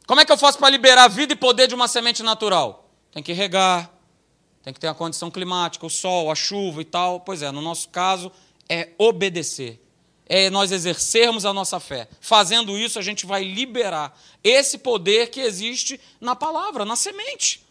Como 0.07 0.21
é 0.21 0.25
que 0.25 0.31
eu 0.31 0.37
faço 0.37 0.57
para 0.57 0.69
liberar 0.69 1.07
vida 1.07 1.33
e 1.33 1.35
poder 1.35 1.67
de 1.67 1.75
uma 1.75 1.87
semente 1.87 2.21
natural? 2.21 2.89
Tem 3.11 3.23
que 3.23 3.33
regar, 3.33 3.91
tem 4.65 4.73
que 4.73 4.79
ter 4.79 4.87
a 4.87 4.93
condição 4.93 5.31
climática, 5.31 5.85
o 5.85 5.89
sol, 5.89 6.29
a 6.29 6.35
chuva 6.35 6.81
e 6.81 6.85
tal. 6.85 7.21
Pois 7.21 7.41
é, 7.41 7.51
no 7.51 7.61
nosso 7.61 7.87
caso, 7.87 8.31
é 8.67 8.89
obedecer 8.97 9.79
é 10.27 10.49
nós 10.49 10.71
exercermos 10.71 11.45
a 11.45 11.53
nossa 11.53 11.79
fé. 11.79 12.07
Fazendo 12.19 12.77
isso, 12.77 12.97
a 12.97 13.01
gente 13.01 13.25
vai 13.25 13.43
liberar 13.43 14.19
esse 14.43 14.79
poder 14.79 15.29
que 15.29 15.39
existe 15.39 15.99
na 16.19 16.35
palavra, 16.35 16.83
na 16.83 16.95
semente. 16.95 17.63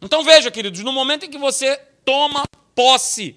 Então 0.00 0.24
veja, 0.24 0.50
queridos, 0.50 0.80
no 0.80 0.92
momento 0.92 1.26
em 1.26 1.30
que 1.30 1.38
você 1.38 1.76
toma 2.04 2.44
posse, 2.74 3.36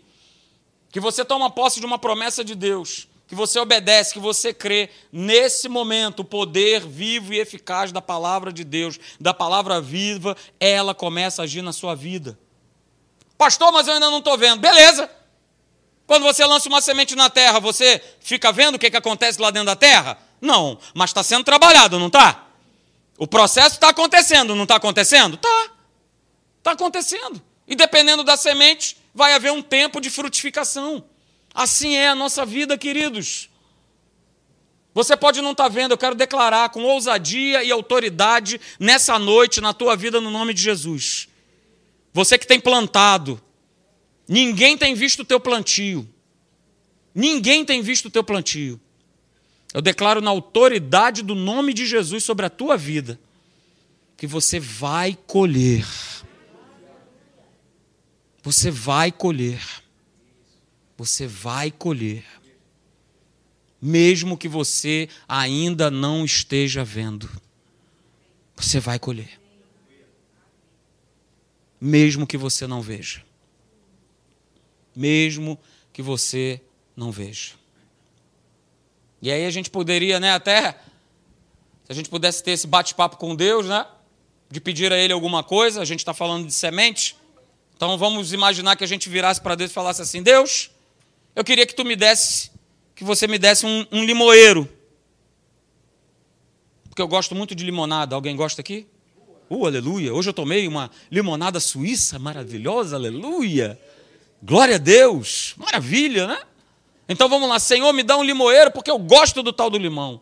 que 0.91 0.99
você 0.99 1.23
toma 1.23 1.49
posse 1.49 1.79
de 1.79 1.85
uma 1.85 1.99
promessa 1.99 2.43
de 2.43 2.55
Deus, 2.55 3.07
que 3.27 3.35
você 3.35 3.59
obedece, 3.59 4.13
que 4.13 4.19
você 4.19 4.53
crê, 4.53 4.89
nesse 5.11 5.67
momento, 5.67 6.21
o 6.21 6.25
poder 6.25 6.85
vivo 6.87 7.33
e 7.33 7.39
eficaz 7.39 7.91
da 7.91 8.01
palavra 8.01 8.53
de 8.53 8.63
Deus, 8.63 8.97
da 9.19 9.33
palavra 9.33 9.81
viva, 9.81 10.35
ela 10.57 10.95
começa 10.95 11.41
a 11.41 11.43
agir 11.43 11.61
na 11.61 11.73
sua 11.73 11.93
vida. 11.93 12.39
Pastor, 13.37 13.71
mas 13.71 13.87
eu 13.87 13.93
ainda 13.93 14.09
não 14.09 14.19
estou 14.19 14.37
vendo. 14.37 14.59
Beleza, 14.59 15.09
quando 16.07 16.23
você 16.23 16.45
lança 16.45 16.67
uma 16.69 16.81
semente 16.81 17.15
na 17.15 17.29
terra, 17.29 17.59
você 17.59 18.01
fica 18.19 18.51
vendo 18.51 18.75
o 18.75 18.79
que, 18.79 18.89
que 18.89 18.97
acontece 18.97 19.39
lá 19.41 19.51
dentro 19.51 19.67
da 19.67 19.75
terra? 19.75 20.17
Não, 20.41 20.79
mas 20.93 21.09
está 21.09 21.21
sendo 21.21 21.43
trabalhado, 21.43 21.99
não 21.99 22.07
está? 22.07 22.45
O 23.17 23.27
processo 23.27 23.75
está 23.75 23.89
acontecendo, 23.89 24.55
não 24.55 24.63
está 24.63 24.75
acontecendo? 24.75 25.35
Está. 25.35 25.71
Está 26.59 26.71
acontecendo. 26.71 27.41
E 27.67 27.75
dependendo 27.75 28.23
da 28.23 28.37
semente, 28.37 28.97
vai 29.13 29.33
haver 29.33 29.51
um 29.51 29.61
tempo 29.61 29.99
de 29.99 30.09
frutificação. 30.09 31.03
Assim 31.53 31.95
é 31.95 32.09
a 32.09 32.15
nossa 32.15 32.45
vida, 32.45 32.77
queridos. 32.77 33.49
Você 34.93 35.17
pode 35.17 35.41
não 35.41 35.51
estar 35.51 35.65
tá 35.65 35.69
vendo, 35.69 35.91
eu 35.91 35.97
quero 35.97 36.15
declarar 36.15 36.69
com 36.69 36.83
ousadia 36.83 37.63
e 37.63 37.71
autoridade 37.71 38.61
nessa 38.79 39.19
noite, 39.19 39.59
na 39.59 39.73
tua 39.73 39.95
vida, 39.95 40.21
no 40.21 40.31
nome 40.31 40.53
de 40.53 40.61
Jesus. 40.61 41.26
Você 42.17 42.37
que 42.37 42.47
tem 42.47 42.59
plantado, 42.59 43.39
Ninguém 44.27 44.77
tem 44.77 44.93
visto 44.93 45.21
o 45.21 45.25
teu 45.25 45.39
plantio. 45.39 46.07
Ninguém 47.15 47.63
tem 47.63 47.81
visto 47.81 48.07
o 48.07 48.11
teu 48.11 48.23
plantio. 48.23 48.79
Eu 49.73 49.81
declaro 49.81 50.21
na 50.21 50.29
autoridade 50.29 51.23
do 51.23 51.33
nome 51.33 51.73
de 51.73 51.85
Jesus 51.85 52.23
sobre 52.23 52.45
a 52.45 52.49
tua 52.49 52.75
vida 52.75 53.19
que 54.17 54.27
você 54.27 54.59
vai 54.59 55.17
colher. 55.27 55.85
Você 58.43 58.69
vai 58.69 59.11
colher. 59.11 59.61
Você 60.97 61.25
vai 61.25 61.71
colher. 61.71 62.25
Mesmo 63.81 64.37
que 64.37 64.47
você 64.47 65.07
ainda 65.27 65.89
não 65.89 66.25
esteja 66.25 66.83
vendo. 66.83 67.29
Você 68.55 68.79
vai 68.79 68.97
colher. 68.99 69.39
Mesmo 71.79 72.25
que 72.25 72.37
você 72.37 72.65
não 72.65 72.81
veja 72.81 73.27
mesmo 74.97 75.59
que 75.93 76.01
você 76.01 76.59
não 76.95 77.11
veja. 77.11 77.51
E 79.21 79.31
aí 79.31 79.45
a 79.45 79.51
gente 79.51 79.69
poderia, 79.69 80.19
né, 80.19 80.33
até 80.33 80.71
se 81.83 81.91
a 81.91 81.93
gente 81.93 82.09
pudesse 82.09 82.43
ter 82.43 82.51
esse 82.51 82.65
bate-papo 82.65 83.17
com 83.17 83.35
Deus, 83.35 83.67
né, 83.67 83.85
de 84.49 84.59
pedir 84.59 84.91
a 84.91 84.97
Ele 84.97 85.13
alguma 85.13 85.43
coisa, 85.43 85.81
a 85.81 85.85
gente 85.85 85.99
está 85.99 86.15
falando 86.15 86.47
de 86.47 86.53
semente. 86.53 87.15
Então 87.75 87.95
vamos 87.95 88.33
imaginar 88.33 88.75
que 88.75 88.83
a 88.83 88.87
gente 88.87 89.07
virasse 89.07 89.39
para 89.39 89.53
Deus 89.53 89.69
e 89.69 89.73
falasse 89.73 90.01
assim: 90.01 90.23
Deus, 90.23 90.71
eu 91.35 91.43
queria 91.43 91.65
que 91.67 91.75
tu 91.75 91.85
me 91.85 91.95
desse, 91.95 92.49
que 92.95 93.03
você 93.03 93.27
me 93.27 93.37
desse 93.37 93.67
um, 93.67 93.85
um 93.91 94.03
limoeiro. 94.03 94.67
Porque 96.89 97.01
eu 97.01 97.07
gosto 97.07 97.35
muito 97.35 97.53
de 97.53 97.63
limonada. 97.63 98.15
Alguém 98.15 98.35
gosta 98.35 98.61
aqui? 98.61 98.87
Uh, 99.49 99.65
aleluia. 99.65 100.13
Hoje 100.13 100.29
eu 100.29 100.33
tomei 100.33 100.67
uma 100.67 100.91
limonada 101.09 101.59
suíça 101.59 102.19
maravilhosa, 102.19 102.95
aleluia. 102.95 103.79
Glória 104.43 104.75
a 104.75 104.77
Deus, 104.77 105.53
maravilha, 105.57 106.27
né? 106.27 106.41
Então 107.07 107.29
vamos 107.29 107.47
lá, 107.47 107.57
Senhor, 107.57 107.91
me 107.93 108.03
dá 108.03 108.17
um 108.17 108.23
limoeiro 108.23 108.71
porque 108.71 108.91
eu 108.91 108.99
gosto 108.99 109.41
do 109.41 109.53
tal 109.53 109.69
do 109.69 109.77
limão. 109.77 110.21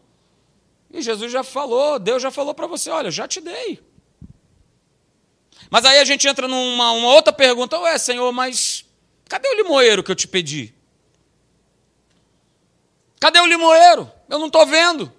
E 0.91 1.01
Jesus 1.01 1.31
já 1.31 1.43
falou, 1.43 1.97
Deus 1.97 2.21
já 2.21 2.29
falou 2.29 2.53
para 2.53 2.67
você: 2.67 2.89
olha, 2.91 3.09
já 3.09 3.27
te 3.27 3.41
dei. 3.41 3.79
Mas 5.69 5.83
aí 5.85 5.99
a 5.99 6.05
gente 6.05 6.27
entra 6.27 6.47
numa 6.47 6.91
uma 6.91 7.13
outra 7.13 7.33
pergunta: 7.33 7.79
Ué, 7.79 7.97
Senhor, 7.97 8.31
mas 8.31 8.85
cadê 9.27 9.49
o 9.49 9.55
limoeiro 9.55 10.03
que 10.03 10.11
eu 10.11 10.15
te 10.15 10.27
pedi? 10.27 10.73
Cadê 13.19 13.39
o 13.39 13.45
limoeiro? 13.45 14.09
Eu 14.29 14.37
não 14.37 14.47
estou 14.47 14.65
vendo. 14.67 15.11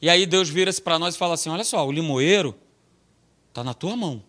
E 0.00 0.08
aí 0.08 0.24
Deus 0.24 0.48
vira-se 0.48 0.80
para 0.80 0.98
nós 0.98 1.14
e 1.14 1.18
fala 1.18 1.34
assim: 1.34 1.50
Olha 1.50 1.64
só, 1.64 1.86
o 1.86 1.92
limoeiro 1.92 2.58
está 3.50 3.62
na 3.62 3.74
tua 3.74 3.96
mão. 3.96 4.22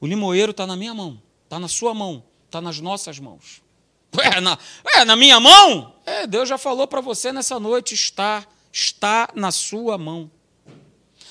O 0.00 0.06
limoeiro 0.06 0.50
está 0.50 0.66
na 0.66 0.76
minha 0.76 0.92
mão. 0.92 1.22
Está 1.44 1.58
na 1.58 1.68
sua 1.68 1.94
mão, 1.94 2.22
está 2.46 2.60
nas 2.60 2.80
nossas 2.80 3.18
mãos. 3.18 3.62
É 4.18 4.40
na, 4.40 4.58
é, 4.94 5.04
na 5.04 5.14
minha 5.14 5.38
mão? 5.38 5.94
É, 6.04 6.26
Deus 6.26 6.48
já 6.48 6.58
falou 6.58 6.86
para 6.86 7.00
você 7.00 7.32
nessa 7.32 7.60
noite: 7.60 7.94
está, 7.94 8.44
está 8.72 9.28
na 9.34 9.52
sua 9.52 9.96
mão. 9.96 10.30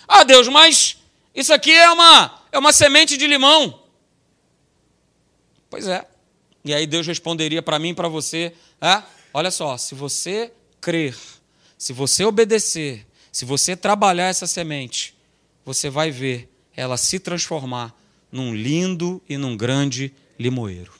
Ah, 0.07 0.23
Deus, 0.23 0.47
mas 0.47 0.97
isso 1.35 1.53
aqui 1.53 1.71
é 1.71 1.89
uma, 1.91 2.41
é 2.51 2.57
uma 2.57 2.71
semente 2.71 3.17
de 3.17 3.27
limão. 3.27 3.83
Pois 5.69 5.87
é, 5.87 6.07
E 6.63 6.73
aí 6.73 6.87
Deus 6.87 7.05
responderia 7.05 7.61
para 7.61 7.77
mim 7.77 7.89
e 7.89 7.93
para 7.93 8.07
você: 8.07 8.53
é, 8.81 9.03
olha 9.33 9.51
só, 9.51 9.77
se 9.77 9.93
você 9.93 10.51
crer, 10.79 11.17
se 11.77 11.91
você 11.93 12.23
obedecer, 12.23 13.05
se 13.31 13.45
você 13.45 13.75
trabalhar 13.75 14.27
essa 14.27 14.47
semente, 14.47 15.15
você 15.65 15.89
vai 15.89 16.11
ver 16.11 16.49
ela 16.75 16.97
se 16.97 17.19
transformar 17.19 17.95
num 18.31 18.55
lindo 18.55 19.21
e 19.27 19.37
num 19.37 19.57
grande 19.57 20.13
limoeiro. 20.37 20.93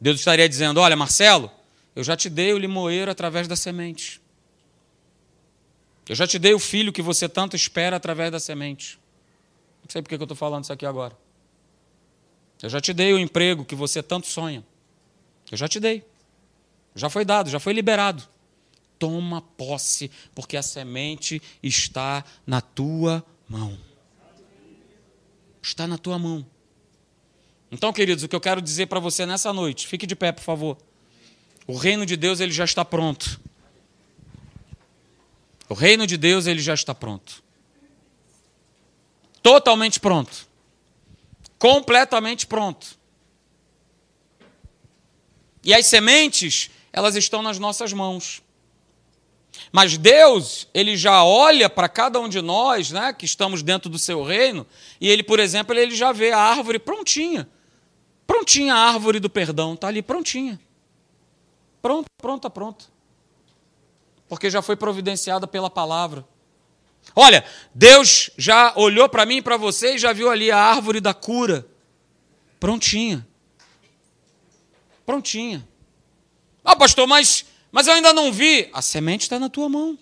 Deus 0.00 0.18
estaria 0.18 0.48
dizendo: 0.48 0.80
Olha, 0.80 0.96
Marcelo, 0.96 1.50
eu 1.94 2.04
já 2.04 2.16
te 2.16 2.30
dei 2.30 2.52
o 2.52 2.58
limoeiro 2.58 3.10
através 3.10 3.48
da 3.48 3.56
semente. 3.56 4.20
Eu 6.08 6.14
já 6.14 6.26
te 6.26 6.38
dei 6.38 6.54
o 6.54 6.58
filho 6.58 6.92
que 6.92 7.02
você 7.02 7.28
tanto 7.28 7.54
espera 7.54 7.96
através 7.96 8.32
da 8.32 8.40
semente. 8.40 8.98
Não 9.82 9.90
sei 9.90 10.00
por 10.00 10.08
que 10.08 10.14
eu 10.14 10.22
estou 10.22 10.36
falando 10.36 10.64
isso 10.64 10.72
aqui 10.72 10.86
agora. 10.86 11.16
Eu 12.62 12.68
já 12.68 12.80
te 12.80 12.92
dei 12.92 13.12
o 13.12 13.18
emprego 13.18 13.64
que 13.64 13.74
você 13.74 14.02
tanto 14.02 14.26
sonha. 14.26 14.64
Eu 15.50 15.58
já 15.58 15.68
te 15.68 15.78
dei. 15.78 16.04
Já 16.94 17.10
foi 17.10 17.24
dado, 17.24 17.50
já 17.50 17.60
foi 17.60 17.72
liberado. 17.72 18.22
Toma 18.98 19.40
posse, 19.40 20.10
porque 20.34 20.56
a 20.56 20.62
semente 20.62 21.40
está 21.62 22.24
na 22.46 22.60
tua 22.60 23.24
mão. 23.48 23.78
Está 25.62 25.86
na 25.86 25.98
tua 25.98 26.18
mão. 26.18 26.46
Então, 27.70 27.92
queridos, 27.92 28.24
o 28.24 28.28
que 28.28 28.34
eu 28.34 28.40
quero 28.40 28.62
dizer 28.62 28.86
para 28.86 28.98
você 28.98 29.26
nessa 29.26 29.52
noite, 29.52 29.86
fique 29.86 30.06
de 30.06 30.16
pé, 30.16 30.32
por 30.32 30.42
favor. 30.42 30.78
O 31.66 31.76
reino 31.76 32.06
de 32.06 32.16
Deus 32.16 32.40
ele 32.40 32.52
já 32.52 32.64
está 32.64 32.84
pronto. 32.84 33.38
O 35.68 35.74
reino 35.74 36.06
de 36.06 36.16
Deus 36.16 36.46
ele 36.46 36.62
já 36.62 36.72
está 36.72 36.94
pronto. 36.94 37.42
Totalmente 39.42 40.00
pronto. 40.00 40.48
Completamente 41.58 42.46
pronto. 42.46 42.98
E 45.62 45.74
as 45.74 45.84
sementes, 45.86 46.70
elas 46.90 47.16
estão 47.16 47.42
nas 47.42 47.58
nossas 47.58 47.92
mãos. 47.92 48.42
Mas 49.72 49.96
Deus, 49.98 50.68
ele 50.72 50.96
já 50.96 51.22
olha 51.24 51.68
para 51.68 51.88
cada 51.88 52.18
um 52.20 52.28
de 52.28 52.40
nós, 52.40 52.90
né, 52.90 53.12
que 53.12 53.24
estamos 53.24 53.62
dentro 53.62 53.90
do 53.90 53.98
seu 53.98 54.22
reino, 54.22 54.66
e 55.00 55.08
ele, 55.08 55.22
por 55.22 55.38
exemplo, 55.38 55.76
ele 55.76 55.94
já 55.94 56.12
vê 56.12 56.32
a 56.32 56.38
árvore 56.38 56.78
prontinha. 56.78 57.48
Prontinha 58.26 58.74
a 58.74 58.78
árvore 58.78 59.20
do 59.20 59.30
perdão, 59.30 59.74
está 59.74 59.88
ali 59.88 60.02
prontinha. 60.02 60.60
Pronta, 61.80 62.08
pronta, 62.18 62.50
pronta. 62.50 62.84
Porque 64.28 64.50
já 64.50 64.60
foi 64.60 64.76
providenciada 64.76 65.46
pela 65.46 65.70
palavra. 65.70 66.26
Olha, 67.14 67.44
Deus 67.74 68.30
já 68.36 68.72
olhou 68.76 69.08
para 69.08 69.24
mim 69.24 69.36
e 69.36 69.42
para 69.42 69.56
você 69.56 69.94
e 69.94 69.98
já 69.98 70.12
viu 70.12 70.30
ali 70.30 70.50
a 70.50 70.58
árvore 70.58 71.00
da 71.00 71.14
cura. 71.14 71.66
Prontinha. 72.60 73.26
Prontinha. 75.06 75.66
Ah, 76.62 76.76
pastor, 76.76 77.06
mas, 77.06 77.46
mas 77.70 77.86
eu 77.86 77.94
ainda 77.94 78.12
não 78.12 78.32
vi. 78.32 78.68
A 78.72 78.82
semente 78.82 79.22
está 79.22 79.38
na 79.38 79.48
tua 79.48 79.68
mão. 79.68 79.98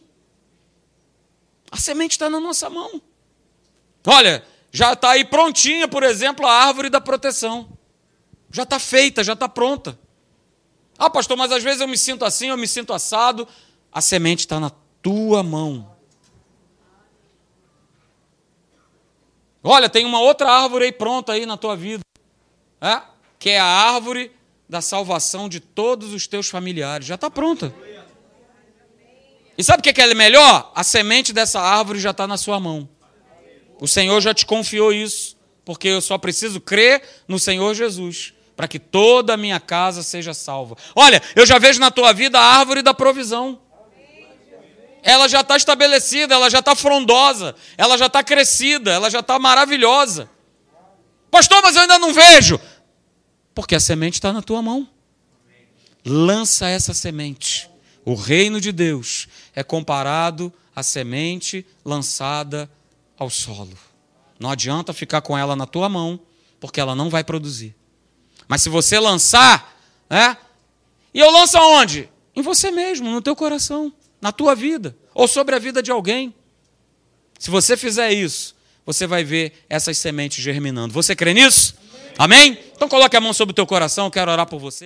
A 1.71 1.77
semente 1.77 2.13
está 2.13 2.31
na 2.31 2.39
nossa 2.39 2.71
mão. 2.71 3.01
Olha, 4.07 4.45
já 4.71 4.93
está 4.93 5.11
aí 5.11 5.25
prontinha, 5.25 5.89
por 5.89 6.03
exemplo, 6.03 6.47
a 6.47 6.53
árvore 6.53 6.89
da 6.89 7.01
proteção. 7.01 7.69
Já 8.51 8.63
está 8.63 8.79
feita, 8.79 9.25
já 9.25 9.33
está 9.33 9.49
pronta. 9.49 9.99
Ah, 10.99 11.11
pastor, 11.11 11.37
mas 11.37 11.53
às 11.53 11.63
vezes 11.63 11.81
eu 11.81 11.89
me 11.89 11.99
sinto 11.99 12.25
assim, 12.25 12.49
eu 12.49 12.57
me 12.57 12.69
sinto 12.69 12.93
assado. 12.93 13.47
A 13.93 14.01
semente 14.01 14.41
está 14.41 14.61
na 14.61 14.71
tua 15.03 15.43
mão. 15.43 15.97
Olha, 19.63 19.89
tem 19.89 20.05
uma 20.05 20.21
outra 20.21 20.49
árvore 20.49 20.85
aí 20.85 20.93
pronta 20.93 21.33
aí 21.33 21.45
na 21.45 21.57
tua 21.57 21.77
vida, 21.77 22.01
é? 22.81 23.03
que 23.37 23.51
é 23.51 23.59
a 23.59 23.65
árvore 23.65 24.31
da 24.69 24.81
salvação 24.81 25.49
de 25.49 25.61
todos 25.61 26.13
os 26.13 26.27
teus 26.27 26.49
familiares. 26.49 27.07
Já 27.07 27.15
está 27.15 27.31
pronta. 27.31 27.75
E 29.59 29.65
sabe 29.65 29.81
o 29.81 29.83
que 29.83 30.01
é 30.01 30.15
melhor? 30.15 30.71
A 30.75 30.85
semente 30.85 31.33
dessa 31.33 31.61
árvore 31.61 31.99
já 31.99 32.11
está 32.11 32.27
na 32.27 32.37
sua 32.37 32.61
mão. 32.61 32.89
O 33.81 33.87
Senhor 33.89 34.21
já 34.21 34.35
te 34.35 34.45
confiou 34.45 34.93
isso, 34.93 35.37
porque 35.65 35.89
eu 35.89 36.01
só 36.01 36.19
preciso 36.19 36.61
crer 36.61 37.03
no 37.27 37.39
Senhor 37.39 37.75
Jesus 37.75 38.35
para 38.57 38.67
que 38.67 38.79
toda 38.79 39.35
a 39.35 39.37
minha 39.37 39.61
casa 39.61 40.03
seja 40.03 40.33
salva. 40.33 40.77
Olha, 40.95 41.23
eu 41.35 41.45
já 41.45 41.59
vejo 41.59 41.79
na 41.79 41.91
tua 41.91 42.13
vida 42.13 42.39
a 42.41 42.43
árvore 42.43 42.81
da 42.81 42.95
provisão. 42.95 43.61
Ela 45.03 45.29
já 45.29 45.43
está 45.43 45.57
estabelecida, 45.57 46.35
ela 46.35 46.51
já 46.51 46.59
está 46.59 46.75
frondosa, 46.75 47.55
ela 47.77 47.97
já 47.97 48.07
está 48.07 48.25
crescida, 48.25 48.93
ela 48.93 49.09
já 49.11 49.21
está 49.21 49.39
maravilhosa. 49.39 50.29
Pastor, 51.31 51.61
mas 51.63 51.77
eu 51.77 51.83
ainda 51.83 51.99
não 51.99 52.13
vejo. 52.13 52.59
Porque 53.57 53.75
a 53.75 53.81
semente 53.81 54.19
está 54.19 54.35
na 54.35 54.43
tua 54.43 54.61
mão. 54.61 54.87
Lança 56.05 56.69
essa 56.69 56.93
semente. 56.93 57.71
O 58.05 58.15
reino 58.15 58.61
de 58.61 58.71
Deus 58.71 59.29
é 59.55 59.63
comparado 59.63 60.53
à 60.75 60.83
semente 60.83 61.65
lançada 61.83 62.71
ao 63.19 63.31
solo. 63.31 63.73
Não 64.39 64.51
adianta 64.51 64.93
ficar 64.93 65.23
com 65.23 65.39
ela 65.39 65.57
na 65.57 65.67
tua 65.67 65.89
mão, 65.89 66.21
porque 66.61 66.79
ela 66.79 66.95
não 66.95 67.09
vai 67.09 67.25
produzir. 67.25 67.75
Mas 68.47 68.61
se 68.61 68.69
você 68.69 68.99
lançar, 68.99 69.75
né? 70.11 70.37
E 71.15 71.19
eu 71.19 71.31
lanço 71.31 71.57
aonde? 71.57 72.11
Em 72.37 72.43
você 72.43 72.71
mesmo, 72.71 73.11
no 73.11 73.23
teu 73.23 73.35
coração, 73.35 73.91
na 74.21 74.33
tua 74.33 74.55
vida, 74.55 74.95
ou 75.15 75.27
sobre 75.27 75.55
a 75.55 75.59
vida 75.59 75.83
de 75.83 75.91
alguém. 75.91 76.35
Se 77.39 77.49
você 77.49 77.75
fizer 77.75 78.13
isso, 78.13 78.55
você 78.85 79.07
vai 79.07 79.25
ver 79.25 79.65
essas 79.67 79.97
sementes 79.97 80.45
germinando. 80.45 80.93
Você 80.93 81.17
crê 81.17 81.33
nisso? 81.33 81.75
Amém? 82.19 82.51
Amém? 82.53 82.66
Então 82.77 82.89
coloque 82.89 83.17
a 83.17 83.21
mão 83.21 83.33
sobre 83.33 83.53
o 83.53 83.55
teu 83.55 83.67
coração, 83.67 84.05
eu 84.05 84.11
quero 84.11 84.31
orar 84.31 84.47
por 84.47 84.61
você. 84.61 84.85